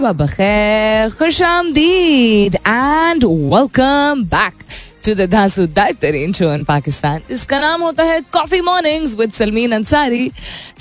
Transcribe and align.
सुबह 0.00 0.12
बखैर 0.12 1.10
खुश 1.10 1.40
आमदीद 1.42 2.54
and 2.56 3.24
welcome 3.24 4.22
back 4.24 4.62
to 5.04 5.14
the 5.14 5.28
धांसूदार 5.30 5.92
तरीन 6.02 6.32
शो 6.32 6.52
इन 6.54 6.62
पाकिस्तान 6.64 7.20
इसका 7.30 7.58
नाम 7.60 7.82
होता 7.82 8.02
है 8.02 8.20
coffee 8.32 8.60
mornings 8.60 9.16
with 9.18 9.32
Salmeen 9.32 9.72
Ansari 9.72 10.30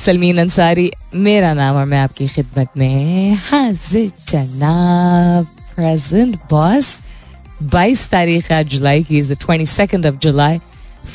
Salmeen 0.05 0.37
Ansari 0.37 0.91
मेरा 1.15 1.53
नाम 1.53 1.75
और 1.75 1.85
मैं 1.85 1.99
आपकी 1.99 2.27
खिदमत 2.27 2.77
में 2.77 3.33
हाजिर 3.49 4.11
जनाब 4.29 5.47
प्रेजेंट 5.75 6.35
बॉस 6.51 6.97
22 7.75 8.07
तारीख 8.09 8.51
आज 8.51 8.67
जुलाई 8.67 9.03
की 9.03 9.19
is 9.19 9.33
the 9.33 9.38
22nd 9.38 10.05
of 10.05 10.15
July 10.15 10.59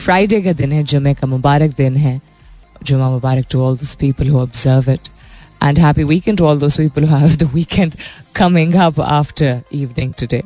Friday 0.04 0.42
का 0.42 0.52
दिन 0.52 0.73
है, 0.73 0.82
जुमे 0.84 1.14
का 1.14 1.26
मुबारक 1.26 1.76
दिन 1.76 1.96
है। 1.96 2.20
जुमा 2.82 3.10
मुबारक 3.10 3.46
to 3.50 3.62
all 3.62 3.76
those 3.76 3.95
people 3.95 4.28
who 4.28 4.38
observe 4.38 4.92
it 4.92 5.13
and 5.63 5.77
happy 5.77 6.03
weekend 6.03 6.38
to 6.38 6.45
all 6.45 6.55
those 6.55 6.77
people 6.77 7.05
who 7.05 7.16
have 7.16 7.38
the 7.38 7.48
weekend 7.48 7.95
coming 8.34 8.75
up 8.75 8.99
after 8.99 9.52
evening 9.71 10.13
today. 10.21 10.43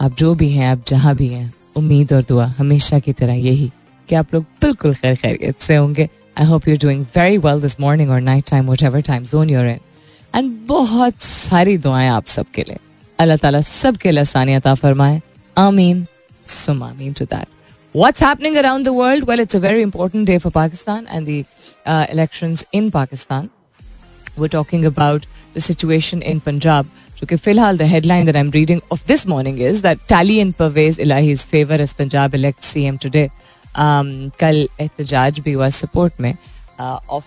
आप 0.00 0.14
जो 0.18 0.34
भी 0.34 0.50
हैं 0.50 0.66
आप 0.70 0.84
जहाँ 0.88 1.14
भी 1.16 1.28
हैं 1.28 1.52
उम्मीद 1.76 2.12
और 2.12 2.22
दुआ 2.28 2.46
हमेशा 2.58 2.98
की 2.98 3.12
तरह 3.12 3.34
यही 3.48 3.70
कि 4.08 4.14
आप 4.14 4.34
लोग 4.34 4.44
बिल्कुल 4.62 4.94
खैर 4.94 5.14
खैरियत 5.16 5.60
से 5.60 5.76
होंगे 5.76 6.08
I 6.38 6.46
hope 6.46 6.68
you 6.68 6.76
doing 6.82 7.04
very 7.16 7.38
well 7.46 7.60
this 7.60 7.78
morning 7.80 8.10
और 8.10 8.20
night 8.20 8.50
time 8.50 8.70
whatever 8.82 9.00
time 9.08 9.24
zone 9.32 9.50
you're 9.50 9.66
in 9.66 9.80
and 10.34 10.52
बहुत 10.68 11.20
सारी 11.22 11.78
दुआएं 11.78 12.08
आप 12.08 12.26
सबके 12.36 12.62
लिए 12.68 12.78
अल्लाह 13.18 13.36
ताला 13.42 13.60
सबके 13.60 14.10
लिए 14.10 14.20
आसानियत 14.20 14.68
फरमाए 14.82 15.20
आमीन 15.56 16.06
सुम 16.60 16.82
आमीन 16.82 17.12
to 17.12 17.24
that 17.24 17.46
What's 17.94 18.18
happening 18.18 18.56
around 18.58 18.86
the 18.86 18.92
world? 18.92 19.22
Well, 19.22 19.38
it's 19.38 19.54
a 19.54 19.60
very 19.60 19.80
important 19.80 20.26
day 20.26 20.40
for 20.40 20.50
Pakistan 20.50 21.06
and 21.06 21.24
the 21.24 21.44
uh, 21.86 22.06
elections 22.10 22.64
in 22.72 22.90
Pakistan. 22.90 23.50
We're 24.39 24.55
talking 24.55 24.85
about 24.85 25.25
the 25.53 25.61
situation 25.61 26.21
in 26.21 26.39
Punjab. 26.47 26.85
जो 27.19 27.27
कि 27.27 27.35
फ़िलहाल 27.35 27.77
the 27.77 27.87
headline 27.87 28.25
that 28.25 28.35
I'm 28.35 28.51
reading 28.51 28.81
of 28.91 29.05
this 29.07 29.25
morning 29.25 29.57
is 29.71 29.81
that 29.81 30.07
tally 30.07 30.39
in 30.39 30.53
Pervez 30.53 30.97
Ilahi's 30.97 31.43
favor 31.53 31.81
as 31.87 31.93
Punjab 31.93 32.33
elects 32.33 32.73
CM 32.73 32.99
today. 33.07 33.29
Um, 33.75 34.31
कल 34.39 34.67
एहतजाज 34.79 35.39
भी 35.39 35.51
हुआ 35.51 35.69
support 35.69 36.19
में 36.19 36.33
uh, 36.79 36.99
of 37.09 37.23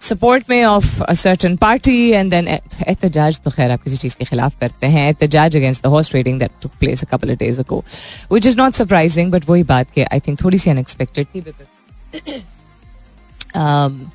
support 0.00 0.48
में 0.48 0.64
of 0.68 0.86
a 1.08 1.14
certain 1.16 1.56
party 1.58 2.14
and 2.14 2.32
then 2.32 2.48
एहतजाज 2.48 3.40
तो 3.44 3.50
खैर 3.50 3.70
आप 3.70 3.82
किसी 3.82 3.96
चीज़ 3.96 4.16
के 4.16 4.24
खिलाफ 4.24 4.58
करते 4.60 4.86
हैं 4.86 5.06
एहतजाज 5.08 5.56
against 5.56 5.86
the 5.86 5.92
horse 5.94 6.10
trading 6.14 6.40
that 6.42 6.58
took 6.64 6.74
place 6.80 7.04
a 7.06 7.10
couple 7.12 7.34
of 7.34 7.38
days 7.44 7.62
ago 7.64 7.82
which 8.34 8.50
is 8.52 8.58
not 8.62 8.80
surprising 8.80 9.30
but 9.36 9.48
वही 9.48 9.62
बात 9.70 9.90
के 9.94 10.06
I 10.12 10.20
think 10.26 10.42
थोड़ी 10.44 10.58
सी 10.58 10.70
unexpected 10.70 11.26
थी 11.34 11.44
because 11.44 12.42
um, 13.54 14.12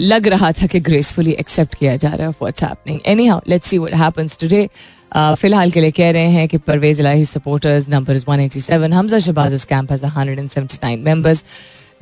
लग 0.00 0.26
रहा 0.28 0.50
था 0.52 0.66
कि 0.66 0.80
ग्रेसफुली 0.80 1.32
एक्सेप्ट 1.40 1.74
किया 1.74 1.96
जा 1.96 2.08
रहा 2.08 2.26
है 2.26 2.32
what's 2.40 2.62
happening 2.62 3.00
anyhow 3.26 3.40
let's 3.48 3.68
see 3.68 3.78
what 3.78 3.94
happens 3.94 4.38
today 4.40 4.68
फ़िलहाल 5.14 5.70
के 5.70 5.80
लिए 5.80 5.90
कह 5.90 6.10
रहे 6.10 6.28
हैं 6.30 6.46
कि 6.48 6.58
Parvez 6.58 7.00
Elahi 7.00 7.24
supporters 7.24 7.88
number 7.88 8.16
is 8.16 8.24
187 8.24 8.92
Hamza 8.92 9.18
Shahbaz 9.18 9.64
camp 9.64 9.92
has 9.92 10.04
179 10.04 10.98
members 10.98 11.44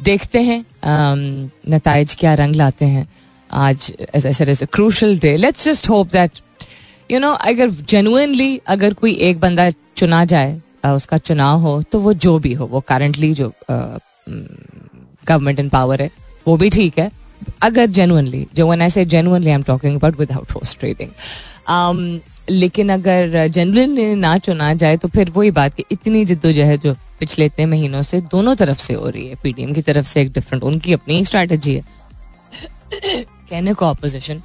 देखते 0.02 0.42
हैं 0.42 0.60
um, 0.60 1.50
नतज 1.70 2.14
क्या 2.20 2.34
रंग 2.34 2.56
लाते 2.56 2.84
हैं। 2.84 3.06
आज 3.52 3.92
as 4.14 4.26
I 4.26 4.32
said 4.32 4.48
is 4.48 4.62
a 4.62 4.66
crucial 4.72 5.18
day 5.18 5.36
let's 5.36 5.64
just 5.64 5.88
hope 5.88 6.12
that 6.12 6.30
you 7.10 7.18
know 7.20 7.30
अगर 7.30 7.70
जेनुइनली 7.88 8.60
अगर 8.66 8.94
कोई 8.94 9.12
एक 9.28 9.40
बंदा 9.40 9.70
चुना 9.70 10.24
जाए 10.24 10.60
uh, 10.84 10.90
उसका 10.90 11.18
चुनाव 11.18 11.60
हो 11.60 11.82
तो 11.82 12.00
वो 12.00 12.12
जो 12.14 12.38
भी 12.38 12.52
हो 12.52 12.66
वो 12.66 12.80
करंटली 12.88 13.32
जो 13.34 13.52
गवर्नमेंट 14.28 15.58
इन 15.60 15.68
पावर 15.68 16.02
है 16.02 16.10
वो 16.46 16.56
भी 16.56 16.70
ठीक 16.70 16.98
है। 16.98 17.10
अगर 17.62 17.86
जेनुअनली 17.88 18.46
जो 18.54 18.66
वन 18.66 18.82
ऐसे 18.82 19.04
genuinely 19.06 19.48
I 19.48 19.54
am 19.54 19.62
talking 19.62 19.96
about 19.96 20.18
without 20.20 20.50
host 20.52 20.78
trading 20.80 22.20
लेकिन 22.50 22.88
अगर 22.88 23.46
जेनुअनली 23.48 24.14
ना 24.14 24.36
चुना 24.38 24.72
जाए 24.74 24.96
तो 24.96 25.08
फिर 25.08 25.30
वही 25.30 25.50
बात 25.50 25.74
कि 25.74 25.84
इतनी 25.92 26.24
जिद्दोजहद 26.24 26.80
जो 26.80 26.94
पिछले 27.20 27.46
इतने 27.46 27.66
महीनों 27.66 28.02
से 28.02 28.20
दोनों 28.32 28.54
तरफ़ 28.56 28.78
से 28.78 28.94
हो 28.94 29.08
रही 29.08 29.26
है। 29.28 29.34
पीडीएम 29.42 29.72
की 29.72 29.82
तरफ़ 29.82 30.06
से 30.06 30.20
एक 30.22 30.32
डिफरेंट 30.32 30.62
उनकी 30.64 30.92
अपनी 30.92 31.24
स्ट्रैटेजी 31.24 31.74
है। 31.74 31.82
कहने 33.50 33.74
को 33.74 33.84
ऑपोजिशन 33.86 34.42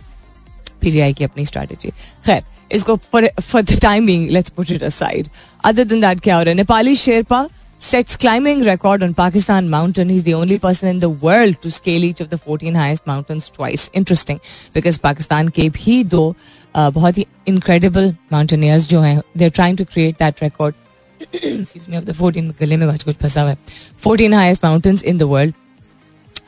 पीडीआई 0.82 1.14
की 1.14 1.24
अपनी 1.24 1.46
स्ट्रैटेजी 1.46 1.90
खैर, 2.26 2.44
इसको 2.72 2.96
for 2.96 3.62
the 3.62 3.80
time 3.82 4.06
being 4.06 4.30
let's 4.30 4.50
put 4.50 4.72
it 4.72 4.84
aside 4.84 5.28
other 5.66 5.84
than 5.84 6.02
that 6.02 6.20
क्या 6.22 6.36
हो 6.36 6.44
रहा 6.44 6.50
है? 6.50 6.56
Nepali 6.56 6.96
Sherpa 6.96 7.48
sets 7.83 8.17
climbing 8.17 8.65
record 8.65 9.03
on 9.03 9.15
Pakistan 9.15 9.69
mountain. 9.71 10.09
He's 10.09 10.25
the 10.25 10.35
only 10.35 10.59
person 10.59 10.89
in 10.89 11.01
the 11.01 11.09
world 11.09 11.61
to 11.63 11.71
scale 11.71 12.05
each 12.05 12.21
of 12.21 12.31
the 12.31 12.39
14 12.39 12.75
highest 12.75 13.07
mountains 13.07 13.49
twice. 13.51 13.89
Interesting, 13.93 14.41
because 14.73 14.99
Pakistan 14.99 15.49
के 15.49 15.71
भी 15.71 16.05
दो 16.05 16.35
बहुत 16.77 17.19
ही 17.19 17.27
incredible 17.49 18.13
mountaineers 18.33 18.89
जो 18.89 19.01
हैं 19.01 19.23
they're 19.37 19.57
trying 19.61 19.77
to 19.77 19.85
create 19.85 20.19
that 20.19 20.43
record. 20.43 20.75
Excuse 21.33 21.89
me, 21.89 21.97
of 21.97 22.07
the 22.07 22.15
14 22.15 22.53
गले 22.61 22.77
में 22.77 22.89
कुछ 23.05 23.17
फंसा 23.17 23.43
हुआ 23.43 23.51
है 23.51 23.59
14 24.05 24.33
highest 24.33 24.63
mountains 24.65 25.03
in 25.13 25.19
the 25.23 25.29
world. 25.29 25.55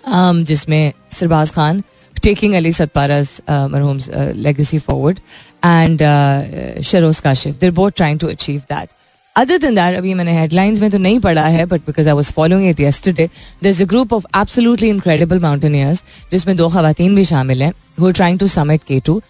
Um, 0.09 0.45
जिसमें 0.45 0.93
सरबाज 1.13 1.51
Khan 1.51 1.83
taking 2.21 2.55
Ali 2.55 2.71
Satpara's 2.71 3.41
uh, 3.49 3.67
marhum's 3.69 4.09
uh, 4.09 4.33
legacy 4.37 4.79
forward 4.79 5.21
and 5.63 6.03
uh, 6.03 6.45
Sharoz 6.79 7.23
Kashif. 7.23 7.59
They're 7.59 7.73
both 7.73 7.95
trying 7.95 8.19
to 8.19 8.29
achieve 8.29 8.67
that. 8.67 8.91
Other 9.36 9.58
than 9.58 9.76
that 9.76 9.98
अभी 9.98 10.14
मैंने 10.14 10.34
headlines 10.40 10.80
में 10.82 10.90
तो 10.92 10.98
नहीं 10.98 11.20
पढ़ा 11.20 11.46
है 11.56 11.66
but 11.66 11.82
because 11.88 12.08
I 12.10 12.14
was 12.16 12.32
following 12.34 12.70
it 12.70 12.80
yesterday 12.80 13.28
there 13.64 13.70
is 13.70 13.82
a 13.84 13.86
group 13.86 14.14
of 14.14 14.26
absolutely 14.38 14.90
incredible 14.90 15.40
mountaineers 15.40 16.04
जिसमें 16.32 16.56
दो 16.58 16.70
खातन 16.70 17.16
भी 17.16 17.26
शामिल 17.26 17.64
हैं 17.64 17.72
who 18.00 18.12
trying 18.12 18.40
to 18.40 18.48
summit 18.48 18.84
K 18.88 19.00
two 19.06 19.22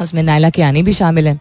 उसमें 0.00 0.22
नायला 0.22 0.50
कियानी 0.50 0.82
भी 0.82 0.92
शामिल 0.92 1.28
है 1.28 1.38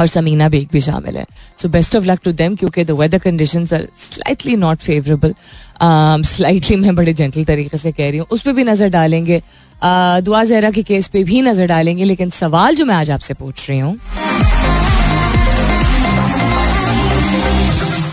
और 0.00 0.06
समीना 0.06 0.48
बेग 0.48 0.68
भी 0.72 0.80
शामिल 0.80 1.16
है. 1.16 1.24
So 1.58 1.68
best 1.68 1.96
of 1.96 2.04
luck 2.04 2.18
to 2.24 2.32
them 2.32 2.56
क्योंकि 2.56 2.84
the 2.84 2.90
weather 3.00 3.18
condition 3.18 3.66
are 3.74 3.86
slightly 3.96 4.56
not 4.56 4.78
favourable 4.78 5.34
slightly 6.30 6.76
मैं 6.76 6.94
बड़े 6.94 7.12
जेंटल 7.12 7.44
तरीके 7.44 7.78
से 7.78 7.92
कह 7.92 8.08
रही 8.08 8.18
हूँ. 8.18 8.26
उस 8.30 8.42
पर 8.42 8.52
भी 8.52 8.64
नज़र 8.64 8.88
डालेंगे. 8.88 9.42
Uh, 9.76 10.20
दुआ 10.24 10.42
जहरा 10.44 10.70
के 10.70 10.82
केस 10.82 11.08
पे 11.12 11.22
भी 11.24 11.40
नज़र 11.42 11.66
डालेंगे 11.66 12.04
लेकिन 12.04 12.30
सवाल 12.30 12.76
जो 12.76 12.84
मैं 12.84 12.94
आज 12.94 13.10
आपसे 13.10 13.34
पूछ 13.34 13.68
रही 13.70 13.78
हूँ 13.78 13.96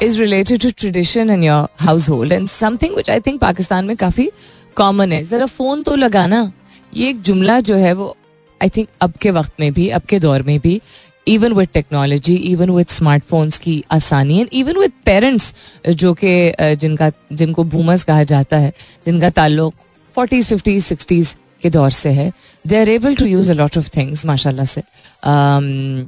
is 0.03 0.19
related 0.19 0.61
to 0.61 0.71
tradition 0.73 1.29
in 1.29 1.43
your 1.43 1.61
household. 1.77 2.31
And 2.31 2.49
something 2.49 2.95
which 2.95 3.09
I 3.09 3.19
think 3.19 3.39
Pakistan 3.41 3.85
में 3.85 3.95
काफ़ी 3.97 4.29
कॉमन 4.75 5.11
है. 5.11 5.23
जरा 5.25 5.45
फ़ोन 5.45 5.83
तो 5.83 5.95
लगाना. 5.95 6.51
ये 6.95 7.09
एक 7.09 7.21
जुमला 7.21 7.59
जो 7.59 7.75
है 7.75 7.93
वो 7.93 8.15
आई 8.61 8.69
थिंक 8.69 8.87
अब 9.01 9.13
के 9.21 9.31
वक्त 9.31 9.53
में 9.59 9.71
भी, 9.73 9.87
अब 9.89 10.01
के 10.09 10.19
दौर 10.19 10.43
में 10.43 10.59
भी 10.59 10.81
even 11.27 11.53
with 11.53 11.69
technology 11.73 12.35
even 12.35 12.69
with 12.69 12.87
smartphones 12.89 13.57
की 13.59 13.83
आसानी 13.91 14.39
एंड 14.39 14.49
इवन 14.53 14.77
विद 14.79 14.91
पेरेंट्स 15.05 15.53
जो 15.89 16.13
कि 16.23 16.53
जिनका, 16.81 17.09
जिनको 17.31 17.63
बूमर्स 17.63 18.03
कहा 18.03 18.23
जाता 18.23 18.57
है, 18.57 18.73
जिनका 19.05 19.29
ताल्लुक 19.29 19.73
फोर्टीज 20.15 20.47
फिफ्टीज 20.47 20.83
सिक्सटीज 20.85 21.35
के 21.63 21.69
दौर 21.69 21.91
से 21.91 22.09
है। 22.11 22.31
They 22.67 22.79
are 22.79 22.89
able 22.89 23.15
to 23.15 23.25
use 23.25 23.51
a 23.51 23.53
lot 23.53 23.77
of 23.77 23.89
things 23.97 24.25
माशाल्लाह 24.25 24.65
से। 24.65 24.83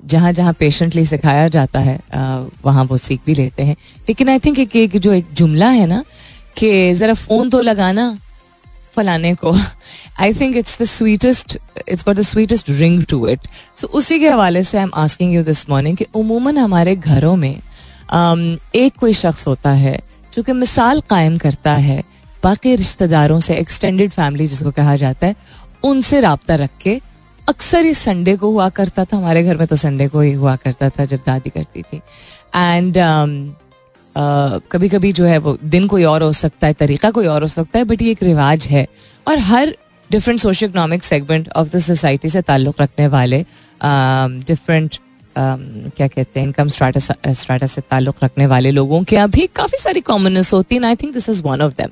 जहाँ 0.08 0.32
जहाँ 0.34 0.54
पेशेंटली 0.60 1.06
सिखाया 1.06 1.48
जाता 1.50 1.80
है 1.80 2.00
वहाँ 2.66 2.84
वो 2.86 2.98
सीख 2.98 3.22
भी 3.26 3.36
लेते 3.36 3.64
हैं। 3.64 3.76
लेकिन 4.08 4.30
आई 4.30 4.40
थिंक 4.40 4.60
एक, 4.60 4.76
एक 4.76 4.98
जो 4.98 5.14
एक 5.14 5.26
जुमला 5.34 5.70
है 5.70 5.86
ना 5.88 6.04
कि 6.58 6.94
ज़रा 6.94 7.14
फ़ोन 7.14 7.50
तो 7.50 7.62
लगाना 7.62 8.18
फलाने 8.96 9.34
को। 9.36 9.54
I 10.20 10.34
think 10.34 10.58
it's 10.58 10.82
the 10.82 10.86
sweetest 10.86 11.58
it's 11.88 12.04
got 12.06 12.16
the 12.16 12.22
sweetest 12.24 12.70
ring 12.70 13.04
to 13.10 13.28
it 13.28 13.48
so 13.82 13.88
उसी 14.00 14.20
के 14.20 14.30
हवाले 14.30 14.64
से 14.64 14.78
I 14.78 14.84
am 14.84 14.92
asking 14.96 15.34
you 15.34 15.44
this 15.44 15.70
morning 15.70 15.98
कि 15.98 16.06
उमूमन 16.16 16.58
हमारे 16.58 16.96
घरों 16.96 17.36
में 17.36 17.56
um, 17.56 18.42
एक 18.76 18.94
कोई 19.00 19.14
शख्स 19.14 19.48
होता 19.48 19.72
है 19.74 20.00
जो 20.34 20.44
कि 20.44 20.54
मिसाल 20.54 21.02
कायम 21.10 21.38
करता 21.38 21.74
है 21.74 22.04
बाकी 22.46 22.76
रिश्तेदारों 22.76 23.40
से 23.40 23.56
एक्सटेंडेड 23.58 24.12
फैमिली 24.12 24.48
जिसको 24.48 24.72
कहा 24.74 24.96
जाता 24.98 25.28
है, 25.28 25.36
उनसे 25.84 26.20
रबता 26.22 26.56
रख 26.56 26.70
के 26.82 27.00
अक्सर 27.48 27.86
ये 27.86 27.94
संडे 27.96 28.36
को 28.38 28.50
हुआ 28.52 28.68
करता 28.72 29.04
था। 29.06 29.18
हमारे 29.18 29.44
घर 29.44 29.58
में 29.58 29.68
तो 29.68 29.76
संडे 29.76 30.08
को 30.08 30.22
ही 30.22 30.32
हुआ 30.34 30.56
करता 30.56 30.90
था 30.90 31.06
जब 31.06 31.20
दादी 31.26 31.50
करती 31.50 31.82
थी। 31.84 32.02
एंड 32.56 32.98
कभी 34.72 34.90
कभी 34.90 35.12
जो 35.12 35.26
है 35.26 35.38
वो 35.38 35.58
दिन 35.66 35.88
कोई 35.88 36.04
और 36.06 36.24
हो 36.24 36.32
सकता 36.34 36.68
है, 36.68 36.74
तरीका 36.76 37.12
कोई 37.12 37.28
और 37.28 37.42
हो 37.42 37.48
सकता 37.50 37.80
है 37.80 37.86
बट 37.86 38.02
ये 38.02 38.12
एक 38.12 38.24
रिवाज 38.24 38.66
है। 38.68 38.86
और 39.28 39.40
हर 39.42 39.76
different 40.10 40.40
socio 40.40 40.66
economic 40.66 41.04
segment 41.04 41.50
of 41.56 41.70
the 41.70 41.80
society 41.82 42.30
से 42.30 42.42
ताल्लुक़ 42.42 42.82
रखने 42.82 43.08
वाले 43.08 43.46
डिफरेंट 44.48 44.98
क्या 45.38 46.08
कहते 46.08 46.40
हैं, 46.40 46.48
इनकम 46.48 46.68
स्ट्राटा 46.68 47.68
से 47.68 47.82
ताल्लुक 47.82 48.24
रखने 48.24 48.46
वाले 48.48 48.72
लोगों 48.72 49.04
के 49.04 49.18
अभी 49.18 49.48
काफ़ी 49.56 49.78
सारी 49.78 50.02
कॉमननेस 50.02 50.54
होती 50.54 50.76
है 50.76 50.86
I 50.86 50.96
think 50.96 51.14
this 51.14 51.30
is 51.30 51.42
one 51.44 51.62
of 51.62 51.74
them 51.74 51.90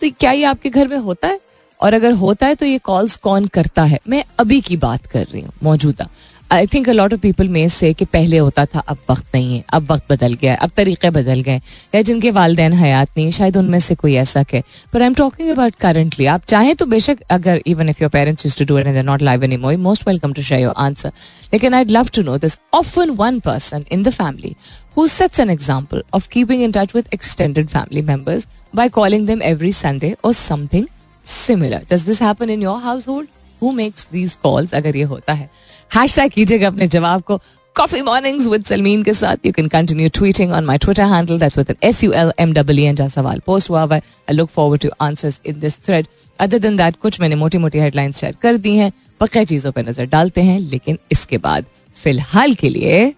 तो 0.00 0.10
क्या 0.20 0.32
ये 0.32 0.44
आपके 0.44 0.70
घर 0.70 0.88
में 0.88 0.98
होता 0.98 1.28
है? 1.28 1.40
और 1.80 1.94
अगर 1.94 2.12
होता 2.14 2.46
है 2.46 2.54
तो 2.54 2.66
ये 2.66 2.78
कॉल्स 2.78 3.16
कौन 3.18 3.46
करता 3.46 3.82
है? 3.84 3.98
मैं 4.08 4.22
अभी 4.38 4.60
की 4.60 4.76
बात 4.78 5.06
कर 5.06 5.24
रही 5.24 5.40
हूँ, 5.42 5.52
मौजूदा। 5.62 6.08
I 6.52 6.66
think 6.72 6.88
lot 6.88 7.12
of 7.14 7.20
people 7.20 7.48
में 7.48 7.68
से 7.68 7.92
कि 7.94 8.04
पहले 8.04 8.38
होता 8.38 8.64
था, 8.66 8.78
अब 8.78 8.98
वक्त 9.10 9.34
नहीं 9.34 9.56
है, 9.56 9.64
अब 9.74 9.90
वक्त 9.90 10.04
बदल 10.10 10.34
गया 10.40 10.52
है, 10.52 10.58
अब 10.62 10.70
तरीके 10.76 11.10
बदल 11.10 11.40
गए 11.42 11.60
या 11.94 12.02
जिनके 12.02 12.30
वालदेन 12.30 12.72
हयात 12.72 13.08
नहीं, 13.16 13.30
शायद 13.30 13.56
उनमें 13.56 13.78
से 13.80 13.94
कोई 13.94 14.14
ऐसा 14.16 14.44
है 14.52 14.62
पर 14.92 15.02
I 15.02 15.06
am 15.06 15.14
talking 15.14 15.50
about 15.50 15.74
currently 15.80 16.26
आप 16.34 16.44
चाहें 16.48 16.74
तो 16.76 16.86
बेशक 16.86 17.22
अगर 17.30 17.60
even 17.66 17.88
if 17.88 18.02
your 18.02 18.10
parents 18.10 18.46
use 18.46 18.56
to 18.58 18.64
do 18.64 18.78
it 18.78 18.86
not 19.04 19.22
live 19.22 19.44
any 19.44 19.56
more 19.66 19.76
most 19.88 20.06
welcome 20.08 20.32
to 20.32 20.42
share 20.42 20.60
your 20.60 20.74
answer 20.84 21.12
लेकिन 21.52 21.74
I 21.74 21.84
love 21.84 22.08
to 22.14 22.22
know 22.22 22.36
this 22.38 22.58
often 22.74 23.10
one 23.22 23.40
person 23.46 23.84
in 23.92 24.02
the 24.02 24.10
family 24.10 24.54
who 24.96 25.06
sets 25.12 25.40
an 25.42 25.50
example 25.52 26.02
of 26.18 26.26
keeping 26.34 26.62
in 26.66 26.74
touch 26.74 26.94
with 26.96 27.08
extended 27.16 27.66
family 27.72 28.02
members 28.10 28.46
by 28.78 28.86
calling 28.94 29.26
them 29.30 29.42
every 29.48 29.72
Sunday 29.78 30.12
or 30.22 30.32
something 30.38 30.86
similar. 31.26 31.80
Does 31.90 32.06
this 32.06 32.22
happen 32.26 32.52
in 32.54 32.62
your 32.66 32.78
household? 32.84 33.26
Who 33.62 33.72
makes 33.76 34.06
these 34.14 34.36
calls? 34.44 34.74
अगर 34.74 34.96
ये 34.96 35.02
होता 35.04 35.32
है? 35.32 35.50
Hash 35.90 36.16
tag 36.16 36.32
कीजिएगा 36.32 36.66
अपने 36.66 36.86
जवाब 36.88 37.22
को। 37.22 37.40
Coffee 37.76 38.00
mornings 38.02 38.46
with 38.46 38.64
Salmeen 38.64 39.02
के 39.02 39.12
साथ। 39.14 39.46
You 39.46 39.52
can 39.52 39.66
continue 39.68 40.08
tweeting 40.14 40.52
on 40.52 40.64
my 40.64 40.78
Twitter 40.78 41.02
handle 41.04 41.38
that's 41.38 41.58
with 41.58 41.74
S 41.82 42.02
U 42.04 42.12
L 42.12 42.32
M 42.40 42.52
W 42.52 42.84
N 42.86 42.96
जहाँ 42.96 43.08
सवाल 43.10 43.40
पोस्ट 43.46 43.70
हुआ 43.70 43.82
हुआ 43.82 43.96
I 43.96 44.34
look 44.34 44.50
forward 44.50 44.82
to 44.82 44.90
answers 45.00 45.40
in 45.46 45.60
this 45.60 45.78
thread 45.86 46.06
other 46.38 46.58
than 46.58 46.76
that 46.76 46.96
कुछ 47.02 47.20
मैंने 47.20 47.34
मोटी 47.36 47.58
मोटी 47.58 47.78
हेडलाइंस 47.78 48.16
शेयर 48.16 48.36
कर 48.42 48.56
दी 48.56 48.76
हैं। 48.76 48.90
बकया 49.20 49.44
चीज़ों 49.44 49.72
पर 49.72 49.88
नज़र 49.88 50.06
डालते 50.06 50.40
हैं, 50.42 50.58
लेकिन 50.60 50.98
इसके 51.12 51.38
बाद, 51.38 51.64
फ़िलहाल 51.96 52.54
के 52.54 52.68
लिए 52.68 53.08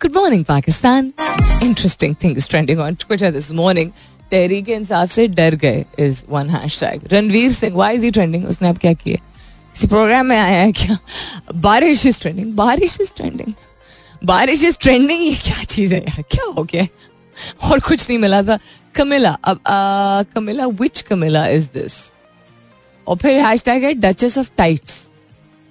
good 0.00 0.16
morning 0.16 0.44
Pakistan. 0.44 1.12
Interesting 1.62 2.14
thing 2.24 2.36
is 2.38 2.48
trending 2.48 2.80
on 2.80 2.94
Twitter 2.94 3.30
this 3.30 3.50
morning 3.52 3.90
Tehreek 4.30 4.68
Insaf 4.68 5.08
से 5.10 5.26
डर 5.28 5.54
गए 5.54 5.84
is 5.98 6.22
one 6.30 6.50
hashtag 6.80 7.08
Ranveer 7.12 7.52
Singh 7.52 7.76
why 7.76 7.94
is 7.94 8.04
he 8.04 8.10
trending 8.10 8.46
उसने 8.48 8.68
अब 8.68 8.78
क्या 8.78 8.92
किया? 8.92 9.24
किसी 9.78 9.88
प्रोग्राम 9.88 10.26
में 10.26 10.36
आया 10.36 10.60
है 10.60 10.70
क्या 10.72 10.96
बारिश 11.54 12.04
इज़ 12.06 12.18
ट्रेंडिंग 12.20 12.52
बारिश 12.56 12.96
इज़ 13.00 13.10
ट्रेंडिंग 13.16 13.52
बारिश 14.22 14.62
इज़ 14.64 14.76
ट्रेंडिंग 14.80 15.20
ये 15.24 15.34
क्या 15.34 15.62
चीज़ 15.64 15.92
है 15.94 16.00
यार? 16.00 16.22
क्या 16.22 16.44
हो 16.56 16.62
गया? 16.62 16.86
और 17.62 17.80
कुछ 17.80 18.08
नहीं 18.08 18.18
मिला 18.18 18.42
था। 18.42 18.58
कमिला 18.94 19.30
अब 19.44 19.60
कमिला 20.34 20.66
विच 20.80 21.00
कमिला 21.10 21.46
इज़ 21.48 21.68
दिस 21.74 21.94
और 23.06 23.16
फिर 23.16 23.40
हैश 23.40 23.62
टैग 23.64 23.84
है 23.84 23.92
डचेस 23.94 24.38
ऑफ़ 24.38 24.50
टाइट्स 24.58 24.98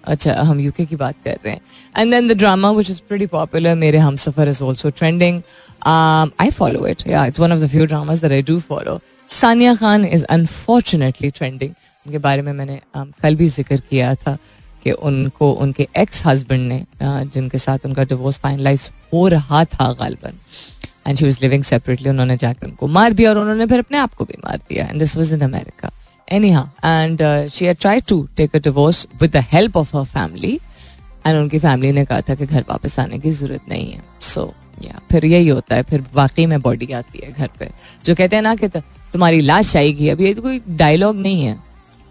अच्छा 0.04 0.36
हम 0.42 0.60
यूके 0.60 0.86
की 0.86 0.96
बात 0.96 1.16
कर 1.26 1.38
रहे 1.46 1.54
हैं। 1.54 1.62
And 1.98 2.14
then 2.14 2.28
the 2.28 2.38
drama 2.38 2.72
which 2.72 2.92
is 2.92 3.02
pretty 3.10 3.26
popular 3.36 3.76
Mere 3.76 3.98
Humsafar 4.26 4.50
is 4.50 4.64
also 4.64 4.90
trending 4.90 5.42
I 5.86 6.52
follow 6.60 6.88
it 6.88 7.08
या 7.08 7.26
it's 7.26 7.40
one 7.40 7.54
of 7.54 7.60
the 7.60 7.68
few 7.72 7.86
dramas 7.86 8.22
that 8.22 8.32
I 8.32 8.42
do 8.54 8.60
follow 8.70 9.00
Sania 9.30 9.76
Khan 9.76 10.06
is 10.06 10.24
unfortunately 10.38 11.32
trending 11.32 11.74
उनके 12.08 12.18
बारे 12.20 12.42
में 12.42 12.52
मैंने 12.54 12.80
कल 12.96 13.36
भी 13.36 13.48
ज़िक्र 13.50 13.78
किया 13.90 14.14
था 14.16 14.38
कि 14.84 14.92
उनको 15.08 15.52
उनके 15.64 15.88
एक्स 15.98 16.26
हस्बैंड 16.26 16.68
ने 16.68 16.86
जिनके 17.04 17.58
साथ 17.58 17.86
उनका 17.86 18.04
डिवोर्स 18.12 18.38
फाइनलाइज 18.40 18.90
हो 19.14 19.28
रहा 19.28 19.64
था 19.74 19.92
गालबन 20.00 20.34
and 21.08 21.18
she 21.18 21.26
was 21.26 21.40
living 21.42 21.64
separately 21.64 22.10
उन्होंने 22.10 22.38
जाकर 22.38 22.68
उनको 22.68 22.88
मार 22.98 23.14
दिया 23.14 23.30
और 23.30 23.38
उन्होंने 23.38 23.66
फिर 23.66 23.80
अपने 23.80 23.98
आप 23.98 24.14
को 24.14 24.26
भी 24.26 24.38
मार 24.46 24.58
दिया 24.70 24.86
and 24.86 25.00
this 25.00 25.16
was 25.18 25.34
in 25.34 25.42
America 25.42 25.92
any 26.28 26.50
हाँ 26.52 26.72
and 26.86 27.22
she 27.54 27.66
had 27.66 27.78
try 27.80 28.02
to 28.10 28.22
take 28.38 28.56
a 28.56 28.60
divorce 28.60 29.08
with 29.22 29.32
the 29.32 29.44
help 29.52 29.78
of 29.78 29.96
her 29.98 30.04
family 30.06 30.54
and 31.26 31.38
उनकी 31.38 31.60
फैमिली 31.60 31.92
ने 31.92 32.06
कहा 32.06 32.22
था 32.30 32.36
कि 32.36 32.46
घर 32.46 32.66
वापस 32.70 33.00
आने 33.00 33.20
की 33.20 33.32
ज़रूरत 33.32 33.70
नहीं 33.70 33.92
है। 33.92 34.02
सो 34.22 34.42
so, 34.42 34.86
या 34.86 35.00
फिर 35.12 35.26
यही 35.26 35.48
होता 35.48 35.76
है 35.76 35.84
फिर 35.84 36.04
वाकई 36.14 36.46
में 36.46 36.62
बॉडी 36.62 36.92
आती 36.94 37.20
है 37.24 37.32
घर 37.32 37.50
पे 37.60 37.70
जो 38.06 38.16
कहते 38.16 38.36
हैं 38.36 38.44
ना 38.44 38.56
कि 38.56 38.68
तुम्हारी 38.68 39.42
लाश 39.42 39.76
आएगी 39.76 40.10
अब 40.10 40.22
ये 40.22 40.34
तो 40.34 40.42
कोई 40.42 40.62
डायलॉग 40.70 41.16
नहीं 41.18 41.44
है। 41.44 41.56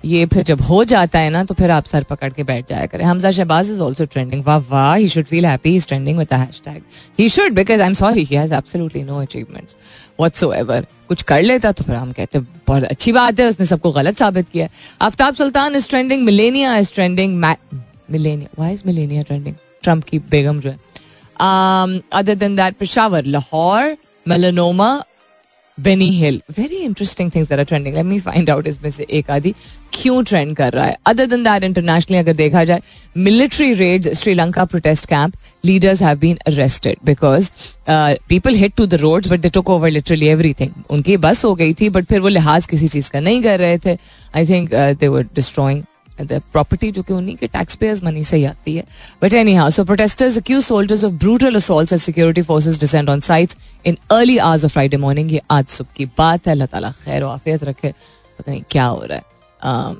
ये 0.06 0.26
फिर 0.26 0.42
जब 0.44 0.60
हो 0.62 0.82
जाता 0.84 1.18
है 1.18 1.30
ना 1.30 1.42
तो 1.44 1.54
फिर 1.54 1.70
आप 1.70 1.84
सर 1.86 2.02
पकड़ 2.10 2.32
के 2.32 2.42
बैठ 2.44 2.68
जाया 2.68 2.86
करें। 2.86 3.04
Hamza 3.04 3.30
Shahbaz 3.30 3.70
is 3.70 3.80
also 3.80 4.04
trending 4.06 4.44
वाह 4.46 4.58
वाह 4.70 4.94
he 4.94 5.08
should 5.08 5.24
feel 5.26 5.46
happy 5.46 5.74
is 5.76 5.86
trending 5.88 6.18
with 6.18 6.32
hashtag 6.32 6.82
he 7.18 7.28
should 7.28 7.52
because 7.54 7.80
I 7.80 7.86
am 7.86 7.94
sorry 7.94 8.24
he 8.24 8.36
has 8.36 8.54
absolutely 8.54 9.02
no 9.04 9.20
achievements 9.20 9.76
whatsoever 10.20 10.86
कुछ 11.08 11.22
कर 11.22 11.42
लेता 11.42 11.72
तो 11.72 11.84
फिर 11.84 11.94
हम 11.96 12.12
कहते, 12.12 12.38
बहुत 12.38 12.84
अच्छी 12.84 13.12
बात 13.12 13.40
है, 13.40 13.48
उसने 13.48 13.66
सबको 13.66 13.92
गलत 13.92 14.16
साबित 14.18 14.48
किया 14.48 14.68
Aftab 15.00 15.34
Sultan 15.34 15.74
is 15.76 15.88
trending 15.88 16.24
Melania 16.24 16.76
is 16.76 16.92
trending 16.94 17.36
Melania 18.10 18.48
why 18.58 18.74
is 18.74 18.82
Melania 18.86 19.22
trending 19.22 19.54
Trump 19.82 20.04
की 20.04 20.18
बेगम 20.30 20.60
जो 20.60 20.70
है। 20.70 20.78
Other 22.12 22.34
than 22.34 22.56
that 22.56 22.76
Peshawar 22.76 23.24
Lahore 23.26 23.96
melanoma 24.26 24.90
Benny 25.78 26.08
Hill 26.18 26.40
very 26.58 26.76
interesting 26.76 27.30
things 27.34 27.52
are 27.52 27.62
trending 27.64 27.94
let 27.94 28.04
me 28.04 28.18
find 28.20 28.50
out 28.50 28.66
इसमें 28.66 28.90
से 28.90 29.06
एक 29.10 29.30
आदि 29.30 29.54
क्यों 29.92 30.22
ट्रेंड 30.24 30.54
कर 30.56 30.72
रहा 30.72 30.84
है? 30.86 30.96
अदर 31.06 31.26
देन 31.26 31.42
दैट 31.44 31.64
इंटरनेशनली 31.64 32.18
अगर 32.18 32.34
देखा 32.34 32.64
जाए 32.64 32.82
military 33.16 33.72
raid 33.74 34.12
Sri Lanka 34.14 34.64
protest 34.64 35.06
camp 35.06 35.34
leaders 35.64 36.02
have 36.02 36.18
been 36.18 36.38
arrested 36.46 36.96
because 37.04 37.50
people 38.28 38.54
hit 38.54 38.74
to 38.76 38.86
the 38.86 38.94
roads 38.94 39.30
but 39.30 39.40
they 39.40 39.48
took 39.48 39.70
over 39.70 39.90
literally 39.90 40.26
everything 40.28 40.70
उनकी 40.90 41.16
बस 41.16 41.44
हो 41.44 41.54
गई 41.54 41.74
थी 41.74 41.88
बट 41.88 42.04
फिर 42.04 42.20
वो 42.20 42.28
लिहाज 42.28 42.66
किसी 42.66 42.88
चीज़ 42.88 43.10
का 43.10 43.20
नहीं 43.20 43.42
कर 43.42 43.58
रहे 43.58 43.78
थे. 43.78 43.96
I 44.36 44.46
think 44.46 44.74
they 44.74 45.08
were 45.08 45.22
destroying 45.34 45.82
property 46.20 46.90
जो 46.90 47.02
कि 47.02 47.12
उन्हीं 47.12 47.36
के 47.36 47.46
टैक्स 47.48 47.76
पेयर्स 47.76 48.02
मनी 48.04 48.24
से 48.24 48.36
ही 48.36 48.44
आती 48.44 48.76
है। 48.76 48.84
But 49.22 49.34
anyhow 49.54 49.70
so 49.70 49.84
protesters 49.84 50.36
accuse 50.38 50.64
soldiers 50.64 51.04
of 51.04 51.12
brutal 51.14 51.56
assaults 51.56 51.92
as 51.92 52.00
security 52.00 52.42
forces 52.42 52.80
descend 52.80 53.08
on 53.10 53.20
sites 53.22 53.56
in 53.86 53.98
early 54.10 54.36
hours 54.38 54.64
of 54.64 54.72
Friday 54.72 54.96
morning 54.96 55.32
ये 55.32 55.40
आज 55.50 55.66
सुबह 55.68 55.94
की 55.96 56.06
बात 56.18 56.46
है। 56.46 56.52
अल्लाह 56.52 56.66
ताला 56.66 56.90
खैर 57.04 57.24
आफियत 57.24 57.64
रखे। 57.64 57.90
पता 57.90 58.50
नहीं 58.50 58.62
क्या 58.70 58.86
हो 58.86 59.04
रहा 59.04 59.16
है। 59.16 59.24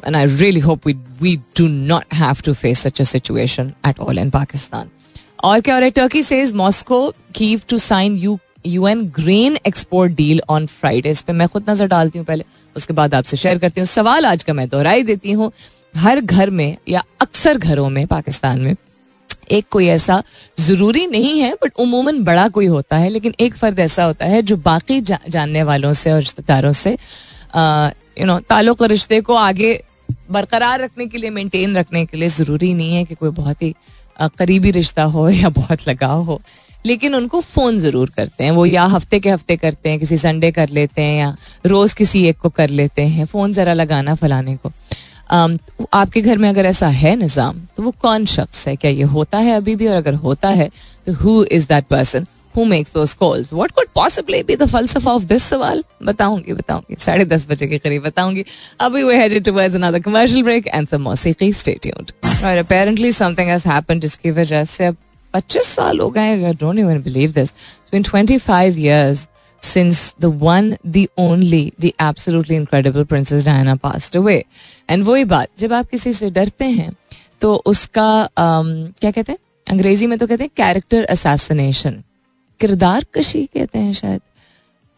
And 0.07 0.17
I 0.17 0.27
really 0.27 0.61
hope 0.61 0.87
we 0.87 0.93
we 1.21 1.37
do 1.59 1.67
not 1.69 2.15
have 2.15 2.43
to 2.45 2.53
face 2.55 2.81
such 2.81 3.01
a 3.01 3.05
situation 3.05 3.73
at 3.89 4.01
all 4.01 4.19
in 4.19 4.31
Pakistan 4.31 4.91
और 5.45 5.61
क्या 5.61 5.75
हो 5.75 5.81
रहा 5.81 5.85
है? 5.85 5.91
Turkey 5.93 6.23
says 6.23 6.53
Moscow 6.55 7.09
Kyiv 7.35 7.61
to 7.69 7.79
sign 7.79 8.17
U 8.17 8.39
UN 8.67 9.03
grain 9.17 9.57
export 9.67 10.13
deal 10.13 10.41
on 10.51 10.67
Friday 10.69 11.11
इस 11.11 11.21
पर 11.23 11.33
मैं 11.33 11.49
खुद 11.49 11.71
नज़र 11.71 11.87
डालती 11.89 12.19
हूँ 12.19 12.27
पहले, 12.27 12.45
उसके 12.77 12.95
बाद 12.95 13.15
आपसे 13.15 13.37
शेयर 13.37 13.59
करती 13.59 13.81
हूँ। 13.81 13.87
सवाल 13.87 14.27
आज 14.27 14.43
का 14.43 14.53
मैं 14.53 14.69
दोहराई 14.69 15.03
देती 15.03 15.33
हूँ। 15.33 15.51
हर 15.97 16.21
घर 16.21 16.51
में 16.51 16.77
या 16.89 17.03
अक्सर 17.21 17.59
घरों 17.59 17.89
में 17.89 18.07
पाकिस्तान 18.07 18.61
में 18.61 18.75
एक 19.51 19.67
कोई 19.71 19.87
ऐसा 19.87 20.23
ज़रूरी 20.61 21.07
नहीं 21.07 21.41
है 21.41 21.53
बट 21.55 21.73
उमूमन 21.79 22.23
बड़ा 22.25 22.49
कोई 22.49 22.67
होता 22.67 22.97
है 22.97 23.09
लेकिन 23.09 23.35
एक 23.41 23.57
फर्द 23.57 23.79
ऐसा 23.79 24.05
होता 24.05 24.27
है 24.27 24.43
जो 24.43 24.57
बाकी 24.57 25.01
जा, 25.01 25.19
जानने 25.29 25.63
वालों 25.63 25.93
से 25.93 26.13
और 26.13 26.19
रिश्तेदारों 26.19 26.73
से 26.73 26.97
यू 28.21 28.27
नो 28.27 28.39
ताल्लुक 28.41 28.83
रिश्ते 28.83 29.21
को 29.21 29.35
आगे 29.35 29.81
बरकरार 30.31 30.81
रखने 30.81 31.07
के 31.07 31.19
लिए 31.19 31.31
मेंटेन 31.31 31.77
रखने 31.77 32.05
के 32.07 32.17
लिए 32.17 32.29
ज़रूरी 32.29 32.75
नहीं 32.75 32.95
है 32.95 33.05
कि 33.05 33.15
कोई 33.15 33.31
बहुत 33.31 33.63
ही 33.63 33.75
करीबी 34.21 34.71
रिश्ता 34.71 35.03
हो 35.05 35.29
या 35.43 35.49
बहुत 35.49 35.89
लगाव 35.89 36.23
हो। 36.23 36.41
लेकिन 36.87 37.15
उनको 37.15 37.41
फ़ोन 37.41 37.79
ज़रूर 37.79 38.11
करते 38.11 38.45
हैं। 38.45 38.51
वो 38.51 38.67
या 38.67 38.85
हफ़्ते 38.85 39.21
के 39.21 39.31
हफ़्ते 39.31 39.57
करते 39.57 39.91
हैं 39.91 39.99
किसी 39.99 40.19
संडे 40.19 40.51
कर 40.53 40.69
लेते 40.69 41.03
हैं 41.03 41.19
या 41.21 41.37
रोज़ 41.67 41.95
किसी 41.95 42.25
एक 42.29 42.39
को 42.39 42.51
कर 42.51 42.69
लेते 42.71 43.03
हैं। 43.03 43.25
फ़ोन 43.25 43.53
ज़रा 43.53 43.73
लगाना 43.73 44.15
फलाने 44.15 44.57
को। 44.57 44.73
आपके 45.31 46.21
घर 46.21 46.39
में 46.39 46.49
अगर 46.49 46.67
ऐसा 46.67 46.89
है 46.89 47.15
निज़ाम 47.17 47.61
तो 47.77 47.83
वो 47.83 47.91
कौन 48.01 48.27
शख्स 48.27 48.67
है? 48.69 48.77
क्या 48.77 48.91
ये 48.91 49.03
होता 49.05 49.39
है 49.39 49.57
अभी 49.57 49.77
भी? 49.77 49.87
और 49.87 49.97
अगर 49.97 50.15
होता 50.15 50.49
है 50.51 50.71
तो 51.07 51.13
who 51.15 51.43
is 51.45 51.67
that 51.69 51.85
person 51.91 52.27
who 52.57 52.65
makes 52.65 52.93
those 52.95 53.13
calls 53.15 53.53
what 53.53 53.71
could 53.71 53.87
possibly 53.95 54.43
be 54.43 54.57
the 54.57 54.67
फलसफा 54.67 55.11
of 55.11 55.25
this 55.25 55.43
सवाल? 55.43 55.83
बताऊँगी 56.03 56.53
बताऊँगी। 56.53 56.97
साढ़े 56.99 57.25
दस 57.25 57.47
बजे 57.51 57.67
के 57.67 57.79
करीब 57.79 58.03
बताऊँगी। 58.03 58.45
अभी 58.81 59.03
we 59.03 59.17
headed 59.17 59.45
towards 59.45 59.75
another 59.75 60.01
commercial 60.01 60.43
break 60.43 60.67
and 60.67 60.89
some 60.89 61.03
मौसीकी 61.03 61.53
stay 61.53 61.91
और 61.91 62.57
अपेरेंटली 62.57 63.13
समथिंग 63.13 63.49
हैज़ 63.49 63.69
हैपेंड 63.69 64.01
जिसकी 64.03 64.31
वजह 64.31 64.65
से 64.65 64.87
अब 64.87 64.97
25 65.35 65.75
साल 65.77 66.01
हो 66.01 66.09
गए 66.11 66.53
don't 66.53 66.79
even 66.79 67.03
believe 67.03 67.33
this 67.33 67.51
been 67.93 68.03
25 68.05 68.79
years 68.79 69.29
since 69.67 70.01
the 70.25 70.31
one, 70.43 70.69
the 70.97 71.07
only, 71.19 71.63
the 71.83 71.93
absolutely 72.01 72.57
incredible 72.57 73.07
Princess 73.13 73.45
Diana 73.45 73.77
passed 73.85 74.17
away. 74.17 74.43
And 74.91 75.05
वही 75.05 75.25
बात 75.25 75.49
जब 75.59 75.73
आप 75.73 75.91
किसी 75.91 76.13
से 76.13 76.31
डरते 76.31 76.65
हैं 76.65 76.93
तो 77.41 77.55
उसका 77.67 78.29
um, 78.29 79.01
क्या 79.01 79.11
कहते 79.11 79.33
हैं? 79.33 79.39
अंग्रेज़ी 79.71 80.07
में 80.07 80.19
तो 80.19 80.27
कहते 80.27 80.45
हैं 80.45 80.51
कैरेक्टर 80.57 81.05
असैसिनेशन 81.05 82.03
किरदार 82.61 83.07
कशी 83.15 83.47
कहते 83.47 83.79
हैं 83.79 83.93
शायद। 83.93 84.21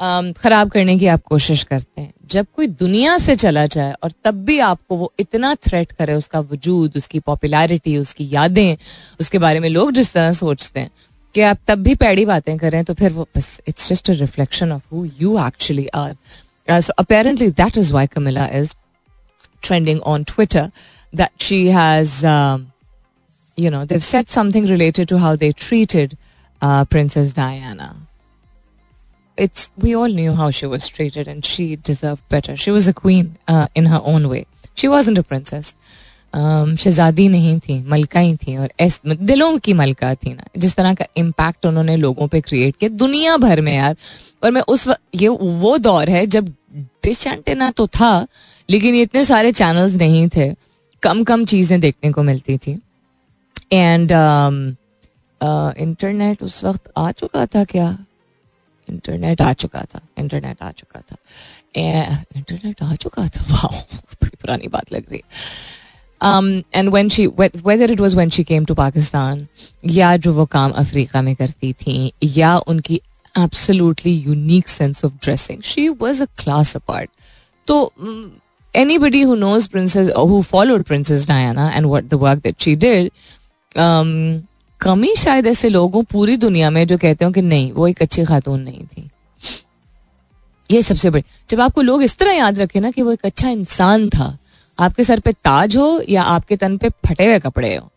um, 0.03 0.41
खराब 0.41 0.71
करने 0.71 0.99
की 0.99 1.07
आप 1.07 1.23
कोशिश 1.23 1.63
करते 1.63 2.01
हैं। 2.01 2.13
जब 2.27 2.47
कोई 2.57 2.67
दुनिया 2.67 3.19
से 3.19 3.37
चला 3.37 3.67
जाए 3.67 3.95
और 4.03 4.13
तब 4.25 4.35
भी 4.45 4.59
आपको 4.59 4.97
वो 4.97 5.13
इतना 5.21 5.55
थ्रेट 5.55 5.93
करे 5.93 6.15
उसका 6.15 6.41
वजूद 6.41 6.93
उसकी 6.97 7.21
पॉपुलैरिटी 7.21 7.97
उसकी 7.97 8.29
यादें 8.33 8.77
उसके 9.21 9.39
बारे 9.39 9.61
में 9.61 9.69
लोग 9.69 9.93
जिस 9.93 10.13
तरह 10.13 10.33
सोचते 10.33 10.81
हैं 10.81 10.91
कि 11.36 11.42
आप 11.42 11.60
तब 11.68 11.84
भी 11.84 11.96
पैड़ी 11.96 12.25
बातें 12.25 12.58
करें 12.58 12.84
तो 12.86 12.94
फिर 12.94 13.12
वो 13.13 13.27
बस 13.36 13.60
it's 13.68 13.89
just 13.89 14.10
a 14.12 14.13
reflection 14.20 14.72
of 14.72 14.82
who 14.94 15.06
you 15.22 15.38
actually 15.48 15.88
are 15.96 16.82
so 16.82 16.94
apparently 17.03 17.50
that 17.62 17.77
is 17.77 17.92
why 17.92 18.08
Camilla 18.15 18.48
is 18.62 18.75
trending 19.68 20.00
on 20.12 20.24
Twitter 20.30 20.62
that 21.20 21.44
she 21.44 21.58
has, 21.74 22.13
um, 22.30 22.63
you 23.58 23.70
know, 23.74 23.86
they've 23.86 24.03
said 24.03 24.30
something 24.30 24.65
related 24.72 25.08
to 25.12 25.20
how 25.25 25.36
they 25.36 25.51
treated 25.65 26.18
princess 26.62 27.34
Diana 27.36 27.96
it's 29.38 29.70
we 29.77 29.96
all 29.96 30.08
knew 30.08 30.34
how 30.34 30.50
she 30.51 30.65
was 30.65 30.88
treated 30.88 31.27
and 31.27 31.44
she 31.44 31.75
deserved 31.75 32.22
better 32.30 32.56
she 32.56 32.72
was 32.72 32.88
a 32.88 32.94
queen 32.94 33.38
uh, 33.48 33.68
in 33.75 33.88
her 33.88 34.00
own 34.03 34.30
way 34.30 34.46
she 34.75 34.88
wasn't 34.88 35.18
a 35.18 35.24
princess 35.24 35.74
um, 35.74 35.87
शहजादी 36.35 37.28
नहीं 37.28 37.58
थी, 37.58 37.82
मलका 37.85 38.20
ही 38.20 38.37
थी 38.37 38.56
और 38.56 38.73
S 38.80 39.00
दिलों 39.06 39.58
की 39.58 39.73
मलका 39.73 40.14
थी 40.14 40.35
ना। 40.35 40.44
जिस 40.58 40.75
तरह 40.76 40.94
का 40.94 41.04
इम्पैक्ट 41.16 41.66
उन्होंने 41.66 41.97
लोगों 41.97 42.28
पे 42.28 42.40
क्रिएट 42.40 42.76
किया, 42.76 42.90
दुनिया 42.90 43.37
भर 43.37 43.61
में 43.61 43.75
यार। 43.76 43.97
और 44.44 44.50
मैं 44.50 44.62
उस 44.68 44.88
ये 45.14 45.28
वो 45.28 45.78
दौर 45.78 46.08
है 46.08 46.26
जब 46.26 46.54
डिश 47.04 47.26
एंटेना 47.26 47.70
तो 47.70 47.87
था, 47.87 48.26
लेकिन 48.70 48.94
इतने 48.94 49.25
सारे 49.25 49.52
चैनल्स 49.52 49.94
नहीं 49.94 50.28
थे। 50.28 50.54
कम 51.02 51.25
कम 51.25 51.44
चीज़ें 51.44 51.80
देखने 51.80 52.12
को 52.12 52.23
मिलती 52.23 52.58
थी। 52.58 52.80
एंड 53.73 54.12
इंटरनेट 55.78 56.42
उस 56.42 56.64
वक्त 56.64 56.92
आ 56.97 57.11
चुका 57.11 57.47
था 57.47 57.64
क्या? 57.64 57.99
इंटरनेट 58.90 59.40
आ 59.40 59.52
चुका 59.52 59.85
था 59.94 60.00
इंटरनेट 60.18 60.62
आ 60.62 60.70
चुका 60.70 61.00
था। 61.00 61.16
इंटरनेट 62.37 62.82
आ 62.82 62.94
चुका 62.94 63.28
था? 63.28 63.44
वाह, 63.50 63.80
बड़ी 64.23 64.37
पुरानी 64.40 64.68
बात 64.68 64.92
लग 64.92 65.04
रही 65.11 65.23
and 66.25 66.89
when 66.89 67.09
she 67.09 67.27
whether 67.27 67.91
it 67.91 68.01
was 68.01 68.15
when 68.15 68.31
she 68.31 68.45
came 68.45 68.65
to 68.65 68.75
Pakistan 68.75 69.47
या 69.87 70.17
जो 70.17 70.33
वो 70.33 70.47
काम 70.47 70.71
अफ्रीका 70.71 71.23
में 71.23 71.37
करती 71.37 71.73
थी 71.73 72.13
या 72.25 72.59
उनकी 72.59 73.01
absolutely 73.39 74.13
unique 74.13 74.69
sense 74.69 75.05
of 75.05 75.13
dressing 75.23 75.63
she 75.63 75.89
was 75.89 76.23
a 76.23 76.25
class 76.25 76.77
apart 76.77 77.11
तो 77.67 77.93
who 78.75 79.37
knows 79.37 79.67
princess 79.69 80.09
or 80.09 80.29
who 80.29 80.43
followed 80.43 80.87
princess 80.87 81.27
diana 81.27 81.73
and 81.75 81.87
what 81.87 82.11
the 82.11 82.19
work 82.19 82.43
that 82.43 82.61
she 82.61 82.77
did 82.77 83.11
um, 83.77 84.41
कम 84.81 85.03
ही 85.03 85.15
शायद 85.17 85.47
ऐसे 85.47 85.69
लोग 85.69 85.95
हों 85.95 86.03
पूरी 86.03 86.37
दुनिया 86.37 86.71
में 86.71 86.87
जो 86.87 86.99
कहते 86.99 87.25
हो 87.25 87.31
कि 87.31 87.43
नहीं 87.43 87.73
वो 87.73 87.89
एक 87.89 88.03
अच्छी 88.03 88.25
खातून 88.25 88.61
नहीं 88.61 88.85
थी। 88.85 89.11
ये 90.71 90.83
सबसे 90.83 91.11
बड़ी 91.11 91.25
जब 91.51 91.61
आपको 91.61 91.83
लोग 91.83 92.03
इस 92.03 92.19
तरह 92.19 92.33
याद 92.33 92.59
रखे 92.59 92.81
ना 92.81 92.91
कि 92.91 93.03
वो 93.03 93.13
एक 93.13 93.21
अच्छा 93.25 93.49
इंसान 93.49 94.09
था 94.09 94.38
आपके 94.78 95.04
सर 95.04 95.20
पे 95.20 95.32
ताज 95.35 95.76
हो 95.76 96.00
या 96.08 96.23
आपके 96.25 96.56
तन 96.56 96.76
पे 96.76 96.88
फटे 97.06 97.26
हुए 97.26 97.38
कपड़े 97.38 97.75
हो? 97.76 97.88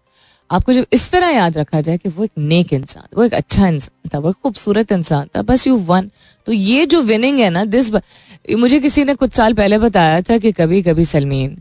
आपको 0.50 0.74
जब 0.74 0.86
इस 0.94 1.10
तरह 1.12 1.28
याद 1.28 1.58
रखा 1.58 1.82
जाए 1.82 1.98
कि 1.98 2.10
वो 2.10 2.24
एक 2.24 2.32
नेक 2.38 2.74
इंसान 2.74 3.04
वो 3.18 3.24
एक 3.24 3.34
अच्छा 3.34 3.68
इंसान 3.68 4.10
था, 4.10 4.20
वो 4.20 4.30
एक 4.30 4.36
खूबसूरत 4.44 4.92
इंसान 4.92 5.28
था, 5.28 5.42
बस 5.42 5.68
यू 5.68 5.76
वन 5.78 6.10
तो 6.48 6.52
ये 6.52 6.86
जो 6.86 7.02
विनिंग 7.02 7.40
है 7.40 7.50
ना 7.50 7.64
दिस 7.66 7.92
मुझे 8.56 8.80
किसी 8.80 9.04
ने 9.04 9.14
कुछ 9.16 9.34
साल 9.34 9.54
पहले 9.54 9.78
बताया 9.78 10.22
था 10.22 10.38
कि 10.38 10.52
कभी 10.52 10.82
कभी 10.84 11.06
सलमीन, 11.06 11.58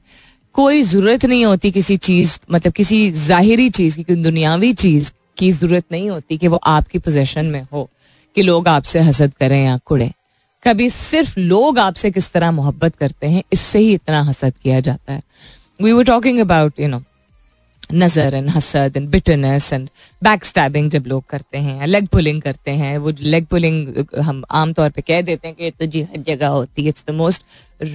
कोई 0.54 0.82
ज़रूरत 0.82 1.24
नहीं 1.24 1.44
होती 1.44 1.70
किसी 1.70 1.96
चीज़ 1.98 2.38
मतलब 2.52 2.72
किसी 2.72 3.10
जाहिरी 3.26 3.68
चीज़ 3.70 3.98
की 3.98 4.14
दुनियावी 4.16 4.72
चीज़ 4.74 5.10
की 5.38 5.50
ज़रूरत 5.52 5.84
नहीं 5.92 6.08
होती 6.10 6.36
कि 6.38 6.48
वो 6.48 6.56
आपकी 6.66 6.98
पोजेशन 6.98 7.46
में 7.46 7.62
हो, 7.72 7.88
कि 8.36 8.42
लोग 8.42 8.68
आपसे 8.68 9.00
हसद 9.00 9.34
करें 9.40 9.64
या 9.64 9.76
कुड़े। 9.86 10.10
कभी 10.64 10.88
सिर्फ़ 10.90 11.38
लोग 11.38 11.78
आपसे 11.78 12.10
किस 12.10 12.32
तरह 12.32 12.50
मोहब्बत 12.52 12.96
करते 12.96 13.26
हैं, 13.26 13.42
इससे 13.52 13.78
ही 13.78 13.92
इतना 13.94 14.22
हसद 14.22 14.52
किया 14.62 14.80
जाता 14.80 15.12
है। 15.12 15.22
We 15.82 15.92
were 15.92 16.04
talking 16.04 16.38
about 16.40 16.80
you 16.80 16.88
know 16.88 17.02
नज़र 17.92 18.34
एंड 18.34 18.48
हसद 18.50 18.96
and 18.96 19.08
bitterness 19.10 19.72
and 19.72 19.88
back 20.22 20.44
stabbing 20.44 20.90
जब 20.90 21.06
लोग 21.06 21.24
करते 21.28 21.58
हैं 21.58 21.86
लेग 21.86 22.06
पुलिंग 22.08 22.42
करते 22.42 22.70
हैं, 22.70 22.96
वो 22.98 23.12
लेग 23.20 23.46
पुलिंग 23.46 24.04
हम 24.24 24.44
आमतौर 24.50 24.90
पे 24.90 25.02
कह 25.02 25.22
देते 25.22 25.48
हैं 25.48 25.56
कि 25.56 25.70
तो 25.70 25.86
जी 25.86 26.02
हर 26.02 26.22
जगह 26.26 26.48
होती 26.48 26.82
है 26.82 26.88
it's 26.88 27.04
the 27.08 27.14
most 27.14 27.44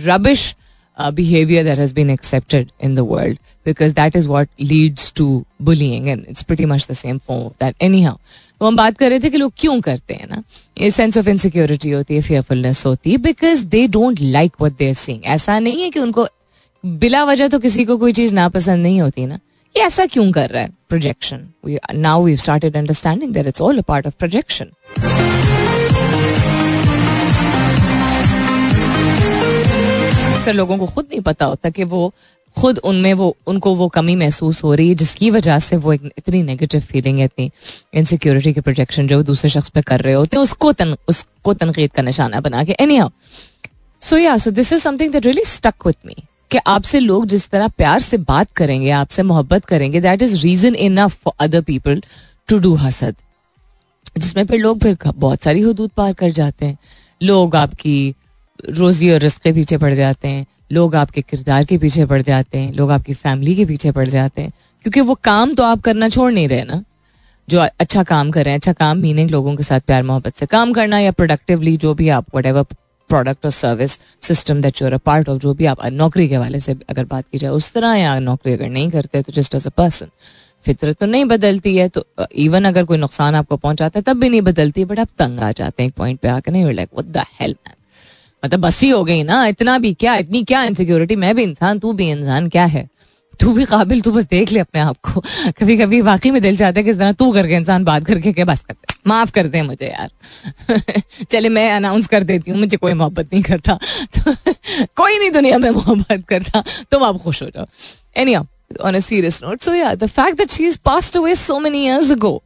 rubbish 0.05 0.55
behaviour 0.97 1.65
that 1.67 1.79
has 1.81 1.91
been 1.95 2.11
accepted 2.11 2.69
in 2.87 2.93
the 2.97 3.03
world 3.07 3.39
because 3.69 3.93
that 3.95 4.17
is 4.17 4.27
what 4.33 4.51
leads 4.67 5.07
to 5.19 5.25
bullying 5.69 6.05
and 6.11 6.29
it's 6.33 6.45
pretty 6.51 6.67
much 6.71 6.85
the 6.91 6.95
same 6.99 7.17
form 7.19 7.41
of 7.47 7.57
that. 7.63 7.75
Anyhow 7.87 8.13
तो 8.59 8.65
हम 8.65 8.75
बात 8.75 8.97
कर 8.97 9.09
रहे 9.09 9.19
थे 9.19 9.29
कि 9.29 9.37
लोग 9.37 9.53
क्यों 9.57 9.79
करते 9.81 10.13
हैं 10.13 10.27
ना? 10.29 10.43
ये 10.81 10.91
सेंस 10.91 11.17
ऑफ़ 11.17 11.29
इनसिक्योरिटी 11.29 11.89
होती 11.89 12.15
है 12.15 12.21
फेयरफुलनेस 12.21 12.85
होती 12.85 13.11
है 13.11 13.17
because 13.17 13.63
they 13.65 13.87
don't 13.87 14.21
like 14.21 14.53
what 14.61 14.77
they 14.77 14.93
seeing 14.93 15.25
ऐसा 15.25 15.59
नहीं 15.59 15.81
है 15.81 15.89
कि 15.89 15.99
उनको 15.99 16.27
बिला 16.83 17.23
वजह 17.25 17.47
तो 17.47 17.59
किसी 17.59 17.85
को 17.85 17.97
कोई 17.97 18.13
चीज़ 18.13 18.33
नापसंद 18.33 18.83
नहीं 18.83 19.01
होती 19.01 19.25
ना। 19.25 19.39
ये 19.77 19.83
ऐसा 19.83 20.05
क्यों 20.05 20.31
कर 20.31 20.49
रहा 20.49 20.61
है? 20.63 20.69
Projection 20.89 21.47
now 21.93 22.23
we 22.23 22.35
started 22.37 22.77
understanding 22.77 23.33
that 23.33 23.47
it's 23.47 23.61
all 23.61 23.77
a 23.77 23.81
part 23.81 24.07
of 24.07 24.13
projection 24.19 24.71
लोगों 30.47 30.77
को 30.77 30.85
खुद 30.85 31.05
नहीं 31.05 31.19
पता 31.21 31.45
होता 31.45 31.69
कि 31.69 31.83
वो 31.83 32.13
खुद 32.57 32.77
उनमें 32.79 33.13
वो, 33.13 33.35
उनको 33.47 33.73
वो 33.75 33.87
कमी 33.89 34.15
महसूस 34.15 34.63
हो 34.63 34.73
रही 34.73 34.89
है, 34.89 34.95
जिसकी 34.95 35.29
वजह 35.31 35.59
से 35.59 35.77
वो 35.77 35.93
इतनी 35.93 36.41
नेगेटिव 36.43 36.81
फीलिंग 36.81 37.19
है, 37.19 37.25
इतनी 37.25 37.49
इनसिक्योरिटी 37.93 38.53
के 38.53 38.61
प्रोजेक्शन 38.61 39.07
जो 39.07 39.21
दूसरे 39.23 39.49
शख्स 39.49 39.69
पे 39.69 39.81
कर 39.81 40.01
रहे 40.01 40.13
होते 40.13 40.37
हैं, 40.37 40.43
उसको 40.43 40.71
तन, 40.73 40.95
उसको 41.07 41.53
तनकीद 41.53 41.91
का 41.91 42.01
निशाना 42.03 42.39
बना 42.41 42.63
के। 42.63 42.75
Anyhow 42.97 43.09
so 44.01 44.17
yeah 44.17 44.37
so 44.37 44.51
this 44.51 44.73
is 44.73 44.81
something 44.83 45.11
that 45.11 45.25
really 45.25 45.43
stuck 45.45 45.87
with 45.87 46.05
me 46.05 46.15
कि 46.51 46.57
आपसे 46.67 46.99
लोग 46.99 47.25
जिस 47.27 47.49
तरह 47.49 47.67
प्यार 47.67 47.99
से 48.01 48.17
बात 48.19 48.51
करेंगे, 48.51 48.89
आपसे 48.91 49.23
मोहब्बत 49.23 49.65
करेंगे 49.65 50.01
that 50.01 50.21
is 50.21 50.35
reason 50.43 50.75
enough 50.77 51.17
for 51.23 51.33
other 51.39 51.61
people 51.63 52.01
to 52.49 52.57
do 52.59 52.73
हसद 52.77 53.15
जिसमें 54.17 54.45
फिर 54.45 54.59
लोग 54.59 54.81
फिर 54.81 54.97
बहुत 55.07 55.43
सारी 55.43 55.61
हदूद 55.61 55.91
पार 55.97 56.13
कर 56.13 56.29
जाते 56.31 56.65
हैं, 56.65 56.77
लोग 57.21 57.55
आपकी 57.55 58.15
रोजी 58.69 59.11
और 59.13 59.19
रिस्क 59.19 59.41
के 59.41 59.51
पीछे 59.53 59.77
पड़ 59.77 59.93
जाते 59.93 60.27
हैं 60.27 60.45
लोग 60.69 60.95
आपके 60.95 61.21
किरदार 61.21 61.63
के 61.65 61.77
पीछे 61.77 62.05
पड़ 62.05 62.21
जाते 62.21 62.57
हैं, 62.57 62.73
लोग 62.73 62.91
आपकी 62.91 63.13
फैमिली 63.13 63.55
के 63.55 63.65
पीछे 63.65 63.91
पड़ 63.91 64.07
जाते 64.07 64.41
हैं, 64.41 64.51
क्योंकि 64.85 65.01
वो 65.01 65.15
काम 65.23 65.53
तो 65.55 65.63
आप 65.63 65.81
करना 65.81 66.09
छोड़ 66.09 66.31
नहीं 66.31 66.47
रहे 66.47 66.63
ना। 66.63 66.83
जो 67.47 67.59
अच्छा 67.59 68.03
काम 68.03 68.31
कर 68.31 68.43
रहे 68.43 68.51
हैं 68.51 68.59
अच्छा 68.59 68.73
काम 68.73 68.97
मीनिंग 68.97 69.29
लोगों 69.31 69.55
के 69.55 69.63
साथ 69.63 69.79
प्यार 69.79 70.03
मोहब्बत 70.03 70.35
से 70.37 70.45
काम 70.45 70.73
करना 70.73 70.99
या 70.99 71.11
प्रोडक्टिवली 71.11 71.75
जो 71.77 71.93
भी 71.93 72.09
आप 72.09 72.35
वट 72.35 72.47
प्रोडक्ट 73.09 73.45
और 73.45 73.51
service 73.51 73.97
system 74.23 74.61
that 74.61 74.81
you're 74.81 74.93
a 74.93 74.97
part 74.97 75.29
of 75.29 75.39
जो 75.39 75.53
भी 75.53 75.65
आप 75.65 75.85
नौकरी 75.93 76.27
के 76.29 76.37
वाले 76.37 76.59
से 76.59 76.75
अगर 76.89 77.05
बात 77.05 77.25
की 77.31 77.37
जाए, 77.37 77.51
उस 77.51 77.71
तरह 77.73 77.93
या 77.93 78.17
नौकरी 78.19 78.53
अगर 78.53 78.69
नहीं 78.69 78.89
करते 78.91 79.21
तो 79.21 79.33
जस्ट 79.33 79.55
एज 79.55 79.67
अ 79.67 79.69
पर्सन 79.69 80.07
फितरत 80.65 80.97
तो 80.99 81.05
नहीं 81.05 81.25
बदलती 81.25 81.75
है 81.77 81.87
तो 81.89 82.05
इवन 82.35 82.65
अगर 82.65 82.85
कोई 82.85 82.97
नुकसान 82.97 83.35
आपको 83.35 83.57
पहुंचाता 83.57 83.99
है, 83.99 84.03
तब 84.03 84.19
भी 84.19 84.29
नहीं 84.29 84.41
बदलती 84.41 84.85
बट 84.85 84.99
आप 84.99 85.09
तंग 85.19 85.39
आ 85.39 85.51
जाते 85.51 85.83
हैं 85.83 85.87
एक 85.89 85.95
पॉइंट 85.95 86.19
पे 86.19 86.27
आकर 86.27 86.51
नहीं 86.51 86.73
लाइक 86.73 86.89
द 87.01 87.25
मैन 87.41 87.55
मतलब 88.45 88.59
बस 88.59 88.81
ही 88.81 88.89
हो 88.89 89.03
गई 89.03 89.23
ना, 89.23 89.47
इतना 89.47 89.77
भी 89.77 89.93
क्या, 89.93 90.15
इतनी 90.15 90.43
क्या 90.43 90.63
इनसिक्योरिटी 90.63 91.15
मैं 91.15 91.35
भी 91.35 91.43
इंसान, 91.43 91.79
तू 91.79 91.93
भी 91.93 92.09
इंसान, 92.09 92.49
क्या 92.49 92.65
है? 92.65 92.89
तू 93.39 93.53
भी 93.53 93.65
काबिल, 93.65 94.01
तू 94.01 94.11
बस 94.11 94.23
देख 94.23 94.51
ले 94.51 94.59
अपने 94.59 94.81
आप 94.81 94.97
को। 94.97 95.21
कभी 95.59 95.77
कभी 95.77 96.01
वाकई 96.01 96.31
में 96.31 96.41
दिल 96.41 96.57
चाहता 96.57 96.79
है 96.79 96.83
किस 96.83 96.97
तरह 96.97 97.11
तू 97.11 97.31
करके 97.31 97.55
इंसान, 97.55 97.83
बात 97.83 98.05
करके 98.05 98.33
के 98.33 98.43
बस 98.43 98.59
करते 98.59 98.93
माफ़ 99.07 99.31
कर 99.31 99.47
दे 99.47 99.61
मुझे 99.61 99.85
यार। 99.85 100.09
चले, 101.31 101.49
मैं 101.49 101.71
अनाउंस 101.71 102.07
कर 102.07 102.23
देती 102.23 102.51
हूँ, 102.51 102.59
मुझे 102.59 102.77
कोई 102.77 102.93
मोहब्बत 102.93 103.29
नहीं 103.33 103.43
करता। 103.43 103.79
तो 104.17 104.33
कोई 104.95 105.19
नहीं 105.19 105.31
दुनिया 105.31 105.57
में 105.57 105.69
मोहब्बत 105.69 106.23
करता, 106.27 106.63
तुम 106.91 107.03
आप 107.03 107.17
खुश 107.17 107.43
हो 107.43 107.49
जाओ। 107.49 107.65
Any 108.17 108.35
on 108.35 108.95
a 108.95 108.99
serious 108.99 109.43
note 109.43 109.61
so 109.61 109.73
yeah 109.73 109.95
the 109.95 110.05
fact 110.05 110.37
that 110.37 110.51
she 110.51 110.65
is 110.65 110.79
passed 110.85 111.17
away 111.17 111.35
so 111.35 111.59
many 111.59 111.85
years 111.85 112.11
ago 112.11 112.43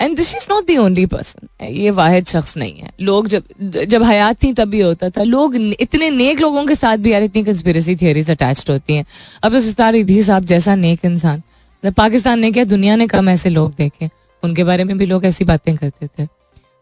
and 0.00 0.16
this 0.16 0.34
is 0.34 0.46
not 0.50 0.66
the 0.66 0.76
only 0.76 1.06
person 1.06 1.64
ये 1.66 1.90
वाहिद 1.90 2.26
शख्स 2.26 2.56
नहीं 2.56 2.78
है। 2.78 2.90
लोग 3.00 3.28
जब 3.28 3.44
जब 3.84 4.02
हयात 4.02 4.42
थी 4.42 4.52
तब 4.52 4.68
भी 4.68 4.80
होता 4.80 5.10
था। 5.10 5.22
लोग 5.22 5.56
इतने 5.56 6.10
नेक 6.10 6.40
लोगों 6.40 6.66
के 6.66 6.74
साथ 6.74 6.96
भी 6.96 7.12
यार 7.12 7.22
इतनी 7.22 7.44
कंस्पिरसी 7.44 7.96
थियरीज 7.96 8.30
अटैच 8.30 8.64
होती 8.70 8.96
हैं। 8.96 9.04
अब 9.42 9.52
तो 9.52 9.60
सितार 9.60 9.96
ईदी 9.96 10.22
साहब 10.22 10.44
जैसा 10.44 10.74
नेक 10.74 11.04
इंसान। 11.04 11.38
मतलब 11.38 11.92
पाकिस्तान 11.92 12.40
ने 12.40 12.50
क्या, 12.52 12.64
दुनिया 12.64 12.96
ने 12.96 13.06
कम 13.06 13.28
ऐसे 13.28 13.50
लोग 13.50 13.74
देखे? 13.78 14.08
उनके 14.42 14.64
बारे 14.64 14.84
में 14.84 14.98
भी 14.98 15.06
लोग 15.06 15.24
ऐसी 15.24 15.44
बातें 15.44 15.76
करते 15.76 16.06
थे। 16.06 16.24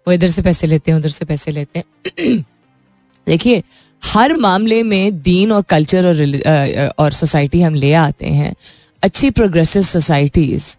वो 0.07 0.13
इधर 0.13 0.29
से 0.29 0.43
पैसे 0.43 0.67
लेते 0.67 0.91
हैं, 0.91 0.99
उधर 0.99 1.09
से 1.09 1.25
पैसे 1.25 1.51
लेते 1.51 1.79
हैं। 1.79 2.39
देखिए, 3.27 3.63
हर 4.05 4.37
मामले 4.37 4.83
में 4.83 5.23
दीन 5.23 5.53
और 5.53 5.63
कल्चर 5.63 6.07
और 6.07 6.93
और 6.99 7.13
सोसाइटी 7.13 7.61
हम 7.63 7.75
ले 7.75 7.93
आते 7.93 8.27
हैं। 8.27 8.55
अच्छी 9.03 9.31
प्रोग्रेसिव 9.31 9.83
सोसाइटीज़ 9.83 10.77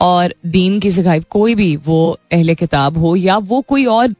और 0.00 0.34
दीन 0.46 0.78
की 0.80 0.90
सिखाई 0.90 1.20
कोई 1.30 1.54
भी 1.54 1.74
वो 1.86 2.00
अहले 2.32 2.54
किताब 2.54 2.98
हो 2.98 3.14
या 3.16 3.36
वो 3.52 3.60
कोई 3.68 3.84
और 3.86 4.14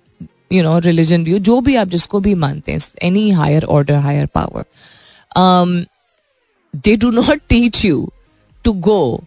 यू 0.53 0.63
नो 0.63 0.79
रिलीजन 0.79 1.25
भी 1.25 1.33
हो, 1.33 1.39
जो 1.39 1.61
भी 1.61 1.75
आप 1.77 1.89
जिसको 1.89 2.21
भी 2.21 2.35
मानते 2.35 2.73
हैं 2.73 2.81
any 3.03 3.31
higher 3.31 3.65
order 3.65 3.95
higher 4.07 4.27
power 4.35 4.65
they 6.75 6.97
do 6.97 7.11
not 7.11 7.41
teach 7.49 7.85
you 7.85 8.09
to 8.65 8.73
go 8.89 9.25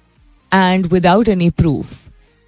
and 0.52 0.86
without 0.94 1.30
any 1.30 1.50
proof 1.50 2.00